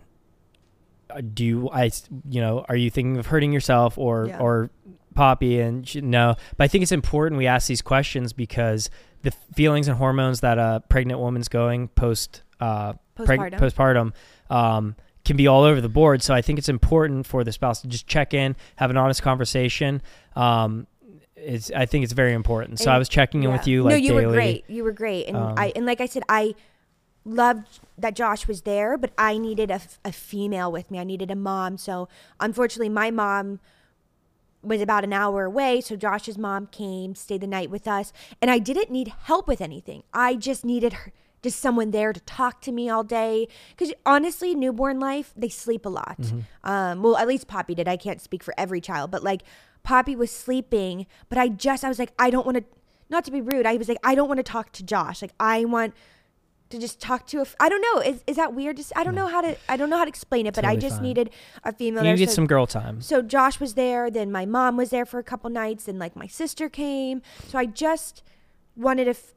Uh, 1.11 1.21
Do 1.33 1.45
you, 1.45 1.69
I, 1.69 1.91
you 2.27 2.41
know, 2.41 2.65
are 2.67 2.75
you 2.75 2.89
thinking 2.89 3.17
of 3.17 3.27
hurting 3.27 3.51
yourself 3.53 3.95
or 3.99 4.25
Yeah. 4.27 4.39
or 4.39 4.71
Poppy?" 5.17 5.59
And 5.59 5.87
she, 5.87 5.99
no, 6.01 6.35
but 6.55 6.63
I 6.63 6.67
think 6.67 6.83
it's 6.83 6.91
important 6.91 7.37
we 7.37 7.47
ask 7.47 7.67
these 7.67 7.81
questions 7.81 8.31
because 8.33 8.89
the 9.23 9.31
feelings 9.53 9.87
and 9.89 9.97
hormones 9.97 10.39
that 10.41 10.57
a 10.57 10.81
pregnant 10.89 11.19
woman's 11.19 11.47
going 11.49 11.89
post 11.89 12.43
uh, 12.59 12.93
preg- 13.17 13.51
Postpartum. 13.51 13.59
postpartum 13.59 14.13
um, 14.55 14.95
can 15.25 15.35
be 15.35 15.47
all 15.47 15.63
over 15.63 15.81
the 15.81 15.89
board. 15.89 16.21
So 16.21 16.33
I 16.33 16.41
think 16.41 16.57
it's 16.59 16.69
important 16.69 17.25
for 17.25 17.43
the 17.43 17.51
spouse 17.51 17.81
to 17.81 17.87
just 17.87 18.07
check 18.07 18.33
in, 18.33 18.55
have 18.77 18.89
an 18.91 18.97
honest 18.97 19.21
conversation. 19.21 20.01
Um, 20.35 20.87
it's 21.35 21.69
I 21.71 21.85
think 21.85 22.03
it's 22.03 22.13
very 22.13 22.33
important. 22.33 22.79
So 22.79 22.85
And- 22.85 22.95
I 22.95 22.97
was 22.97 23.09
checking 23.09 23.43
in 23.43 23.51
with 23.51 23.67
you 23.67 23.83
like 23.83 23.91
no, 23.91 23.95
you 23.97 24.09
daily. 24.09 24.25
were 24.27 24.31
great. 24.33 24.63
You 24.69 24.83
were 24.83 24.91
great, 24.93 25.27
and 25.27 25.35
Um, 25.37 25.53
I 25.57 25.73
and 25.75 25.85
like 25.85 25.99
I 26.01 26.05
said, 26.05 26.23
I 26.29 26.55
loved 27.25 27.79
that 27.97 28.15
Josh 28.15 28.47
was 28.47 28.61
there, 28.61 28.97
but 28.97 29.11
I 29.17 29.37
needed 29.37 29.69
a 29.71 30.11
female 30.11 30.71
with 30.71 30.89
me. 30.89 30.99
I 30.99 31.03
needed 31.03 31.29
a 31.29 31.35
mom. 31.35 31.77
So 31.77 32.07
unfortunately, 32.39 32.89
my 32.89 33.11
mom 33.11 33.59
was 34.67 34.81
about 34.81 35.03
an 35.03 35.13
hour 35.13 35.45
away. 35.45 35.81
So 35.81 35.95
Josh's 35.95 36.37
mom 36.37 36.67
came, 36.67 37.15
stayed 37.15 37.41
the 37.41 37.47
night 37.47 37.69
with 37.69 37.87
us, 37.87 38.13
and 38.41 38.51
I 38.51 38.59
didn't 38.59 38.91
need 38.91 39.13
help 39.23 39.47
with 39.47 39.61
anything. 39.61 40.03
I 40.13 40.35
just 40.35 40.65
needed 40.65 40.93
her. 40.93 41.13
Just 41.43 41.59
someone 41.59 41.91
there 41.91 42.13
to 42.13 42.19
talk 42.21 42.61
to 42.61 42.71
me 42.71 42.89
all 42.89 43.03
day. 43.03 43.47
Because 43.69 43.93
honestly, 44.07 44.55
newborn 44.55 44.99
life, 44.99 45.33
they 45.37 45.49
sleep 45.49 45.85
a 45.85 45.89
lot. 45.89 46.19
Um, 46.63 47.03
well, 47.03 47.15
at 47.15 47.27
least 47.27 47.47
Poppy 47.47 47.75
did. 47.75 47.87
I 47.87 47.95
can't 47.95 48.19
speak 48.19 48.43
for 48.43 48.55
every 48.57 48.81
child, 48.81 49.11
but 49.11 49.23
like 49.23 49.43
Poppy 49.83 50.15
was 50.15 50.31
sleeping, 50.31 51.05
but 51.29 51.37
I 51.37 51.47
just, 51.47 51.85
I 51.85 51.89
was 51.89 51.99
like, 51.99 52.11
I 52.17 52.31
don't 52.31 52.45
want 52.45 52.57
to, 52.57 52.63
not 53.09 53.23
to 53.25 53.31
be 53.31 53.39
rude, 53.39 53.67
I 53.67 53.77
was 53.77 53.87
like, 53.87 53.99
I 54.03 54.15
don't 54.15 54.27
want 54.27 54.39
to 54.39 54.43
talk 54.43 54.71
to 54.73 54.83
Josh. 54.83 55.21
Like, 55.21 55.31
I 55.39 55.63
want 55.63 55.93
to 56.69 56.77
just 56.79 56.99
talk 56.99 57.25
to 57.27 57.37
a, 57.39 57.41
f- 57.41 57.55
I 57.59 57.69
don't 57.69 57.81
know. 57.81 58.01
Is, 58.01 58.23
is 58.27 58.35
that 58.35 58.53
weird? 58.53 58.77
Just, 58.77 58.91
I 58.95 59.03
don't 59.03 59.15
know 59.15 59.27
how 59.27 59.41
to, 59.41 59.55
I 59.69 59.77
don't 59.77 59.89
know 59.89 59.97
how 59.97 60.03
to 60.05 60.09
explain 60.09 60.47
it, 60.47 60.53
but 60.53 60.65
I 60.65 60.75
just 60.75 60.95
fine. 60.97 61.03
needed 61.03 61.29
a 61.63 61.71
female 61.73 62.03
You 62.05 62.15
get 62.17 62.29
so- 62.29 62.35
some 62.35 62.47
girl 62.47 62.67
time. 62.67 63.01
so 63.01 63.21
Josh 63.21 63.59
was 63.59 63.75
there, 63.75 64.09
then 64.11 64.31
my 64.31 64.45
mom 64.45 64.77
was 64.77 64.89
there 64.89 65.05
for 65.05 65.19
a 65.19 65.23
couple 65.23 65.49
nights, 65.49 65.87
and 65.87 65.97
like 65.99 66.15
my 66.15 66.27
sister 66.27 66.69
came. 66.69 67.21
So 67.47 67.57
I 67.57 67.65
just 67.65 68.23
wanted 68.75 69.07
a 69.07 69.11
f- 69.11 69.33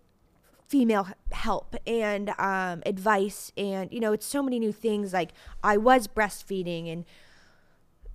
female 0.67 1.09
help 1.33 1.77
and 1.87 2.31
um, 2.39 2.83
advice, 2.87 3.53
and 3.57 3.93
you 3.93 4.01
know, 4.01 4.13
it's 4.13 4.27
so 4.27 4.43
many 4.43 4.59
new 4.59 4.73
things. 4.73 5.13
Like 5.13 5.31
I 5.63 5.77
was 5.77 6.07
breastfeeding, 6.09 6.93
and 6.93 7.05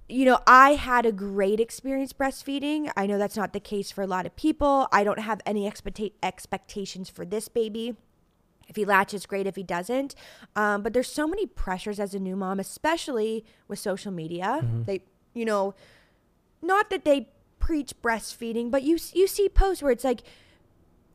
you 0.08 0.24
know, 0.26 0.40
I 0.46 0.72
had 0.76 1.06
a 1.06 1.12
great 1.12 1.60
experience 1.60 2.14
breastfeeding. 2.14 2.92
I 2.96 3.08
know 3.08 3.18
that's 3.18 3.36
not 3.36 3.54
the 3.54 3.60
case 3.60 3.92
for 3.92 4.04
a 4.04 4.08
lot 4.08 4.26
of 4.28 4.36
people. 4.36 4.88
I 4.92 5.04
don't 5.04 5.20
have 5.20 5.42
any 5.46 5.68
expecta- 5.70 6.12
expectations 6.22 7.10
for 7.10 7.26
this 7.26 7.48
baby. 7.48 7.96
If 8.68 8.76
he 8.76 8.86
latches, 8.86 9.26
great. 9.26 9.48
If 9.48 9.56
he 9.56 9.64
doesn't, 9.64 10.16
um, 10.56 10.82
but 10.82 10.94
there's 10.94 11.12
so 11.12 11.28
many 11.28 11.46
pressures 11.46 12.00
as 12.00 12.14
a 12.14 12.20
new 12.20 12.36
mom, 12.36 12.60
especially 12.60 13.46
with 13.68 13.80
social 13.80 14.12
media. 14.12 14.62
They, 14.86 15.02
you 15.34 15.46
know, 15.46 15.76
not 16.62 16.90
that 16.90 17.06
they 17.06 17.30
preach 17.60 17.94
breastfeeding, 18.02 18.72
but 18.72 18.84
you 18.84 18.98
you 19.14 19.28
see 19.28 19.50
posts 19.50 19.84
where 19.84 19.92
it's 19.92 20.04
like 20.04 20.24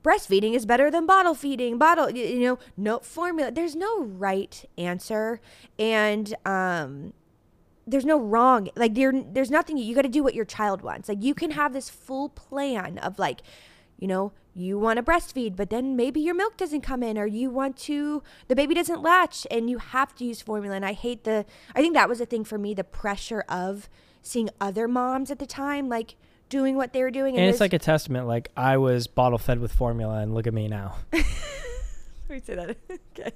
breastfeeding 0.03 0.55
is 0.55 0.67
better 0.67 0.91
than 0.91 1.07
bottle 1.07 1.35
feeding. 1.35 1.79
Bottle, 1.79 2.11
you 2.11 2.41
know, 2.41 2.59
no 2.77 2.99
formula. 3.01 3.51
There's 3.51 3.77
no 3.77 4.03
right 4.03 4.65
answer, 4.79 5.41
and 5.79 6.35
um, 6.47 7.13
there's 7.87 8.05
no 8.05 8.19
wrong. 8.19 8.69
Like 8.77 8.95
there, 8.95 9.13
there's 9.13 9.51
nothing. 9.51 9.77
You 9.77 9.95
got 9.95 10.03
to 10.03 10.09
do 10.09 10.23
what 10.23 10.35
your 10.35 10.45
child 10.45 10.83
wants. 10.83 11.09
Like 11.09 11.23
you 11.23 11.35
can 11.35 11.53
have 11.53 11.73
this 11.73 11.91
full 11.91 12.29
plan 12.31 12.99
of 12.99 13.19
like, 13.19 13.43
you 14.01 14.09
know, 14.09 14.33
you 14.55 14.79
want 14.79 14.97
to 14.97 15.03
breastfeed, 15.03 15.55
but 15.55 15.71
then 15.71 15.95
maybe 15.95 16.21
your 16.21 16.35
milk 16.35 16.57
doesn't 16.57 16.81
come 16.81 17.03
in, 17.03 17.17
or 17.17 17.27
you 17.27 17.51
want 17.51 17.77
to, 17.77 18.23
the 18.49 18.57
baby 18.57 18.75
doesn't 18.75 19.03
latch, 19.03 19.47
and 19.51 19.71
you 19.71 19.79
have 19.79 20.15
to 20.17 20.25
use 20.25 20.41
formula. 20.41 20.75
And 20.75 20.85
I 20.85 20.95
hate 20.95 21.23
the. 21.23 21.45
I 21.75 21.81
think 21.81 21.95
that 21.95 22.09
was 22.09 22.21
a 22.21 22.27
thing 22.27 22.43
for 22.43 22.59
me, 22.59 22.75
the 22.75 22.83
pressure 22.83 23.45
of 23.49 23.89
seeing 24.23 24.51
other 24.61 24.89
moms 24.89 25.31
at 25.31 25.39
the 25.39 25.47
time 25.47 25.89
like 25.89 26.17
doing 26.49 26.77
what 26.77 26.93
they 26.93 27.03
were 27.03 27.11
doing, 27.11 27.39
And 27.39 27.47
it's 27.47 27.61
like 27.61 27.73
a 27.73 27.79
testament. 27.79 28.27
Like 28.27 28.51
I 28.57 28.77
was 28.79 29.07
bottle 29.07 29.39
fed 29.39 29.61
with 29.61 29.73
formula, 29.73 30.19
and 30.19 30.35
look 30.35 30.47
at 30.47 30.55
me 30.55 30.67
now. 30.67 30.97
Let 31.13 31.25
me 32.29 32.41
say 32.41 32.55
that. 32.55 32.77
okay. 33.19 33.33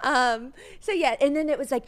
Um. 0.00 0.54
So 0.80 0.92
yeah, 0.92 1.16
and 1.20 1.36
then 1.36 1.48
it 1.48 1.58
was 1.58 1.70
like, 1.70 1.84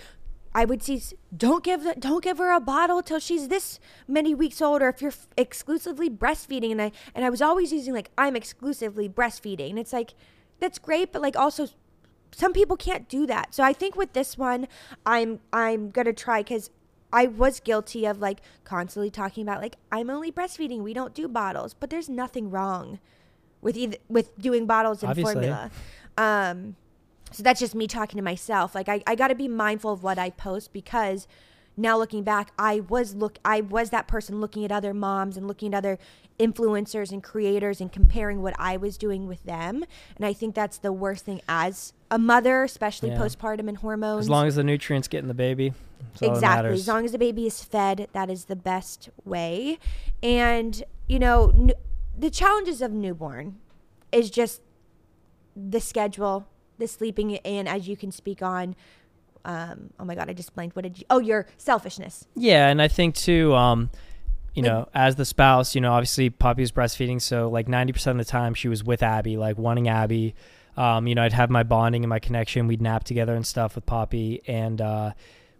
I 0.54 0.64
would 0.64 0.82
see, 0.82 1.02
don't 1.36 1.64
give 1.64 1.82
don't 1.98 2.22
give 2.22 2.38
her 2.38 2.52
a 2.52 2.60
bottle 2.60 3.02
till 3.02 3.18
she's 3.18 3.48
this 3.48 3.80
many 4.06 4.34
weeks 4.34 4.62
old, 4.62 4.82
or 4.82 4.88
if 4.88 5.02
you're 5.02 5.10
f- 5.10 5.26
exclusively 5.36 6.08
breastfeeding. 6.08 6.70
And 6.70 6.80
I 6.80 6.92
and 7.14 7.24
I 7.24 7.30
was 7.30 7.42
always 7.42 7.72
using 7.72 7.92
like 7.92 8.10
I'm 8.16 8.36
exclusively 8.36 9.08
breastfeeding, 9.08 9.70
and 9.70 9.78
it's 9.78 9.92
like, 9.92 10.14
that's 10.60 10.78
great, 10.78 11.12
but 11.12 11.20
like 11.22 11.36
also, 11.36 11.66
some 12.30 12.52
people 12.52 12.76
can't 12.76 13.08
do 13.08 13.26
that. 13.26 13.52
So 13.54 13.64
I 13.64 13.72
think 13.72 13.96
with 13.96 14.12
this 14.12 14.38
one, 14.38 14.68
I'm 15.04 15.40
I'm 15.52 15.90
gonna 15.90 16.12
try 16.12 16.42
because. 16.42 16.70
I 17.16 17.28
was 17.28 17.60
guilty 17.60 18.06
of 18.06 18.18
like 18.18 18.40
constantly 18.64 19.08
talking 19.08 19.44
about 19.44 19.62
like 19.62 19.76
I'm 19.92 20.10
only 20.10 20.32
breastfeeding. 20.32 20.82
We 20.82 20.92
don't 20.92 21.14
do 21.14 21.28
bottles, 21.28 21.72
but 21.72 21.88
there's 21.88 22.08
nothing 22.08 22.50
wrong 22.50 22.98
with 23.62 23.76
either 23.76 23.98
with 24.08 24.36
doing 24.36 24.66
bottles 24.66 25.00
and 25.04 25.10
Obviously. 25.10 25.34
formula. 25.34 25.70
Um, 26.18 26.74
so 27.34 27.42
that's 27.42 27.60
just 27.60 27.74
me 27.74 27.86
talking 27.86 28.16
to 28.16 28.22
myself. 28.22 28.74
Like 28.74 28.88
I, 28.88 29.02
I 29.06 29.14
got 29.14 29.28
to 29.28 29.34
be 29.34 29.48
mindful 29.48 29.92
of 29.92 30.02
what 30.02 30.18
I 30.18 30.30
post 30.30 30.72
because 30.72 31.26
now 31.76 31.98
looking 31.98 32.22
back, 32.22 32.52
I 32.58 32.80
was 32.80 33.14
look 33.14 33.38
I 33.44 33.60
was 33.60 33.90
that 33.90 34.06
person 34.06 34.40
looking 34.40 34.64
at 34.64 34.70
other 34.72 34.94
moms 34.94 35.36
and 35.36 35.48
looking 35.48 35.74
at 35.74 35.78
other 35.78 35.98
influencers 36.38 37.10
and 37.12 37.22
creators 37.22 37.80
and 37.80 37.92
comparing 37.92 38.42
what 38.42 38.54
I 38.58 38.76
was 38.76 38.96
doing 38.96 39.26
with 39.26 39.42
them. 39.44 39.84
And 40.16 40.24
I 40.24 40.32
think 40.32 40.54
that's 40.54 40.78
the 40.78 40.92
worst 40.92 41.24
thing 41.24 41.40
as 41.48 41.92
a 42.10 42.18
mother, 42.18 42.62
especially 42.64 43.10
Yeah. 43.10 43.18
postpartum 43.18 43.68
and 43.68 43.78
hormones. 43.78 44.26
As 44.26 44.30
long 44.30 44.46
as 44.46 44.54
the 44.56 44.64
nutrients 44.64 45.08
get 45.08 45.18
in 45.22 45.28
the 45.28 45.34
baby, 45.34 45.72
that's 46.12 46.22
all 46.22 46.28
that 46.28 46.34
Exactly. 46.36 46.72
As 46.72 46.88
long 46.88 47.04
as 47.04 47.12
the 47.12 47.18
baby 47.18 47.46
is 47.46 47.62
fed, 47.64 48.08
that 48.12 48.30
is 48.30 48.44
the 48.46 48.56
best 48.56 49.08
way. 49.24 49.78
And, 50.22 50.82
you 51.08 51.18
know, 51.18 51.50
n- 51.50 51.72
the 52.16 52.30
challenges 52.30 52.82
of 52.82 52.92
newborn 52.92 53.58
is 54.12 54.30
just 54.30 54.60
the 55.56 55.80
schedule, 55.80 56.46
the 56.78 56.88
sleeping, 56.88 57.36
and 57.38 57.68
as 57.68 57.86
you 57.88 57.96
can 57.96 58.10
speak 58.12 58.42
on, 58.42 58.74
um, 59.44 59.90
oh 60.00 60.04
my 60.04 60.14
God, 60.14 60.28
I 60.30 60.32
just 60.32 60.54
blanked. 60.54 60.74
What 60.76 60.82
did 60.82 60.98
you, 60.98 61.04
oh, 61.10 61.18
your 61.18 61.46
selfishness. 61.58 62.26
Yeah, 62.34 62.68
and 62.68 62.80
I 62.80 62.88
think 62.88 63.14
too, 63.14 63.54
um, 63.54 63.90
you 64.54 64.62
Like- 64.62 64.72
know, 64.72 64.88
as 64.94 65.16
the 65.16 65.24
spouse, 65.24 65.74
you 65.74 65.80
know, 65.80 65.92
obviously 65.92 66.30
Poppy 66.30 66.62
was 66.62 66.72
breastfeeding, 66.72 67.20
so 67.20 67.48
like 67.48 67.68
ninety 67.68 67.92
percent 67.92 68.18
of 68.18 68.26
the 68.26 68.30
time 68.30 68.54
she 68.54 68.68
was 68.68 68.82
with 68.84 69.02
Abbie, 69.02 69.36
like 69.36 69.58
wanting 69.58 69.88
Abbie. 69.88 70.34
Um, 70.76 71.06
you 71.06 71.14
know, 71.14 71.22
I'd 71.22 71.32
have 71.32 71.50
my 71.50 71.62
bonding 71.62 72.02
and 72.02 72.08
my 72.08 72.18
connection. 72.18 72.66
We'd 72.66 72.82
nap 72.82 73.04
together 73.04 73.34
and 73.36 73.46
stuff 73.46 73.76
with 73.76 73.86
Poppy. 73.86 74.42
And 74.48 74.80
uh, 74.80 75.12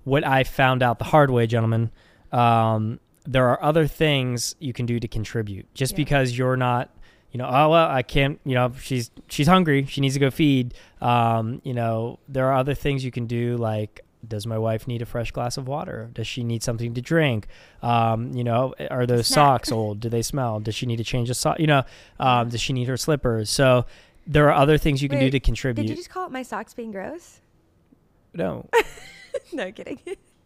what 0.02 0.24
I 0.26 0.42
found 0.42 0.82
out 0.82 0.98
the 0.98 1.04
hard 1.04 1.30
way, 1.30 1.46
gentlemen, 1.46 1.92
um, 2.32 2.98
there 3.24 3.48
are 3.48 3.62
other 3.62 3.86
things 3.86 4.56
you 4.58 4.72
can 4.72 4.86
do 4.86 4.98
to 4.98 5.06
contribute. 5.06 5.72
Just 5.72 5.92
Yeah. 5.92 5.96
because 5.98 6.36
you're 6.36 6.56
not, 6.56 6.90
you 7.34 7.38
know, 7.38 7.48
oh 7.50 7.68
well, 7.68 7.90
I 7.90 8.02
can't. 8.02 8.40
You 8.44 8.54
know, 8.54 8.72
she's 8.80 9.10
she's 9.28 9.48
hungry. 9.48 9.84
She 9.86 10.00
needs 10.00 10.14
to 10.14 10.20
go 10.20 10.30
feed. 10.30 10.72
Um, 11.00 11.60
you 11.64 11.74
know, 11.74 12.20
there 12.28 12.46
are 12.46 12.54
other 12.54 12.74
things 12.74 13.04
you 13.04 13.10
can 13.10 13.26
do, 13.26 13.56
like 13.56 14.04
does 14.26 14.46
my 14.46 14.56
wife 14.56 14.86
need 14.86 15.02
a 15.02 15.06
fresh 15.06 15.32
glass 15.32 15.56
of 15.56 15.68
water? 15.68 16.10
Does 16.14 16.26
she 16.26 16.44
need 16.44 16.62
something 16.62 16.94
to 16.94 17.02
drink? 17.02 17.46
Um, 17.82 18.32
you 18.32 18.44
know, 18.44 18.74
are 18.90 19.04
those 19.04 19.26
Snack. 19.26 19.34
socks 19.66 19.72
old? 19.72 20.00
Do 20.00 20.08
they 20.08 20.22
smell? 20.22 20.60
Does 20.60 20.74
she 20.74 20.86
need 20.86 20.96
to 20.96 21.04
change 21.04 21.28
a 21.28 21.34
sock? 21.34 21.58
You 21.58 21.66
know, 21.66 21.82
um, 22.18 22.48
does 22.48 22.60
she 22.60 22.72
need 22.72 22.88
her 22.88 22.96
slippers? 22.96 23.50
So 23.50 23.84
there 24.26 24.48
are 24.48 24.54
other 24.54 24.78
things 24.78 25.02
you 25.02 25.08
can 25.08 25.18
do 25.18 25.28
to 25.28 25.40
contribute. 25.40 25.82
Did 25.84 25.90
you 25.90 25.96
just 25.96 26.10
call 26.10 26.26
it 26.26 26.32
my 26.32 26.42
socks 26.42 26.72
being 26.72 26.90
gross? 26.90 27.40
no, 28.32 28.68
no, 29.52 29.70
kidding. 29.72 29.98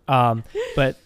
um, 0.08 0.42
but 0.74 0.98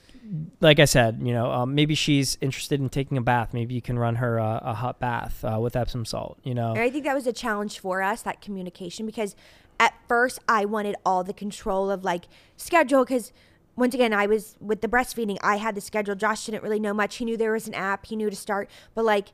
like 0.63 0.79
I 0.79 0.85
said, 0.85 1.21
you 1.23 1.33
know, 1.33 1.51
um, 1.51 1.75
maybe 1.75 1.95
she's 1.95 2.39
interested 2.41 2.81
in 2.81 2.89
taking 2.89 3.19
a 3.19 3.21
bath. 3.21 3.53
Maybe 3.53 3.75
you 3.75 3.83
can 3.83 3.99
run 3.99 4.17
her 4.17 4.39
a, 4.39 4.61
a 4.65 4.75
hot 4.75 5.01
bath 5.01 5.45
uh, 5.45 5.59
with 5.61 5.75
Epsom 5.75 6.05
salt. 6.05 6.39
You 6.45 6.55
know, 6.55 6.71
And 6.71 6.79
I 6.79 6.89
think 6.89 7.05
that 7.05 7.15
was 7.15 7.27
a 7.27 7.33
challenge 7.33 7.81
for 7.81 8.01
us, 8.01 8.23
that 8.23 8.41
communication, 8.41 9.05
because 9.05 9.35
at 9.81 9.95
first 10.07 10.39
I 10.49 10.65
wanted 10.65 10.95
all 11.05 11.25
the 11.25 11.35
control 11.35 11.91
of 11.91 12.05
like 12.05 12.27
schedule. 12.57 13.05
Because 13.05 13.33
once 13.75 13.95
again, 13.95 14.13
I 14.13 14.27
was 14.27 14.57
with 14.61 14.81
the 14.83 14.89
breastfeeding, 14.89 15.37
I 15.43 15.57
had 15.57 15.75
the 15.75 15.81
schedule. 15.81 16.15
Josh 16.15 16.47
didn't 16.47 16.63
really 16.63 16.81
know 16.81 16.95
much. 16.95 17.17
He 17.17 17.25
knew 17.25 17.37
there 17.37 17.53
was 17.53 17.67
an 17.67 17.75
app, 17.75 18.07
he 18.07 18.15
knew 18.15 18.31
to 18.31 18.37
start, 18.37 18.71
but 18.95 19.05
like 19.05 19.33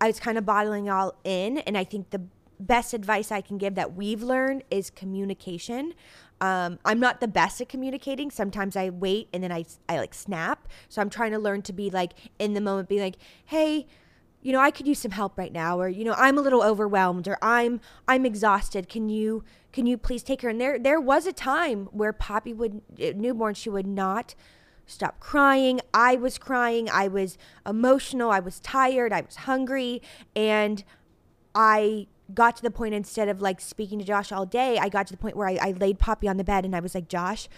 I 0.00 0.08
was 0.08 0.18
kind 0.18 0.36
of 0.36 0.44
bottling 0.44 0.90
all 0.90 1.14
in. 1.22 1.58
And 1.58 1.78
I 1.78 1.84
think 1.84 2.10
the 2.10 2.22
best 2.58 2.94
advice 2.94 3.30
I 3.30 3.40
can 3.40 3.58
give 3.58 3.74
that 3.76 3.94
we've 3.94 4.22
learned 4.22 4.64
is 4.70 4.90
communication. 4.90 5.94
Um, 6.40 6.78
I'm 6.84 7.00
not 7.00 7.20
the 7.20 7.28
best 7.28 7.60
at 7.60 7.68
communicating. 7.68 8.30
Sometimes 8.30 8.76
I 8.76 8.90
wait 8.90 9.28
and 9.32 9.42
then 9.42 9.52
I, 9.52 9.64
I 9.88 9.98
like 9.98 10.14
snap. 10.14 10.68
So 10.88 11.00
I'm 11.00 11.10
trying 11.10 11.32
to 11.32 11.38
learn 11.38 11.62
to 11.62 11.72
be 11.72 11.90
like 11.90 12.12
in 12.38 12.54
the 12.54 12.60
moment, 12.60 12.88
be 12.88 13.00
like, 13.00 13.16
hey, 13.46 13.86
you 14.44 14.52
know, 14.52 14.60
I 14.60 14.70
could 14.70 14.86
use 14.86 14.98
some 14.98 15.12
help 15.12 15.38
right 15.38 15.52
now, 15.52 15.80
or 15.80 15.88
you 15.88 16.04
know, 16.04 16.14
I'm 16.18 16.36
a 16.36 16.42
little 16.42 16.62
overwhelmed, 16.62 17.26
or 17.26 17.38
I'm 17.40 17.80
I'm 18.06 18.26
exhausted. 18.26 18.90
Can 18.90 19.08
you 19.08 19.42
can 19.72 19.86
you 19.86 19.96
please 19.96 20.22
take 20.22 20.42
her? 20.42 20.50
And 20.50 20.60
there 20.60 20.78
there 20.78 21.00
was 21.00 21.26
a 21.26 21.32
time 21.32 21.86
where 21.92 22.12
Poppy 22.12 22.52
would 22.52 22.82
newborn 22.98 23.54
she 23.54 23.70
would 23.70 23.86
not 23.86 24.34
stop 24.84 25.18
crying. 25.18 25.80
I 25.94 26.16
was 26.16 26.36
crying. 26.36 26.90
I 26.90 27.08
was 27.08 27.38
emotional. 27.66 28.30
I 28.30 28.40
was 28.40 28.60
tired. 28.60 29.14
I 29.14 29.22
was 29.22 29.36
hungry, 29.36 30.02
and 30.36 30.84
I 31.54 32.08
got 32.32 32.56
to 32.56 32.62
the 32.62 32.70
point 32.70 32.94
instead 32.94 33.28
of 33.28 33.42
like 33.42 33.60
speaking 33.60 33.98
to 33.98 34.04
Josh 34.04 34.32
all 34.32 34.46
day, 34.46 34.78
I 34.78 34.88
got 34.88 35.06
to 35.08 35.12
the 35.12 35.18
point 35.18 35.36
where 35.36 35.48
I, 35.48 35.58
I 35.60 35.70
laid 35.72 35.98
Poppy 35.98 36.28
on 36.28 36.36
the 36.36 36.44
bed 36.44 36.64
and 36.64 36.74
I 36.74 36.80
was 36.80 36.94
like, 36.94 37.08
Josh, 37.08 37.48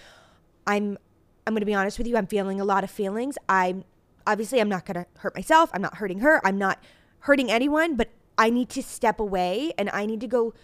I'm 0.67 0.99
I'm 1.47 1.55
gonna 1.55 1.67
be 1.67 1.75
honest 1.75 1.99
with 1.99 2.07
you. 2.07 2.17
I'm 2.17 2.27
feeling 2.27 2.61
a 2.61 2.65
lot 2.65 2.83
of 2.83 2.91
feelings. 2.91 3.39
I'm 3.49 3.85
obviously 4.27 4.61
I'm 4.61 4.69
not 4.69 4.87
to 4.87 5.07
hurt 5.19 5.35
myself. 5.35 5.71
I'm 5.73 5.83
not 5.83 5.97
hurting 5.97 6.21
her. 6.21 6.45
I'm 6.45 6.59
not 6.59 6.83
hurting 7.21 7.51
anyone, 7.51 7.95
but 7.97 8.11
I 8.37 8.51
need 8.51 8.69
to 8.71 8.83
step 8.83 9.21
away 9.21 9.73
and 9.79 9.89
I 9.91 10.07
need 10.07 10.21
to 10.21 10.27
go 10.27 10.55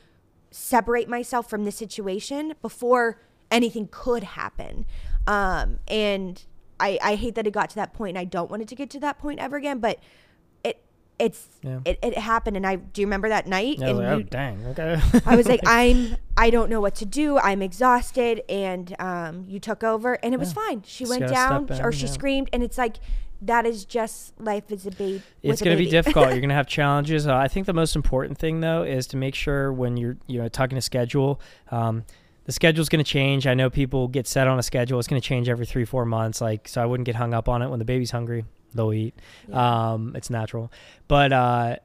separate 0.51 1.09
myself 1.09 1.49
from 1.49 1.65
this 1.65 1.77
situation 1.77 2.55
before 2.61 3.19
anything 3.51 3.89
could 3.91 4.25
happen. 4.25 4.85
Um, 5.27 5.79
and 5.89 6.45
I, 6.79 6.99
I 7.03 7.15
hate 7.15 7.35
that 7.37 7.47
it 7.47 7.53
got 7.53 7.71
to 7.71 7.77
that 7.77 7.95
point 7.95 8.11
and 8.11 8.19
I 8.19 8.25
don't 8.25 8.51
want 8.51 8.63
it 8.63 8.69
to 8.69 8.75
get 8.75 8.91
to 8.91 9.01
that 9.01 9.19
point 9.19 9.39
ever 9.39 9.57
again, 9.57 9.79
but 9.79 9.99
it's, 11.23 11.49
Yeah. 11.63 11.81
it, 11.85 11.99
it 12.03 12.19
happened. 12.19 12.57
And 12.57 12.67
I, 12.67 12.77
do 12.77 13.01
you 13.01 13.07
remember 13.07 13.29
that 13.31 13.47
night? 13.47 13.79
Was 13.79 13.89
And 13.89 13.99
like, 13.99 14.07
oh 14.09 14.17
you- 14.19 14.25
dang, 14.25 14.67
okay. 14.67 15.01
I 15.27 15.37
was 15.37 15.47
like, 15.49 15.61
I'm, 15.67 16.17
I 16.37 16.51
don't 16.51 16.69
know 16.71 16.81
what 16.81 16.95
to 16.97 17.07
do. 17.07 17.39
I'm 17.39 17.63
exhausted. 17.63 18.43
And 18.49 18.95
um, 19.01 19.45
you 19.49 19.59
took 19.61 19.83
over, 19.85 20.15
and 20.23 20.35
it 20.35 20.39
was 20.39 20.53
fine. 20.53 20.83
She 20.87 21.05
Just 21.05 21.19
went 21.21 21.33
down, 21.33 21.69
in, 21.71 21.81
or 21.85 21.93
she 21.93 22.07
yeah. 22.07 22.13
screamed, 22.13 22.51
and 22.53 22.63
it's 22.63 22.77
like, 22.79 22.97
that 23.45 23.67
is 23.67 23.85
just 23.85 24.39
life 24.41 24.71
as 24.71 24.87
a 24.87 24.91
baby. 24.93 25.21
it's 25.43 25.61
going 25.61 25.77
to 25.77 25.83
be 25.83 25.91
difficult. 25.91 26.27
You're 26.31 26.39
going 26.39 26.49
to 26.51 26.55
have 26.55 26.69
challenges. 26.69 27.27
Uh, 27.27 27.35
I 27.35 27.49
think 27.49 27.67
the 27.67 27.73
most 27.73 27.97
important 27.97 28.39
thing 28.39 28.61
though 28.61 28.85
is 28.85 29.09
to 29.09 29.17
make 29.17 29.35
sure 29.35 29.73
when 29.73 29.97
you're 29.97 30.17
you 30.29 30.41
know 30.41 30.47
talking 30.49 30.77
to 30.77 30.81
schedule, 30.81 31.41
um, 31.73 32.05
the 32.45 32.53
schedule's 32.53 32.89
going 32.89 33.05
to 33.05 33.11
change. 33.11 33.49
I 33.49 33.55
know 33.55 33.69
people 33.69 34.07
get 34.07 34.29
set 34.29 34.47
on 34.47 34.61
a 34.61 34.63
schedule. 34.63 35.01
It's 35.01 35.09
going 35.09 35.21
to 35.21 35.27
change 35.27 35.49
every 35.49 35.67
three 35.67 35.85
four 35.85 36.05
months. 36.05 36.41
Like 36.41 36.69
so, 36.69 36.81
I 36.81 36.87
wouldn't 36.87 37.05
get 37.05 37.17
hung 37.17 37.35
up 37.35 37.49
on 37.49 37.63
it. 37.63 37.69
When 37.69 37.81
the 37.81 37.85
baby's 37.85 38.13
hungry, 38.13 38.45
they'll 38.75 38.93
eat. 38.93 39.15
Yeah. 39.49 39.93
Um, 39.93 40.15
it's 40.17 40.31
natural. 40.31 40.73
But 41.09 41.33
uh, 41.33 41.77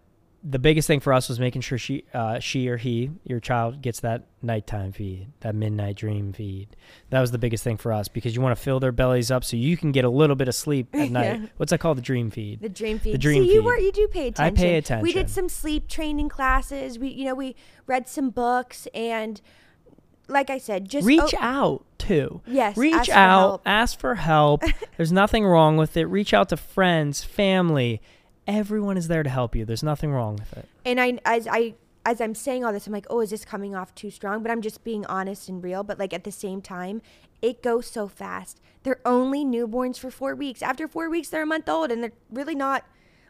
the 0.44 0.60
biggest 0.60 0.88
thing 0.88 1.00
for 1.00 1.14
us 1.14 1.28
was 1.28 1.40
making 1.40 1.62
sure 1.62 1.78
she 1.78 2.06
uh, 2.14 2.40
she 2.40 2.70
or 2.70 2.78
he 2.78 3.12
your 3.24 3.40
child 3.40 3.82
gets 3.82 4.00
that 4.02 4.28
nighttime 4.42 4.92
feed, 4.92 5.28
that 5.42 5.56
midnight 5.56 5.96
dream 5.96 6.32
feed. 6.32 6.76
That 7.10 7.22
was 7.22 7.32
the 7.32 7.38
biggest 7.38 7.64
thing 7.64 7.78
for 7.78 7.92
us 7.92 8.08
because 8.08 8.36
you 8.36 8.42
want 8.42 8.58
to 8.58 8.64
fill 8.64 8.80
their 8.80 8.92
bellies 8.92 9.32
up 9.32 9.44
so 9.44 9.58
you 9.58 9.76
can 9.76 9.92
get 9.92 10.06
a 10.06 10.10
little 10.10 10.36
bit 10.36 10.48
of 10.48 10.56
sleep 10.56 10.88
at 10.94 11.10
night. 11.12 11.40
Yeah. 11.42 11.46
What's 11.58 11.72
that 11.72 11.80
called? 11.80 11.98
The 11.98 12.04
dream 12.04 12.32
feed. 12.32 12.62
The 12.62 12.70
dream 12.70 13.00
feed. 13.00 13.14
The 13.14 13.18
dream 13.18 13.44
See, 13.44 13.54
you 13.54 13.64
were 13.64 13.78
you 13.78 13.92
do 13.92 14.08
pay 14.08 14.28
attention. 14.28 14.58
I 14.58 14.58
pay 14.58 14.78
attention. 14.78 15.04
We 15.04 15.14
did 15.14 15.30
some 15.30 15.50
sleep 15.50 15.88
training 15.88 16.30
classes. 16.30 17.00
We 17.00 17.10
you 17.10 17.26
know 17.26 17.36
we 17.36 17.56
read 17.86 18.08
some 18.08 18.30
books 18.30 18.88
and 18.94 19.42
like 20.30 20.50
I 20.50 20.58
said, 20.58 20.90
just 20.90 21.06
reach 21.06 21.34
oh, 21.34 21.40
out 21.40 21.86
too. 22.08 22.42
Yes, 22.48 22.78
Reach 22.78 22.94
ask 22.94 23.10
out, 23.10 23.40
help. 23.40 23.62
ask 23.66 24.00
for 24.00 24.16
help. 24.16 24.64
There's 24.98 25.12
nothing 25.12 25.46
wrong 25.46 25.78
with 25.78 25.96
it. 25.98 26.06
Reach 26.06 26.34
out 26.34 26.50
to 26.50 26.58
friends, 26.58 27.24
family. 27.24 28.02
Everyone 28.48 28.96
is 28.98 29.08
there 29.10 29.24
to 29.24 29.30
help 29.30 29.56
you. 29.56 29.66
There's 29.66 29.84
nothing 29.84 30.12
wrong 30.12 30.38
with 30.38 30.54
it. 30.58 30.68
and 30.86 31.00
I 31.02 31.20
as 31.26 31.48
I 31.48 31.76
as 32.06 32.22
I'm 32.22 32.34
saying 32.36 32.64
all 32.64 32.72
this, 32.72 32.88
I'm 32.88 32.94
like, 32.94 33.08
oh, 33.10 33.20
is 33.20 33.32
this 33.32 33.44
coming 33.44 33.76
off 33.76 33.94
too 33.94 34.10
strong? 34.10 34.42
But 34.42 34.50
I'm 34.52 34.62
just 34.62 34.84
being 34.86 35.06
honest 35.08 35.50
and 35.50 35.62
real. 35.62 35.84
But 35.84 36.00
like 36.00 36.14
at 36.14 36.24
the 36.24 36.32
same 36.32 36.62
time, 36.62 37.02
it 37.42 37.62
goes 37.62 37.86
so 37.88 38.08
fast. 38.08 38.62
They're 38.84 39.02
only 39.06 39.44
newborns 39.44 40.00
for 40.00 40.10
four 40.10 40.34
weeks. 40.34 40.62
After 40.62 40.88
four 40.88 41.10
weeks, 41.10 41.28
they're 41.28 41.44
a 41.44 41.46
month 41.46 41.68
old, 41.68 41.92
and 41.92 42.02
they're 42.02 42.14
really 42.32 42.56
not 42.56 42.86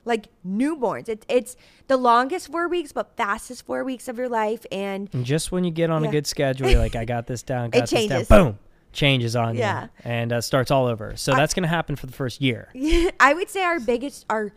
like 0.05 0.27
newborns. 0.47 1.09
It's 1.09 1.25
it's 1.27 1.55
the 1.87 1.97
longest 1.97 2.51
four 2.51 2.67
weeks, 2.67 2.91
but 2.91 3.17
fastest 3.17 3.65
four 3.65 3.83
weeks 3.83 4.07
of 4.07 4.19
your 4.19 4.29
life. 4.29 4.63
And 4.71 5.09
And 5.11 5.25
just 5.25 5.51
when 5.51 5.63
you 5.63 5.71
get 5.71 5.89
on 5.89 6.03
Yeah. 6.03 6.09
a 6.09 6.11
good 6.11 6.27
schedule, 6.27 6.69
you're 6.69 6.79
like, 6.79 6.95
I 6.95 7.05
got 7.05 7.25
this 7.25 7.41
down, 7.41 7.69
got 7.71 7.81
this 7.81 7.89
changes. 7.89 8.27
down. 8.27 8.43
Boom. 8.51 8.59
Changes 8.93 9.35
on 9.35 9.55
Yeah. 9.55 9.83
you. 9.83 9.89
And 10.03 10.33
uh, 10.33 10.41
starts 10.41 10.71
all 10.71 10.85
over. 10.87 11.15
So 11.15 11.33
I- 11.33 11.35
that's 11.37 11.53
going 11.53 11.63
to 11.63 11.69
happen 11.69 11.95
for 11.95 12.05
the 12.07 12.13
first 12.13 12.41
year. 12.41 12.69
I 13.19 13.33
would 13.33 13.49
say 13.49 13.63
our 13.63 13.79
biggest 13.79 14.25
our 14.29 14.51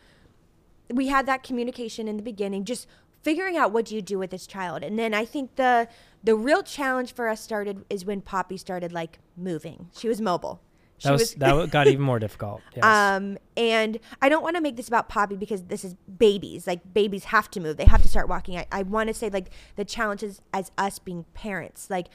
we 0.93 1.07
had 1.09 1.27
that 1.27 1.43
communication 1.43 2.09
in 2.09 2.17
the 2.17 2.23
beginning, 2.23 2.65
just 2.65 2.87
figuring 3.23 3.57
out 3.57 3.71
what 3.73 3.85
do 3.85 3.95
you 3.95 4.03
do 4.03 4.19
with 4.19 4.31
this 4.31 4.47
child. 4.47 4.83
And 4.83 4.99
then 4.99 5.15
I 5.15 5.25
think 5.25 5.57
the 5.57 5.89
the 6.23 6.35
real 6.35 6.63
challenge 6.63 7.15
for 7.15 7.29
us 7.29 7.41
started 7.41 7.85
is 7.89 8.05
when 8.05 8.21
Poppy 8.21 8.57
started 8.57 8.93
like 8.93 9.19
moving. 9.37 9.89
She 9.97 10.09
was 10.09 10.21
mobile. 10.21 10.61
She 10.99 11.09
That 11.09 11.13
was, 11.13 11.35
that 11.37 11.71
got 11.71 11.87
even 11.87 12.03
more 12.03 12.19
difficult. 12.27 12.61
Yes. 12.75 12.85
um 12.85 13.39
and 13.57 13.99
I 14.21 14.29
don't 14.29 14.43
want 14.43 14.57
to 14.57 14.63
make 14.63 14.77
this 14.77 14.89
about 14.89 15.09
Poppy 15.09 15.37
because 15.37 15.63
this 15.65 15.85
is 15.85 15.95
babies. 16.19 16.67
Like 16.67 16.93
babies 16.93 17.25
have 17.25 17.51
to 17.53 17.61
move. 17.61 17.77
They 17.77 17.85
have 17.87 18.03
to 18.03 18.09
start 18.09 18.29
walking. 18.29 18.59
I, 18.59 18.67
I 18.73 18.83
want 18.83 19.09
to 19.09 19.15
say 19.15 19.31
like 19.31 19.51
the 19.77 19.85
challenges 19.85 20.43
as 20.53 20.71
us 20.77 20.99
being 20.99 21.25
parents. 21.35 21.89
Like 21.89 22.09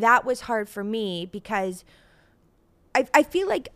that 0.00 0.24
was 0.24 0.42
hard 0.42 0.68
for 0.68 0.84
me 0.84 1.26
because 1.26 1.84
I, 2.94 3.06
I 3.12 3.22
feel 3.22 3.48
like 3.48 3.70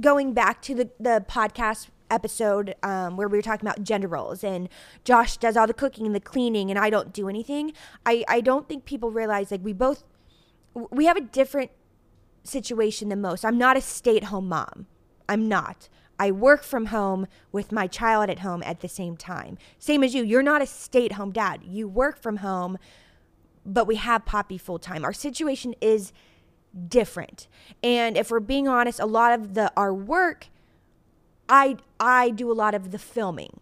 going 0.00 0.32
back 0.32 0.60
to 0.62 0.74
the, 0.74 0.90
the 0.98 1.24
podcast 1.28 1.88
episode 2.10 2.74
um, 2.82 3.16
where 3.16 3.28
we 3.28 3.38
were 3.38 3.42
talking 3.42 3.66
about 3.66 3.82
gender 3.82 4.08
roles 4.08 4.44
and 4.44 4.68
Josh 5.04 5.36
does 5.38 5.56
all 5.56 5.66
the 5.66 5.74
cooking 5.74 6.06
and 6.06 6.14
the 6.14 6.20
cleaning 6.20 6.70
and 6.70 6.78
I 6.78 6.90
don't 6.90 7.12
do 7.12 7.28
anything. 7.28 7.72
I, 8.04 8.24
I 8.28 8.40
don't 8.40 8.68
think 8.68 8.84
people 8.84 9.10
realize 9.10 9.50
like 9.50 9.64
we 9.64 9.72
both 9.72 10.04
we 10.90 11.06
have 11.06 11.16
a 11.16 11.22
different 11.22 11.70
situation 12.44 13.08
than 13.08 13.20
most. 13.20 13.44
I'm 13.44 13.58
not 13.58 13.76
a 13.76 13.80
stay-at-home 13.80 14.48
mom. 14.48 14.86
I'm 15.28 15.48
not. 15.48 15.88
I 16.18 16.30
work 16.30 16.62
from 16.62 16.86
home 16.86 17.26
with 17.52 17.72
my 17.72 17.86
child 17.86 18.30
at 18.30 18.40
home 18.40 18.62
at 18.64 18.80
the 18.80 18.88
same 18.88 19.16
time. 19.16 19.58
Same 19.78 20.02
as 20.02 20.14
you. 20.14 20.22
You're 20.22 20.42
not 20.42 20.62
a 20.62 20.66
stay-at-home 20.66 21.32
dad. 21.32 21.62
You 21.64 21.88
work 21.88 22.20
from 22.20 22.38
home, 22.38 22.78
but 23.66 23.86
we 23.86 23.96
have 23.96 24.24
Poppy 24.24 24.58
full 24.58 24.78
time. 24.78 25.04
Our 25.04 25.12
situation 25.12 25.74
is 25.80 26.12
different. 26.88 27.48
And 27.82 28.16
if 28.16 28.30
we're 28.30 28.40
being 28.40 28.68
honest, 28.68 29.00
a 29.00 29.06
lot 29.06 29.32
of 29.32 29.54
the 29.54 29.72
our 29.76 29.92
work 29.92 30.48
I 31.48 31.76
I 32.00 32.30
do 32.30 32.50
a 32.50 32.54
lot 32.54 32.74
of 32.74 32.90
the 32.90 32.98
filming. 32.98 33.60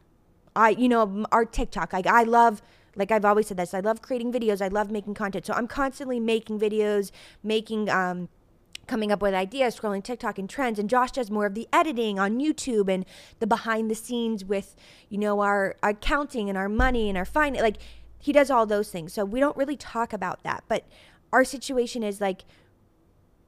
I 0.57 0.71
you 0.71 0.89
know 0.89 1.27
our 1.33 1.45
TikTok. 1.45 1.93
Like 1.93 2.07
I 2.07 2.23
love 2.23 2.63
like 2.97 3.11
I've 3.11 3.25
always 3.25 3.49
said 3.49 3.57
this. 3.57 3.75
I 3.75 3.81
love 3.81 4.03
creating 4.03 4.33
videos. 4.33 4.63
I 4.63 4.69
love 4.69 4.91
making 4.91 5.15
content. 5.15 5.47
So 5.47 5.55
I'm 5.55 5.67
constantly 5.67 6.21
making 6.21 6.61
videos, 6.61 7.11
making 7.43 7.89
um 7.89 8.29
coming 8.87 9.11
up 9.11 9.23
with 9.23 9.33
ideas, 9.33 9.79
scrolling 9.79 10.03
TikTok 10.03 10.39
and 10.39 10.49
trends. 10.49 10.79
And 10.79 10.91
Josh 10.91 11.13
does 11.13 11.31
more 11.31 11.47
of 11.47 11.55
the 11.55 11.67
editing 11.73 12.19
on 12.19 12.39
YouTube 12.39 12.93
and 12.93 13.07
the 13.39 13.47
behind 13.47 13.91
the 13.91 13.95
scenes 13.95 14.45
with, 14.45 14.77
you 15.09 15.17
know, 15.17 15.41
our, 15.41 15.75
our 15.83 15.91
accounting 15.91 16.51
and 16.51 16.59
our 16.59 16.69
money 16.69 17.09
and 17.09 17.17
our 17.17 17.25
finance. 17.25 17.63
Like 17.63 17.79
he 18.25 18.33
does 18.33 18.51
all 18.51 18.65
those 18.65 18.89
things. 18.91 19.13
So 19.13 19.23
we 19.23 19.39
don't 19.39 19.55
really 19.55 19.77
talk 19.77 20.15
about 20.15 20.43
that. 20.45 20.65
But 20.67 20.87
our 21.31 21.45
situation 21.45 22.03
is 22.03 22.23
like 22.23 22.45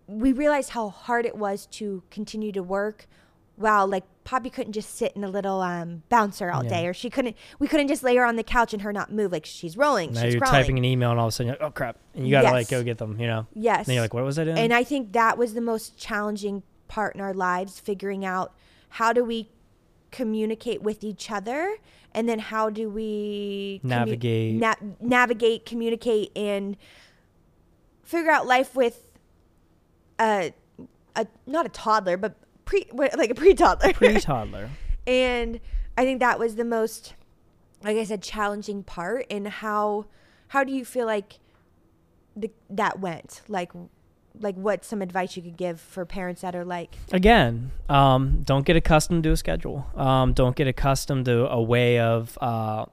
we 0.06 0.32
realized 0.32 0.70
how 0.70 0.90
hard 0.90 1.24
it 1.24 1.34
was 1.34 1.64
to 1.66 2.02
continue 2.10 2.52
to 2.52 2.62
work 2.62 3.06
while 3.56 3.86
like 3.86 4.04
Poppy 4.24 4.50
couldn't 4.50 4.74
just 4.74 4.94
sit 4.94 5.12
in 5.16 5.24
a 5.24 5.28
little 5.30 5.62
um, 5.62 6.02
bouncer 6.10 6.50
all 6.50 6.62
Yeah. 6.62 6.68
day 6.68 6.86
or 6.88 6.92
she 6.92 7.08
couldn't 7.08 7.36
we 7.58 7.66
couldn't 7.68 7.88
just 7.88 8.02
lay 8.02 8.14
her 8.16 8.24
on 8.26 8.36
the 8.36 8.42
couch 8.42 8.74
and 8.74 8.82
her 8.82 8.92
not 8.92 9.10
move 9.10 9.32
like 9.32 9.46
she's 9.46 9.78
rolling 9.78 10.12
now 10.12 10.22
she's 10.22 10.34
you're 10.34 10.40
crawling 10.42 10.60
typing 10.60 10.76
an 10.78 10.84
email 10.84 11.10
and 11.10 11.18
all 11.18 11.26
of 11.28 11.30
a 11.30 11.32
sudden, 11.32 11.46
you're 11.48 11.56
like, 11.58 11.66
oh 11.66 11.70
crap. 11.70 11.96
And 12.14 12.26
you 12.26 12.32
got 12.32 12.42
to 12.42 12.50
like 12.50 12.68
go 12.68 12.82
get 12.84 12.98
them, 12.98 13.18
you 13.18 13.26
know? 13.28 13.46
yes 13.54 13.86
And 13.86 13.94
you're 13.94 14.02
like, 14.04 14.12
what 14.12 14.24
was 14.24 14.38
I 14.38 14.44
doing? 14.44 14.58
and 14.58 14.74
I 14.74 14.84
think 14.84 15.12
that 15.14 15.38
was 15.38 15.54
the 15.54 15.62
most 15.62 15.96
challenging 15.96 16.62
part 16.86 17.14
in 17.14 17.22
our 17.22 17.32
lives, 17.32 17.80
figuring 17.80 18.26
out 18.26 18.52
how 18.90 19.14
do 19.14 19.24
we 19.24 19.48
communicate 20.11 20.82
with 20.82 21.04
each 21.04 21.30
other, 21.30 21.76
and 22.12 22.28
then 22.28 22.38
how 22.38 22.70
do 22.70 22.88
we 22.88 23.80
commu- 23.84 23.88
Navigate. 23.88 24.54
na- 24.54 24.74
navigate, 25.00 25.66
communicate, 25.66 26.30
and 26.36 26.76
figure 28.02 28.30
out 28.30 28.46
life 28.46 28.74
with 28.74 29.11
a, 30.18 30.52
a 31.14 31.26
not 31.46 31.66
a 31.66 31.68
toddler, 31.68 32.16
but 32.16 32.36
pre 32.64 32.86
like 32.94 33.30
a 33.30 33.34
pre 33.34 33.54
toddler. 33.54 33.92
Pre 33.92 34.20
toddler. 34.20 34.70
and 35.07 35.61
I 35.98 36.04
think 36.04 36.20
that 36.20 36.38
was 36.38 36.57
the 36.57 36.64
most, 36.64 37.14
like 37.82 37.96
I 37.96 38.04
said, 38.04 38.22
challenging 38.22 38.82
part. 38.82 39.26
And 39.30 39.48
how 39.48 40.07
how 40.48 40.64
do 40.64 40.72
you 40.72 40.84
feel 40.84 41.07
like 41.07 41.40
the, 42.36 42.50
that 42.70 43.00
went? 43.00 43.42
Like 43.48 43.72
like 44.41 44.55
what 44.57 44.84
some 44.84 45.03
advice 45.03 45.37
you 45.37 45.43
could 45.43 45.57
give 45.57 45.80
for 45.80 46.05
parents 46.05 46.43
that 46.43 46.55
are 46.55 46.64
like 46.64 46.95
again, 47.12 47.70
um, 47.89 48.43
don't 48.45 48.66
get 48.66 48.76
accustomed 48.76 49.22
to 49.24 49.30
a 49.30 49.37
schedule. 49.37 49.87
Um, 49.95 50.32
don't 50.32 50.57
get 50.57 50.66
accustomed 50.66 51.24
to 51.26 51.49
a 51.49 51.62
way 51.62 51.99
of 51.99 52.37
uh, 52.41 52.87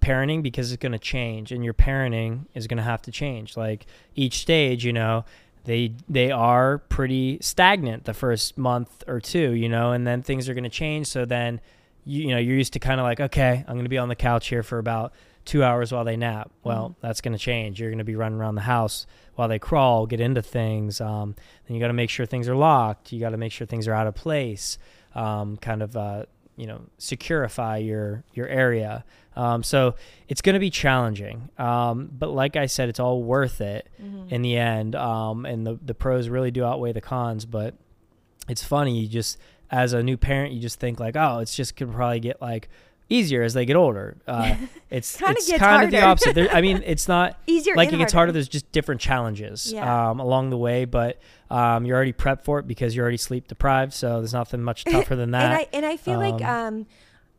parenting 0.00 0.42
because 0.42 0.72
it's 0.72 0.80
going 0.80 0.92
to 0.92 0.98
change, 0.98 1.52
and 1.52 1.64
your 1.64 1.74
parenting 1.74 2.46
is 2.54 2.66
going 2.66 2.78
to 2.78 2.82
have 2.82 3.02
to 3.02 3.10
change. 3.10 3.56
Like 3.56 3.86
each 4.14 4.38
stage, 4.38 4.84
you 4.84 4.92
know, 4.92 5.24
they 5.64 5.92
they 6.08 6.30
are 6.30 6.78
pretty 6.78 7.38
stagnant 7.40 8.04
the 8.04 8.14
first 8.14 8.58
month 8.58 9.04
or 9.06 9.20
two, 9.20 9.52
you 9.52 9.68
know, 9.68 9.92
and 9.92 10.06
then 10.06 10.22
things 10.22 10.48
are 10.48 10.54
going 10.54 10.64
to 10.64 10.70
change. 10.70 11.06
So 11.06 11.24
then, 11.24 11.60
you, 12.04 12.22
you 12.22 12.28
know, 12.28 12.38
you're 12.38 12.56
used 12.56 12.72
to 12.74 12.78
kind 12.78 13.00
of 13.00 13.04
like, 13.04 13.20
okay, 13.20 13.64
I'm 13.66 13.74
going 13.74 13.84
to 13.84 13.90
be 13.90 13.98
on 13.98 14.08
the 14.08 14.16
couch 14.16 14.48
here 14.48 14.62
for 14.62 14.78
about 14.78 15.12
two 15.44 15.64
hours 15.64 15.92
while 15.92 16.04
they 16.04 16.16
nap. 16.16 16.50
Well, 16.62 16.96
that's 17.00 17.20
going 17.20 17.32
to 17.32 17.38
change. 17.38 17.80
You're 17.80 17.90
going 17.90 17.98
to 17.98 18.04
be 18.04 18.16
running 18.16 18.38
around 18.38 18.54
the 18.54 18.62
house 18.62 19.06
while 19.38 19.46
they 19.48 19.58
crawl, 19.60 20.04
get 20.06 20.20
into 20.20 20.42
things. 20.42 21.00
Um, 21.00 21.36
then 21.66 21.76
you 21.76 21.80
got 21.80 21.86
to 21.88 21.92
make 21.92 22.10
sure 22.10 22.26
things 22.26 22.48
are 22.48 22.56
locked. 22.56 23.12
You 23.12 23.20
got 23.20 23.30
to 23.30 23.36
make 23.36 23.52
sure 23.52 23.66
things 23.68 23.86
are 23.86 23.94
out 23.94 24.08
of 24.08 24.14
place. 24.16 24.78
Um, 25.14 25.56
kind 25.58 25.80
of 25.82 25.96
uh, 25.96 26.24
you 26.56 26.66
know 26.66 26.80
securify 26.98 27.84
your 27.86 28.24
your 28.34 28.48
area. 28.48 29.04
Um, 29.36 29.62
so 29.62 29.94
it's 30.26 30.42
going 30.42 30.54
to 30.54 30.58
be 30.60 30.70
challenging. 30.70 31.48
Um, 31.56 32.10
but 32.12 32.30
like 32.30 32.56
I 32.56 32.66
said, 32.66 32.88
it's 32.88 32.98
all 32.98 33.22
worth 33.22 33.60
it 33.60 33.88
Mm-hmm. 34.02 34.34
in 34.34 34.42
the 34.42 34.56
end. 34.56 34.96
Um, 34.96 35.46
and 35.46 35.64
the 35.64 35.78
the 35.80 35.94
pros 35.94 36.28
really 36.28 36.50
do 36.50 36.64
outweigh 36.64 36.92
the 36.92 37.00
cons. 37.00 37.44
But 37.46 37.74
it's 38.48 38.64
funny. 38.64 38.98
You 38.98 39.06
just 39.08 39.38
as 39.70 39.92
a 39.92 40.02
new 40.02 40.16
parent, 40.16 40.52
you 40.52 40.60
just 40.60 40.80
think 40.80 40.98
like, 40.98 41.14
oh, 41.14 41.38
it's 41.38 41.54
just 41.54 41.76
could 41.76 41.92
probably 41.92 42.18
get 42.20 42.40
like 42.42 42.68
easier 43.10 43.42
as 43.42 43.54
they 43.54 43.64
get 43.64 43.76
older. 43.76 44.16
Uh, 44.26 44.54
it's 44.90 45.16
Kinda 45.16 45.34
it's 45.38 45.50
kind 45.58 45.84
of 45.84 45.90
the 45.90 46.02
opposite. 46.02 46.34
There, 46.34 46.50
I 46.50 46.60
mean, 46.60 46.82
it's 46.84 47.08
not 47.08 47.38
Easier 47.46 47.74
like 47.74 47.88
it 47.92 47.96
gets 47.96 48.12
harder. 48.12 48.18
harder. 48.28 48.32
There's 48.32 48.48
just 48.48 48.70
different 48.72 49.00
challenges 49.00 49.72
Yeah. 49.72 50.10
um, 50.10 50.20
along 50.20 50.50
the 50.50 50.58
way, 50.58 50.84
but 50.84 51.18
um, 51.50 51.84
you're 51.86 51.96
already 51.96 52.12
prepped 52.12 52.42
for 52.44 52.58
it 52.58 52.66
because 52.66 52.94
you're 52.94 53.02
already 53.04 53.16
sleep 53.16 53.48
deprived. 53.48 53.92
So 53.94 54.18
there's 54.18 54.34
nothing 54.34 54.62
much 54.62 54.84
tougher 54.90 55.16
than 55.16 55.30
that. 55.32 55.44
And 55.44 55.54
I 55.54 55.66
and 55.72 55.86
I 55.86 55.96
feel 55.96 56.18
like 56.18 56.42
Um, 56.42 56.66
um, 56.66 56.86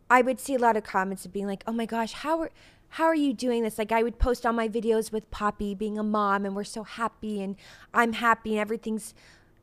I 0.09 0.21
would 0.23 0.39
see 0.39 0.55
a 0.55 0.59
lot 0.59 0.75
of 0.75 0.83
comments 0.83 1.25
of 1.25 1.31
being 1.31 1.45
like, 1.45 1.63
"Oh 1.67 1.71
my 1.71 1.85
gosh, 1.85 2.13
how 2.13 2.39
are 2.41 2.49
how 2.93 3.03
are 3.05 3.13
you 3.15 3.31
doing 3.33 3.61
this?" 3.61 3.77
Like 3.77 3.91
I 3.91 4.01
would 4.01 4.17
post 4.17 4.43
all 4.45 4.53
my 4.53 4.67
videos 4.67 5.11
with 5.11 5.29
Poppy 5.29 5.75
being 5.75 5.99
a 5.99 6.03
mom, 6.03 6.45
and 6.45 6.55
we're 6.55 6.63
so 6.63 6.81
happy, 6.83 7.41
and 7.43 7.55
I'm 7.93 8.13
happy, 8.13 8.51
and 8.53 8.59
everything's 8.59 9.13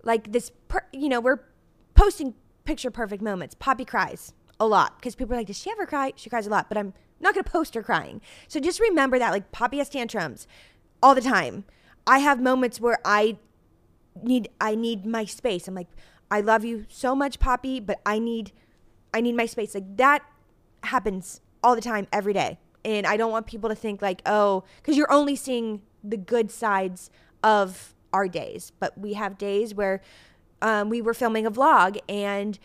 like 0.04 0.30
this. 0.30 0.52
Per- 0.68 0.86
you 0.92 1.08
know, 1.08 1.18
we're 1.20 1.40
posting 1.96 2.34
picture 2.64 2.92
perfect 2.92 3.22
moments. 3.22 3.56
Poppy 3.58 3.84
cries 3.84 4.32
a 4.58 4.66
lot 4.66 4.98
because 4.98 5.14
people 5.14 5.34
are 5.34 5.38
like, 5.38 5.46
"Does 5.46 5.58
she 5.58 5.70
ever 5.70 5.86
cry?" 5.86 6.12
She 6.16 6.30
cries 6.30 6.46
a 6.46 6.50
lot, 6.50 6.68
but 6.68 6.78
I'm 6.78 6.94
not 7.20 7.34
gonna 7.34 7.44
post 7.44 7.74
her 7.74 7.82
crying. 7.82 8.20
So 8.48 8.60
just 8.60 8.80
remember 8.80 9.18
that, 9.18 9.30
like 9.30 9.52
Poppy 9.52 9.78
has 9.78 9.88
tantrums 9.88 10.46
all 11.02 11.14
the 11.14 11.20
time. 11.20 11.64
I 12.06 12.20
have 12.20 12.40
moments 12.40 12.80
where 12.80 12.98
I 13.04 13.38
need 14.22 14.48
I 14.60 14.74
need 14.74 15.06
my 15.06 15.24
space. 15.24 15.68
I'm 15.68 15.74
like, 15.74 15.88
I 16.30 16.40
love 16.40 16.64
you 16.64 16.86
so 16.88 17.14
much, 17.14 17.38
Poppy, 17.38 17.80
but 17.80 18.00
I 18.06 18.18
need 18.18 18.52
I 19.12 19.20
need 19.20 19.34
my 19.34 19.46
space. 19.46 19.74
Like 19.74 19.96
that 19.96 20.22
happens 20.82 21.40
all 21.62 21.74
the 21.74 21.80
time, 21.80 22.06
every 22.12 22.32
day. 22.32 22.58
And 22.84 23.06
I 23.06 23.16
don't 23.16 23.32
want 23.32 23.46
people 23.46 23.68
to 23.68 23.74
think 23.74 24.00
like, 24.00 24.22
oh, 24.24 24.64
because 24.76 24.96
you're 24.96 25.10
only 25.10 25.34
seeing 25.34 25.82
the 26.04 26.16
good 26.16 26.50
sides 26.50 27.10
of 27.42 27.94
our 28.12 28.28
days. 28.28 28.72
But 28.78 28.96
we 28.96 29.14
have 29.14 29.36
days 29.38 29.74
where 29.74 30.00
um, 30.62 30.88
we 30.88 31.02
were 31.02 31.14
filming 31.14 31.46
a 31.46 31.50
vlog 31.50 31.98
and 32.08 32.58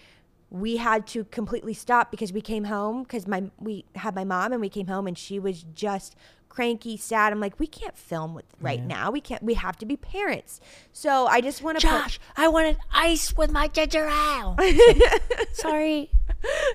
we 0.51 0.77
had 0.77 1.07
to 1.07 1.23
completely 1.25 1.73
stop 1.73 2.11
because 2.11 2.31
we 2.31 2.41
came 2.41 2.65
home 2.65 3.01
because 3.03 3.25
my 3.25 3.43
we 3.57 3.85
had 3.95 4.13
my 4.13 4.23
mom 4.25 4.51
and 4.51 4.59
we 4.61 4.69
came 4.69 4.87
home 4.87 5.07
and 5.07 5.17
she 5.17 5.39
was 5.39 5.63
just 5.73 6.15
cranky, 6.49 6.97
sad. 6.97 7.31
I'm 7.31 7.39
like, 7.39 7.57
we 7.57 7.65
can't 7.67 7.97
film 7.97 8.33
with 8.35 8.43
right 8.59 8.79
Yeah. 8.79 8.85
now. 8.87 9.11
We 9.11 9.21
can't. 9.21 9.41
We 9.41 9.53
have 9.53 9.77
to 9.77 9.85
be 9.85 9.95
parents. 9.95 10.59
So 10.91 11.25
I 11.27 11.39
just 11.39 11.61
want 11.63 11.79
to 11.79 11.87
Josh, 11.87 12.19
I 12.35 12.49
wanted 12.49 12.77
ice 12.91 13.33
with 13.37 13.49
my 13.51 13.69
ginger 13.69 14.05
ale. 14.07 14.57
Sorry. 15.53 16.09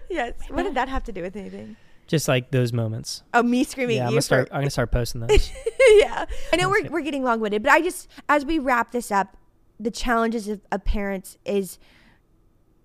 yes. 0.09 0.33
What 0.49 0.63
did 0.63 0.75
that 0.75 0.89
have 0.89 1.05
to 1.05 1.13
do 1.13 1.23
with 1.23 1.37
anything? 1.37 1.77
just 2.07 2.29
like 2.29 2.53
those 2.53 2.73
moments. 2.73 3.25
Oh, 3.35 3.43
me 3.43 3.65
screaming 3.65 3.97
Yeah, 3.97 4.05
I'm 4.05 4.11
gonna 4.11 4.23
start. 4.23 4.49
for- 4.49 4.55
I'm 4.55 4.61
gonna 4.61 4.71
start 4.71 4.93
posting 4.93 5.21
those. 5.27 5.51
yeah. 5.97 6.25
I 6.53 6.57
know 6.57 6.69
we're, 6.71 6.89
we're 6.89 7.01
getting 7.01 7.25
long 7.25 7.41
winded, 7.41 7.65
but 7.65 7.73
I 7.73 7.81
just, 7.83 8.07
as 8.29 8.45
we 8.45 8.61
wrap 8.61 8.93
this 8.93 9.11
up, 9.11 9.37
the 9.81 9.91
challenges 9.91 10.47
of, 10.47 10.61
of 10.71 10.85
parents 10.85 11.37
is 11.45 11.81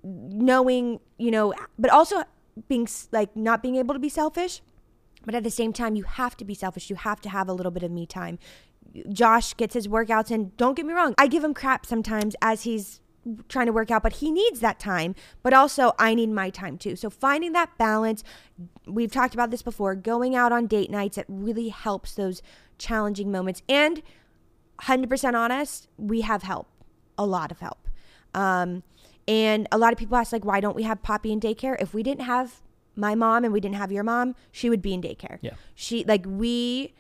knowing, 0.04 1.00
you 1.18 1.32
know, 1.32 1.54
but 1.78 1.92
also 1.92 2.24
being 2.68 2.88
like 3.12 3.36
not 3.36 3.62
being 3.62 3.76
able 3.76 3.94
to 3.94 4.00
be 4.00 4.10
selfish. 4.10 4.62
But 5.24 5.36
at 5.36 5.44
the 5.44 5.52
same 5.52 5.72
time, 5.72 5.96
you 5.96 6.04
have 6.04 6.36
to 6.38 6.46
be 6.46 6.56
selfish. 6.56 6.90
You 6.90 6.96
have 6.96 7.22
to 7.22 7.30
have 7.30 7.48
a 7.48 7.54
little 7.54 7.72
bit 7.72 7.84
of 7.84 7.92
me 7.92 8.06
time. 8.06 8.40
Josh 9.10 9.56
gets 9.56 9.74
his 9.74 9.88
workouts 9.88 10.32
and 10.32 10.56
Don't 10.58 10.76
get 10.76 10.86
me 10.86 10.94
wrong. 10.94 11.14
I 11.18 11.28
give 11.28 11.44
him 11.44 11.54
crap 11.54 11.86
sometimes 11.86 12.36
as 12.42 12.64
he's 12.64 13.02
trying 13.48 13.68
to 13.68 13.72
work 13.72 13.92
out, 13.92 14.04
but 14.04 14.14
he 14.14 14.32
needs 14.32 14.60
that 14.62 14.80
time. 14.80 15.16
But 15.44 15.54
also, 15.54 15.94
I 16.00 16.16
need 16.16 16.30
my 16.30 16.50
time 16.50 16.78
too. 16.78 16.96
So 16.96 17.10
finding 17.10 17.52
that 17.54 17.78
balance, 17.78 18.24
we've 18.88 19.12
talked 19.12 19.34
about 19.34 19.52
this 19.52 19.62
before, 19.62 19.96
going 19.96 20.36
out 20.36 20.52
on 20.52 20.68
date 20.68 20.90
nights, 20.90 21.18
it 21.18 21.26
really 21.28 21.70
helps 21.70 22.16
those 22.16 22.42
challenging 22.78 23.32
moments. 23.32 23.62
And 23.70 24.02
100% 24.82 25.36
honest, 25.36 25.88
we 25.98 26.22
have 26.22 26.44
help, 26.44 26.68
a 27.18 27.26
lot 27.26 27.52
of 27.52 27.60
help. 27.60 27.88
Um, 28.34 28.84
and 29.28 29.68
a 29.72 29.78
lot 29.78 29.94
of 29.94 30.00
people 30.00 30.18
ask, 30.18 30.32
like, 30.32 30.46
why 30.46 30.60
don't 30.60 30.76
we 30.76 30.84
have 30.84 31.02
Poppy 31.04 31.32
in 31.32 31.40
daycare? 31.40 31.76
If 31.80 31.94
we 31.94 32.04
didn't 32.04 32.26
have 32.26 32.62
my 32.96 33.16
mom 33.16 33.44
and 33.44 33.54
we 33.54 33.60
didn't 33.60 33.76
have 33.76 33.92
your 33.92 34.04
mom, 34.04 34.36
she 34.52 34.70
would 34.70 34.82
be 34.82 34.94
in 34.94 35.02
daycare. 35.02 35.38
Yeah. 35.42 35.52
She, 35.76 36.04
like, 36.04 36.26
we, 36.28 36.94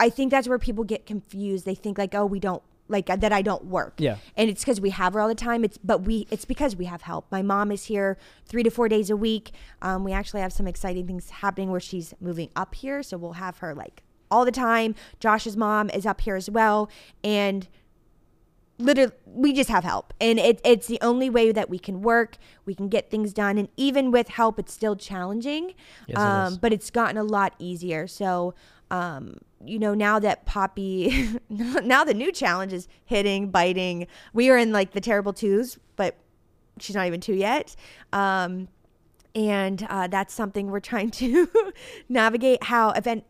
I 0.00 0.08
think 0.10 0.30
that's 0.30 0.48
where 0.48 0.58
people 0.58 0.84
get 0.84 1.06
confused. 1.06 1.64
They 1.64 1.74
think, 1.74 1.98
like, 1.98 2.14
oh, 2.14 2.26
we 2.26 2.40
don't, 2.40 2.62
like, 2.88 3.06
that 3.06 3.32
I 3.32 3.42
don't 3.42 3.64
work 3.66 3.94
Yeah. 3.98 4.16
and 4.36 4.50
it's 4.50 4.62
because 4.62 4.80
we 4.80 4.90
have 4.90 5.14
her 5.14 5.20
all 5.20 5.28
the 5.28 5.34
time 5.34 5.64
it's 5.64 5.78
but 5.78 6.02
we 6.02 6.26
it's 6.30 6.44
because 6.44 6.76
we 6.76 6.84
have 6.86 7.02
help 7.02 7.24
my 7.30 7.40
mom 7.40 7.72
is 7.72 7.84
here 7.84 8.18
three 8.44 8.62
to 8.64 8.70
four 8.70 8.86
days 8.88 9.08
a 9.08 9.16
week 9.16 9.52
um, 9.80 10.04
we 10.04 10.12
actually 10.12 10.40
have 10.42 10.52
some 10.52 10.66
exciting 10.66 11.06
things 11.06 11.30
happening 11.30 11.70
where 11.70 11.80
she's 11.80 12.12
moving 12.20 12.50
up 12.54 12.74
here 12.74 13.02
so 13.02 13.16
we'll 13.16 13.34
have 13.34 13.58
her 13.58 13.74
like 13.74 14.02
all 14.30 14.44
the 14.44 14.50
time 14.52 14.94
josh's 15.20 15.56
mom 15.56 15.88
is 15.90 16.04
up 16.04 16.20
here 16.22 16.36
as 16.36 16.50
well 16.50 16.90
and 17.24 17.68
literally 18.82 19.12
we 19.26 19.52
just 19.52 19.70
have 19.70 19.84
help. 19.84 20.12
And 20.20 20.38
it, 20.38 20.60
it's 20.64 20.86
the 20.86 20.98
only 21.00 21.30
way 21.30 21.52
that 21.52 21.70
we 21.70 21.78
can 21.78 22.02
work. 22.02 22.36
We 22.66 22.74
can 22.74 22.88
get 22.88 23.10
things 23.10 23.32
done. 23.32 23.58
And 23.58 23.68
even 23.76 24.10
with 24.10 24.28
help 24.28 24.58
it's 24.58 24.72
still 24.72 24.96
challenging 24.96 25.74
Yes, 26.06 26.16
it 26.16 26.16
um, 26.18 26.52
is. 26.52 26.58
but 26.58 26.72
it's 26.72 26.90
gotten 26.90 27.16
a 27.16 27.24
lot 27.24 27.54
easier. 27.58 28.06
So 28.06 28.54
um, 28.90 29.38
you 29.64 29.78
know 29.78 29.94
now 29.94 30.18
that 30.18 30.44
poppy 30.44 31.28
now 31.48 32.04
the 32.04 32.12
new 32.14 32.32
challenge 32.32 32.72
is 32.72 32.88
hitting 33.04 33.48
biting 33.48 34.06
we 34.32 34.50
are 34.50 34.56
in 34.58 34.72
like 34.72 34.90
the 34.90 35.00
terrible 35.00 35.32
twos 35.32 35.78
but 35.96 36.16
she's 36.78 36.96
not 36.96 37.06
even 37.06 37.20
two 37.20 37.34
yet. 37.34 37.74
Um, 38.12 38.68
and 39.34 39.86
uh, 39.88 40.08
that's 40.08 40.34
something 40.34 40.70
we're 40.70 40.80
trying 40.80 41.10
to 41.12 41.48
navigate 42.08 42.64
how 42.64 42.90
if 42.90 43.06
an- 43.06 43.22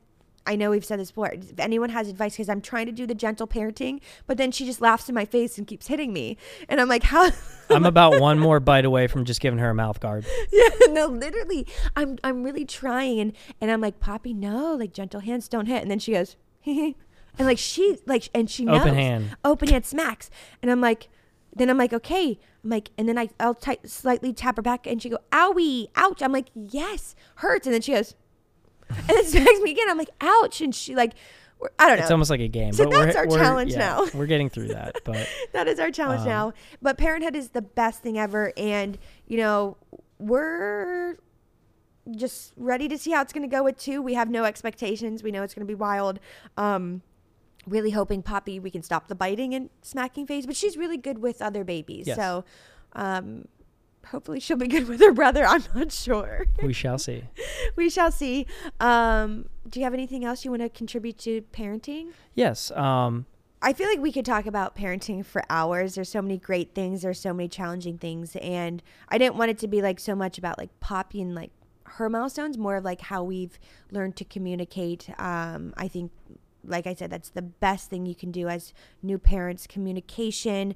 I 0.46 0.56
know 0.56 0.70
we've 0.70 0.84
said 0.84 0.98
this 0.98 1.10
before. 1.10 1.30
If 1.32 1.58
anyone 1.58 1.90
has 1.90 2.08
advice, 2.08 2.34
because 2.34 2.48
I'm 2.48 2.60
trying 2.60 2.86
to 2.86 2.92
do 2.92 3.06
the 3.06 3.14
gentle 3.14 3.46
parenting, 3.46 4.00
but 4.26 4.38
then 4.38 4.50
she 4.50 4.64
just 4.64 4.80
laughs 4.80 5.08
in 5.08 5.14
my 5.14 5.24
face 5.24 5.56
and 5.58 5.66
keeps 5.66 5.86
hitting 5.86 6.12
me, 6.12 6.36
and 6.68 6.80
I'm 6.80 6.88
like, 6.88 7.04
how? 7.04 7.30
I'm 7.70 7.86
about 7.86 8.20
one 8.20 8.38
more 8.38 8.58
bite 8.60 8.84
away 8.84 9.06
from 9.06 9.24
just 9.24 9.40
giving 9.40 9.58
her 9.60 9.70
a 9.70 9.74
mouth 9.74 10.00
guard. 10.00 10.26
yeah, 10.50 10.68
no, 10.88 11.06
literally, 11.06 11.66
I'm 11.96 12.18
I'm 12.24 12.42
really 12.42 12.64
trying, 12.64 13.20
and 13.20 13.32
and 13.60 13.70
I'm 13.70 13.80
like, 13.80 14.00
Poppy, 14.00 14.32
no, 14.34 14.74
like 14.74 14.92
gentle 14.92 15.20
hands 15.20 15.48
don't 15.48 15.66
hit, 15.66 15.82
and 15.82 15.90
then 15.90 15.98
she 15.98 16.12
goes, 16.12 16.36
and 16.66 16.94
like 17.38 17.58
she 17.58 17.98
like 18.06 18.28
and 18.34 18.50
she 18.50 18.64
knows 18.64 18.80
Open 18.82 18.94
hand. 18.94 19.36
open 19.44 19.68
hand 19.68 19.86
smacks, 19.86 20.30
and 20.62 20.70
I'm 20.70 20.80
like. 20.80 21.08
Then 21.54 21.68
I'm 21.68 21.76
like, 21.76 21.92
okay. 21.92 22.38
I'm 22.64 22.70
like, 22.70 22.92
and 22.96 23.06
then 23.06 23.18
I, 23.18 23.28
I'll 23.38 23.54
t- 23.54 23.76
slightly 23.84 24.32
tap 24.32 24.56
her 24.56 24.62
back, 24.62 24.86
and 24.86 25.02
she 25.02 25.10
go, 25.10 25.18
owie, 25.32 25.88
ouch. 25.96 26.22
I'm 26.22 26.32
like, 26.32 26.46
yes, 26.54 27.14
hurts. 27.34 27.66
And 27.66 27.74
then 27.74 27.82
she 27.82 27.92
goes, 27.92 28.14
and 28.96 29.08
then 29.08 29.24
smacks 29.24 29.60
me 29.60 29.70
again. 29.72 29.88
I'm 29.88 29.98
like, 29.98 30.10
ouch. 30.20 30.60
And 30.60 30.74
she 30.74 30.94
like, 30.94 31.12
we're- 31.60 31.72
I 31.78 31.88
don't 31.88 31.96
know. 31.98 32.02
It's 32.02 32.10
almost 32.10 32.30
like 32.30 32.40
a 32.40 32.48
game. 32.48 32.72
So 32.72 32.84
but 32.84 32.92
we're, 32.92 33.04
that's 33.06 33.16
our 33.16 33.26
we're- 33.28 33.40
challenge 33.40 33.72
yeah, 33.72 33.78
now. 33.78 34.06
we're 34.14 34.26
getting 34.26 34.48
through 34.50 34.68
that, 34.68 34.96
but 35.04 35.28
that 35.52 35.68
is 35.68 35.78
our 35.78 35.90
challenge 35.90 36.22
Um, 36.22 36.28
now. 36.28 36.52
But 36.80 36.98
parenthood 36.98 37.36
is 37.36 37.50
the 37.50 37.62
best 37.62 38.02
thing 38.02 38.18
ever, 38.18 38.52
and 38.56 38.98
you 39.26 39.38
know 39.38 39.76
we're 40.18 41.16
just 42.16 42.52
ready 42.56 42.88
to 42.88 42.98
see 42.98 43.12
how 43.12 43.22
it's 43.22 43.32
going 43.32 43.48
to 43.48 43.54
go 43.56 43.62
with 43.62 43.78
two. 43.78 44.02
We 44.02 44.14
have 44.14 44.28
no 44.28 44.44
expectations. 44.44 45.22
We 45.22 45.30
know 45.30 45.42
it's 45.42 45.54
going 45.54 45.66
to 45.66 45.70
be 45.70 45.76
wild. 45.76 46.18
Um, 46.56 47.02
really 47.68 47.90
hoping 47.90 48.22
Poppy 48.24 48.58
we 48.58 48.72
can 48.72 48.82
stop 48.82 49.06
the 49.06 49.14
biting 49.14 49.54
and 49.54 49.70
smacking 49.82 50.26
phase, 50.26 50.46
but 50.46 50.56
she's 50.56 50.76
really 50.76 50.96
good 50.96 51.18
with 51.18 51.40
other 51.40 51.62
babies. 51.62 52.08
Yes. 52.08 52.16
So 52.16 52.44
um, 52.94 53.46
hopefully 54.06 54.40
she'll 54.40 54.56
be 54.56 54.68
good 54.68 54.88
with 54.88 55.00
her 55.00 55.12
brother. 55.12 55.44
I'm 55.44 55.62
not 55.74 55.92
sure. 55.92 56.46
we 56.62 56.72
shall 56.72 56.98
see. 56.98 57.24
we 57.76 57.90
shall 57.90 58.10
see. 58.12 58.46
Um, 58.80 59.46
do 59.68 59.80
you 59.80 59.84
have 59.84 59.94
anything 59.94 60.24
else 60.24 60.44
you 60.44 60.50
want 60.50 60.62
to 60.62 60.68
contribute 60.68 61.18
to 61.18 61.42
parenting? 61.52 62.12
Yes. 62.34 62.70
Um, 62.72 63.26
I 63.64 63.72
feel 63.72 63.88
like 63.88 64.00
we 64.00 64.10
could 64.10 64.24
talk 64.24 64.46
about 64.46 64.74
parenting 64.74 65.24
for 65.24 65.44
hours. 65.48 65.94
There's 65.94 66.08
so 66.08 66.20
many 66.20 66.36
great 66.36 66.74
things. 66.74 67.02
There's 67.02 67.20
so 67.20 67.32
many 67.32 67.48
challenging 67.48 67.96
things, 67.96 68.34
and 68.36 68.82
I 69.08 69.18
didn't 69.18 69.36
want 69.36 69.52
it 69.52 69.58
to 69.58 69.68
be 69.68 69.80
like 69.80 70.00
so 70.00 70.16
much 70.16 70.36
about 70.36 70.58
like 70.58 70.80
Poppy 70.80 71.22
and 71.22 71.32
like 71.32 71.52
her 71.84 72.10
milestones. 72.10 72.58
More 72.58 72.76
of 72.76 72.84
like 72.84 73.02
how 73.02 73.22
we've 73.22 73.60
learned 73.92 74.16
to 74.16 74.24
communicate. 74.24 75.08
Um, 75.16 75.74
I 75.76 75.86
think, 75.86 76.10
like 76.64 76.88
I 76.88 76.94
said, 76.94 77.10
that's 77.10 77.30
the 77.30 77.42
best 77.42 77.88
thing 77.88 78.04
you 78.04 78.16
can 78.16 78.32
do 78.32 78.48
as 78.48 78.74
new 79.00 79.16
parents. 79.16 79.68
Communication, 79.68 80.74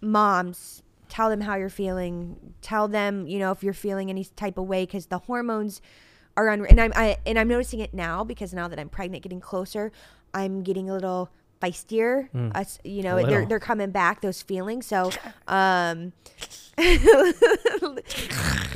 moms. 0.00 0.83
Tell 1.14 1.30
them 1.30 1.42
how 1.42 1.54
you're 1.54 1.68
feeling. 1.68 2.54
Tell 2.60 2.88
them, 2.88 3.28
you 3.28 3.38
know, 3.38 3.52
if 3.52 3.62
you're 3.62 3.72
feeling 3.72 4.10
any 4.10 4.24
type 4.24 4.58
of 4.58 4.66
way 4.66 4.82
because 4.82 5.06
the 5.06 5.18
hormones 5.18 5.80
are 6.36 6.46
unre- 6.46 6.68
and 6.68 6.80
I'm 6.80 6.92
I, 6.96 7.18
and 7.24 7.38
I'm 7.38 7.46
noticing 7.46 7.78
it 7.78 7.94
now 7.94 8.24
because 8.24 8.52
now 8.52 8.66
that 8.66 8.80
I'm 8.80 8.88
pregnant, 8.88 9.22
getting 9.22 9.38
closer, 9.38 9.92
I'm 10.34 10.64
getting 10.64 10.90
a 10.90 10.92
little 10.92 11.30
feistier. 11.62 12.30
Mm. 12.32 12.56
Us, 12.56 12.80
you 12.82 13.04
know, 13.04 13.24
they're 13.24 13.46
they're 13.46 13.60
coming 13.60 13.92
back 13.92 14.22
those 14.22 14.42
feelings. 14.42 14.86
So, 14.86 15.12
um, 15.46 16.14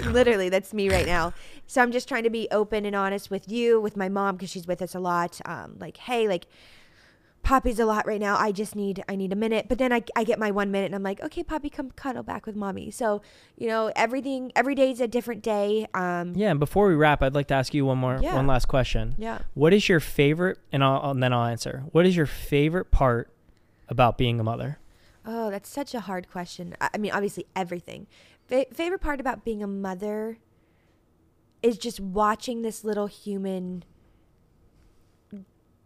literally, 0.07 0.49
that's 0.49 0.73
me 0.73 0.89
right 0.91 1.07
now. 1.07 1.35
So 1.67 1.83
I'm 1.83 1.91
just 1.91 2.07
trying 2.07 2.23
to 2.23 2.31
be 2.31 2.47
open 2.53 2.87
and 2.87 2.95
honest 2.95 3.33
with 3.33 3.51
you, 3.51 3.81
with 3.81 3.97
my 3.97 4.09
mom 4.09 4.37
because 4.37 4.51
she's 4.51 4.69
with 4.69 4.81
us 4.81 4.95
a 4.95 5.01
lot. 5.01 5.41
Um, 5.45 5.75
like, 5.81 5.97
hey, 5.97 6.29
like. 6.29 6.47
Poppy's 7.49 7.79
a 7.79 7.87
lot 7.87 8.07
right 8.07 8.21
now. 8.21 8.37
I 8.37 8.53
just 8.53 8.77
need 8.77 9.03
I 9.09 9.17
need 9.17 9.33
a 9.33 9.37
minute. 9.37 9.67
But 9.71 9.79
then 9.79 9.91
I, 9.91 10.03
I 10.15 10.23
get 10.23 10.39
my 10.39 10.51
one 10.51 10.71
minute 10.71 10.85
and 10.87 10.95
I'm 10.95 11.03
like, 11.03 11.19
okay, 11.23 11.43
Poppy, 11.43 11.71
come 11.71 11.91
cuddle 11.93 12.23
back 12.23 12.45
with 12.45 12.55
mommy. 12.55 12.91
So 12.91 13.23
you 13.57 13.67
know 13.69 13.91
everything 13.97 14.53
every 14.55 14.75
day 14.75 14.91
is 14.91 15.01
a 15.01 15.09
different 15.09 15.43
day. 15.43 15.87
Um, 15.95 16.35
Yeah, 16.37 16.51
and 16.51 16.61
before 16.61 16.87
we 16.89 16.95
wrap, 16.95 17.23
I'd 17.23 17.35
like 17.35 17.47
to 17.49 17.55
ask 17.55 17.73
you 17.73 17.87
one 17.87 17.97
more, 17.97 18.19
Yeah. 18.21 18.35
one 18.35 18.47
last 18.47 18.67
question. 18.69 19.15
yeah. 19.17 19.39
What 19.55 19.73
is 19.73 19.89
your 19.89 19.99
favorite? 19.99 20.59
And, 20.73 20.85
I'll, 20.85 21.11
and 21.13 21.23
then 21.23 21.33
I'll 21.33 21.47
answer. 21.47 21.85
What 21.93 22.05
is 22.05 22.15
your 22.17 22.27
favorite 22.27 22.91
part 22.91 23.31
about 23.89 24.19
being 24.19 24.39
a 24.39 24.45
mother? 24.45 24.79
Oh, 25.25 25.51
that's 25.51 25.71
such 25.71 25.95
a 25.95 26.01
hard 26.01 26.31
question. 26.31 26.75
I, 26.83 26.91
I 26.95 26.99
mean, 26.99 27.13
obviously 27.13 27.47
everything. 27.57 28.09
Fa- 28.47 28.67
favorite 28.75 29.01
part 29.01 29.21
about 29.21 29.43
being 29.45 29.63
a 29.63 29.67
mother 29.67 30.37
is 31.63 31.79
just 31.79 31.99
watching 31.99 32.61
this 32.61 32.85
little 32.85 33.07
human 33.07 33.85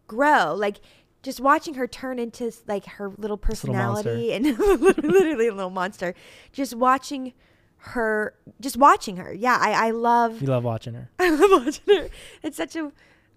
grow. 0.06 0.54
Like 0.54 0.80
just 1.22 1.40
watching 1.40 1.74
her 1.74 1.86
turn 1.86 2.18
into 2.18 2.52
like 2.66 2.84
her 2.86 3.08
little 3.16 3.36
This 3.36 3.64
little 3.64 3.74
personality 3.74 4.32
and 4.32 4.44
literally 4.58 5.48
a 5.48 5.54
little 5.54 5.70
monster. 5.70 6.14
Just 6.52 6.74
watching 6.74 7.32
her, 7.78 8.34
just 8.60 8.76
watching 8.76 9.16
her. 9.16 9.32
Yeah, 9.32 9.56
I, 9.60 9.88
I 9.88 9.90
love, 9.90 10.40
You 10.40 10.48
love 10.48 10.64
watching 10.64 10.94
her. 10.94 11.10
I 11.18 11.30
love 11.30 11.64
watching 11.64 11.96
her. 11.96 12.08
It's 12.42 12.56
such 12.56 12.76
a, 12.76 12.90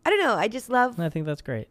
I 0.05 0.09
don't 0.09 0.19
know. 0.19 0.35
I 0.35 0.47
just 0.47 0.69
love 0.69 0.99
I 0.99 1.09
think 1.09 1.25
that's 1.25 1.41
great. 1.41 1.67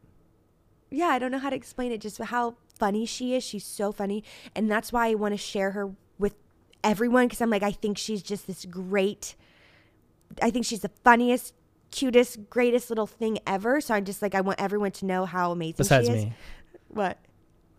yeah, 0.91 1.07
I 1.09 1.19
don't 1.19 1.31
know 1.31 1.39
how 1.39 1.51
to 1.51 1.57
explain 1.57 1.93
it. 1.93 2.01
Just 2.01 2.19
how 2.19 2.55
funny 2.79 3.07
she 3.07 3.35
is. 3.35 3.43
She's 3.45 3.65
so 3.65 3.93
funny, 3.93 4.25
and 4.55 4.71
that's 4.71 4.93
why 4.93 5.09
I 5.09 5.15
want 5.15 5.35
to 5.35 5.39
share 5.39 5.73
her 5.73 5.91
with 6.19 6.35
everyone 6.83 7.27
because 7.27 7.41
I'm 7.41 7.51
like, 7.51 7.63
I 7.63 7.71
think 7.73 7.99
she's 7.99 8.23
just 8.23 8.47
this 8.47 8.65
great. 8.65 9.35
I 10.43 10.51
think 10.51 10.65
she's 10.67 10.81
the 10.81 10.91
funniest, 11.05 11.55
cutest, 11.95 12.49
greatest 12.51 12.91
little 12.91 13.07
thing 13.07 13.39
ever. 13.47 13.81
So 13.81 13.95
I'm 13.95 14.05
just 14.05 14.21
like, 14.23 14.35
I 14.35 14.41
want 14.41 14.61
everyone 14.61 14.91
to 14.93 15.07
know 15.07 15.25
how 15.25 15.53
amazing 15.53 15.75
Besides 15.79 16.07
she 16.09 16.13
is. 16.15 16.25
me, 16.27 16.33
What 16.89 17.19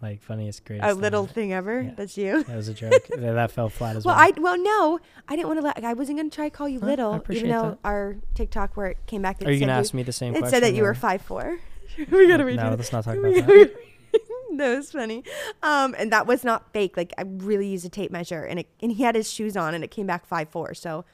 like 0.02 0.22
funniest, 0.22 0.66
greatest. 0.66 0.86
a 0.88 0.94
thing 0.94 1.02
little 1.02 1.24
ever. 1.24 1.34
thing 1.34 1.54
ever? 1.54 1.82
Yeah. 1.82 1.92
That's 1.96 2.18
you. 2.18 2.44
That 2.44 2.56
was 2.58 2.68
a 2.68 2.74
joke. 2.74 2.92
that 3.10 3.20
that 3.22 3.52
fell 3.52 3.70
flat 3.70 3.96
as 3.96 4.06
Well, 4.06 4.16
well. 4.16 4.26
I 4.26 4.32
well 4.40 4.58
no, 4.62 5.00
I 5.28 5.36
didn't 5.36 5.48
want 5.48 5.60
to 5.60 5.66
let. 5.66 5.84
I 5.84 5.94
wasn't 5.94 6.18
gonna 6.20 6.30
try 6.30 6.50
to 6.50 6.56
call 6.56 6.68
you 6.70 6.80
Huh, 6.80 6.86
I 6.86 6.90
little, 6.90 7.24
even 7.30 7.50
though 7.50 7.70
that. 7.72 7.80
our 7.84 8.18
TikTok 8.36 8.76
where 8.78 8.88
it 8.88 8.98
came 9.08 9.22
back. 9.22 9.42
It 9.42 9.48
Are 9.48 9.52
you 9.52 9.60
said 9.60 9.68
gonna 9.68 9.80
ask 9.80 9.94
me 9.94 10.04
the 10.04 10.12
same 10.12 10.36
It 10.36 10.40
question? 10.40 10.56
said 10.56 10.64
that 10.64 10.76
you 10.76 10.84
were 10.84 10.94
five 10.94 11.22
four. 11.22 11.60
we 11.98 12.28
gotta 12.28 12.44
redo 12.44 12.56
No, 12.58 12.68
it. 12.74 12.78
let's 12.78 12.92
not 12.92 13.04
talk 13.06 13.16
about 13.16 13.34
that. 13.34 13.72
no, 14.52 14.78
it's 14.78 14.92
funny. 14.92 15.24
Um, 15.64 15.96
and 15.98 16.12
that 16.12 16.28
was 16.28 16.44
not 16.44 16.72
fake. 16.74 16.98
Like 16.98 17.14
I 17.18 17.24
really 17.26 17.68
used 17.68 17.86
a 17.86 17.90
tape 17.90 18.12
measure, 18.12 18.44
and 18.44 18.60
it 18.60 18.68
and 18.82 18.92
he 18.92 19.04
had 19.04 19.16
his 19.16 19.32
shoes 19.32 19.56
on, 19.58 19.74
and 19.74 19.84
it 19.84 19.92
came 19.92 20.06
back 20.08 20.26
five 20.26 20.50
four. 20.50 20.74
So 20.74 21.06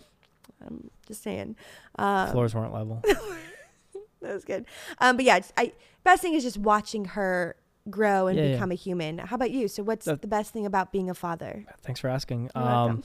I'm 0.66 0.90
just 1.08 1.24
saying. 1.24 1.56
Um, 1.98 2.32
Floors 2.32 2.54
weren't 2.56 2.74
level. 2.74 3.02
that 4.22 4.34
was 4.34 4.46
good. 4.46 4.66
Um, 5.00 5.16
but 5.16 5.26
yeah, 5.26 5.40
I 5.58 5.74
best 6.04 6.22
thing 6.22 6.34
is 6.34 6.44
just 6.44 6.58
watching 6.58 7.06
her 7.06 7.56
grow 7.90 8.28
and 8.28 8.38
Yeah, 8.38 8.46
yeah. 8.46 8.52
become 8.54 8.72
a 8.72 8.76
human. 8.76 9.18
How 9.18 9.36
about 9.36 9.52
you? 9.52 9.68
So 9.68 9.82
what's 9.84 10.06
That- 10.06 10.22
the 10.22 10.28
best 10.28 10.54
thing 10.54 10.66
about 10.66 10.92
being 10.92 11.10
a 11.10 11.14
father? 11.16 11.66
Thanks 11.82 12.00
for 12.00 12.10
asking. 12.10 12.50
Um, 12.56 13.04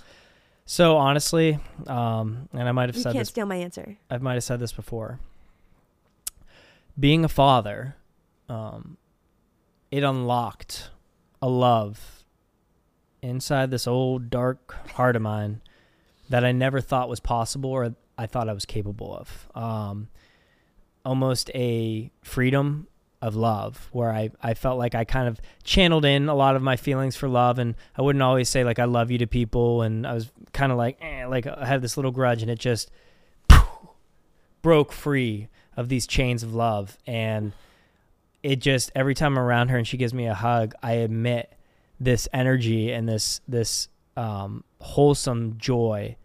so 0.67 0.97
honestly, 0.97 1.59
um, 1.87 2.49
and 2.53 2.69
I 2.69 2.73
might 2.73 2.89
have 2.89 2.97
You 2.97 3.03
said 3.03 3.13
can't 3.13 3.21
this 3.23 3.29
steal 3.29 3.47
my 3.47 3.57
answer. 3.57 3.97
I 4.11 4.19
might 4.19 4.35
have 4.35 4.45
said 4.45 4.61
this 4.61 4.73
before. 4.73 5.19
Being 6.99 7.25
a 7.25 7.29
father, 7.29 7.97
um, 8.49 8.97
it 9.91 10.03
unlocked 10.03 10.91
a 11.43 11.49
love 11.49 12.25
inside 13.23 13.71
this 13.71 13.87
old 13.87 14.31
dark 14.31 14.75
heart 14.93 15.17
of 15.17 15.23
mine 15.23 15.61
that 16.29 16.45
I 16.45 16.53
never 16.53 16.81
thought 16.81 17.09
was 17.09 17.21
possible 17.21 17.71
or 17.71 17.95
I 18.19 18.27
thought 18.27 18.49
I 18.49 18.53
was 18.53 18.65
capable 18.65 19.17
of. 19.17 19.49
Um, 19.55 20.09
almost 21.05 21.51
a 21.55 22.11
freedom 22.23 22.89
of 23.23 23.35
love 23.35 23.89
where 23.93 24.13
I, 24.13 24.31
I 24.43 24.55
felt 24.55 24.79
like 24.79 24.95
I 24.95 25.05
kind 25.05 25.29
of 25.29 25.41
channeled 25.65 26.05
in 26.05 26.29
a 26.29 26.35
lot 26.35 26.57
of 26.57 26.63
my 26.63 26.77
feelings 26.77 27.17
for 27.17 27.29
love 27.29 27.59
and 27.59 27.75
I 27.97 28.03
wouldn't 28.03 28.23
always 28.23 28.49
say 28.49 28.63
like 28.63 28.79
I 28.79 28.85
love 28.85 29.11
you 29.11 29.19
to 29.19 29.27
people 29.27 29.83
and 29.83 30.07
I 30.07 30.15
was 30.15 30.31
kind 30.53 30.71
of 30.71 30.79
like 30.79 30.99
eh, 31.01 31.27
like 31.27 31.47
I 31.47 31.65
had 31.65 31.81
this 31.81 31.97
little 31.97 32.11
grudge 32.11 32.43
and 32.43 32.51
it 32.51 32.59
just 32.59 32.91
broke 34.63 34.93
free 34.93 35.49
of 35.77 35.89
these 35.89 36.07
chains 36.07 36.43
of 36.43 36.55
love 36.55 36.99
and 37.07 37.53
it 38.43 38.57
just 38.57 38.93
every 38.95 39.15
time 39.15 39.33
I'm 39.33 39.45
around 39.45 39.69
her 39.69 39.79
and 39.79 39.87
she 39.87 39.97
gives 39.97 40.13
me 40.13 40.27
a 40.27 40.35
hug 40.35 40.75
I 40.83 40.95
emit 40.95 41.53
this 41.99 42.29
energy 42.33 42.93
and 42.93 43.09
this 43.09 43.41
this 43.49 43.89
um, 44.17 44.65
wholesome 44.81 45.57
joy 45.59 46.17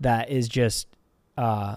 that 0.00 0.30
is 0.30 0.48
just 0.48 0.86
uh 1.36 1.76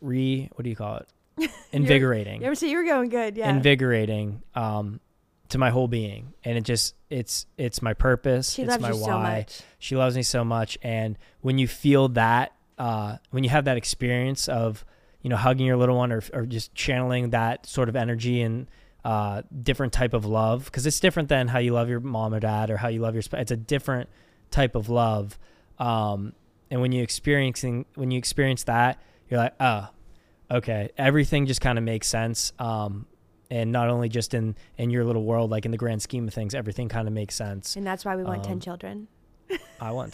re- 0.00 0.48
what 0.54 0.64
do 0.64 0.70
you 0.70 0.76
call 0.76 0.96
it 1.38 1.50
invigorating 1.72 2.40
You 2.40 2.46
ever 2.46 2.54
see 2.54 2.70
you 2.70 2.76
were 2.76 2.84
going 2.84 3.08
good? 3.08 3.36
Yeah. 3.36 3.50
invigorating 3.50 4.42
um 4.54 5.00
to 5.48 5.58
my 5.58 5.70
whole 5.70 5.88
being 5.88 6.32
and 6.44 6.56
it 6.56 6.64
just 6.64 6.94
it's 7.10 7.46
it's 7.58 7.82
my 7.82 7.92
purpose 7.94 8.52
she 8.52 8.62
it's 8.62 8.70
loves 8.70 8.82
my 8.82 8.88
you 8.90 8.96
why 8.96 9.06
so 9.06 9.18
much. 9.18 9.60
she 9.78 9.96
loves 9.96 10.16
me 10.16 10.22
so 10.22 10.44
much 10.44 10.78
and 10.82 11.18
when 11.40 11.58
you 11.58 11.68
feel 11.68 12.08
that 12.08 12.52
uh 12.78 13.16
when 13.30 13.44
you 13.44 13.50
have 13.50 13.64
that 13.66 13.76
experience 13.76 14.48
of 14.48 14.84
you 15.20 15.28
know 15.30 15.36
hugging 15.36 15.66
your 15.66 15.76
little 15.76 15.96
one 15.96 16.10
or, 16.10 16.22
or 16.32 16.46
just 16.46 16.74
channeling 16.74 17.30
that 17.30 17.66
sort 17.66 17.88
of 17.88 17.96
energy 17.96 18.40
and 18.42 18.66
uh 19.04 19.42
different 19.62 19.92
type 19.92 20.14
of 20.14 20.24
love 20.24 20.64
because 20.66 20.86
it's 20.86 21.00
different 21.00 21.28
than 21.28 21.48
how 21.48 21.58
you 21.58 21.72
love 21.72 21.88
your 21.88 22.00
mom 22.00 22.32
or 22.32 22.40
dad 22.40 22.70
or 22.70 22.76
how 22.78 22.88
you 22.88 23.00
love 23.00 23.14
your 23.14 23.22
sp- 23.26 23.34
it's 23.42 23.50
a 23.50 23.56
different 23.56 24.08
type 24.52 24.74
of 24.76 24.88
love 24.88 25.38
um 25.78 26.32
and 26.70 26.80
when 26.80 26.92
you 26.92 27.02
experiencing 27.02 27.84
when 27.94 28.10
you 28.10 28.18
experience 28.18 28.64
that 28.64 29.00
you're 29.28 29.40
like 29.40 29.54
oh 29.60 29.88
okay 30.50 30.90
everything 30.98 31.46
just 31.46 31.60
kind 31.60 31.78
of 31.78 31.84
makes 31.84 32.06
sense 32.06 32.52
um 32.58 33.06
and 33.50 33.70
not 33.70 33.88
only 33.88 34.08
just 34.08 34.34
in 34.34 34.54
in 34.78 34.90
your 34.90 35.04
little 35.04 35.24
world 35.24 35.50
like 35.50 35.64
in 35.64 35.70
the 35.70 35.76
grand 35.78 36.00
scheme 36.02 36.26
of 36.28 36.34
things 36.34 36.54
everything 36.54 36.88
kind 36.88 37.06
of 37.08 37.14
makes 37.14 37.34
sense 37.34 37.76
And 37.76 37.86
that's 37.86 38.04
why 38.04 38.16
we 38.16 38.22
want 38.24 38.38
Um, 38.40 38.44
10 38.58 38.60
children. 38.60 39.08
i 39.80 39.90
want 39.90 40.10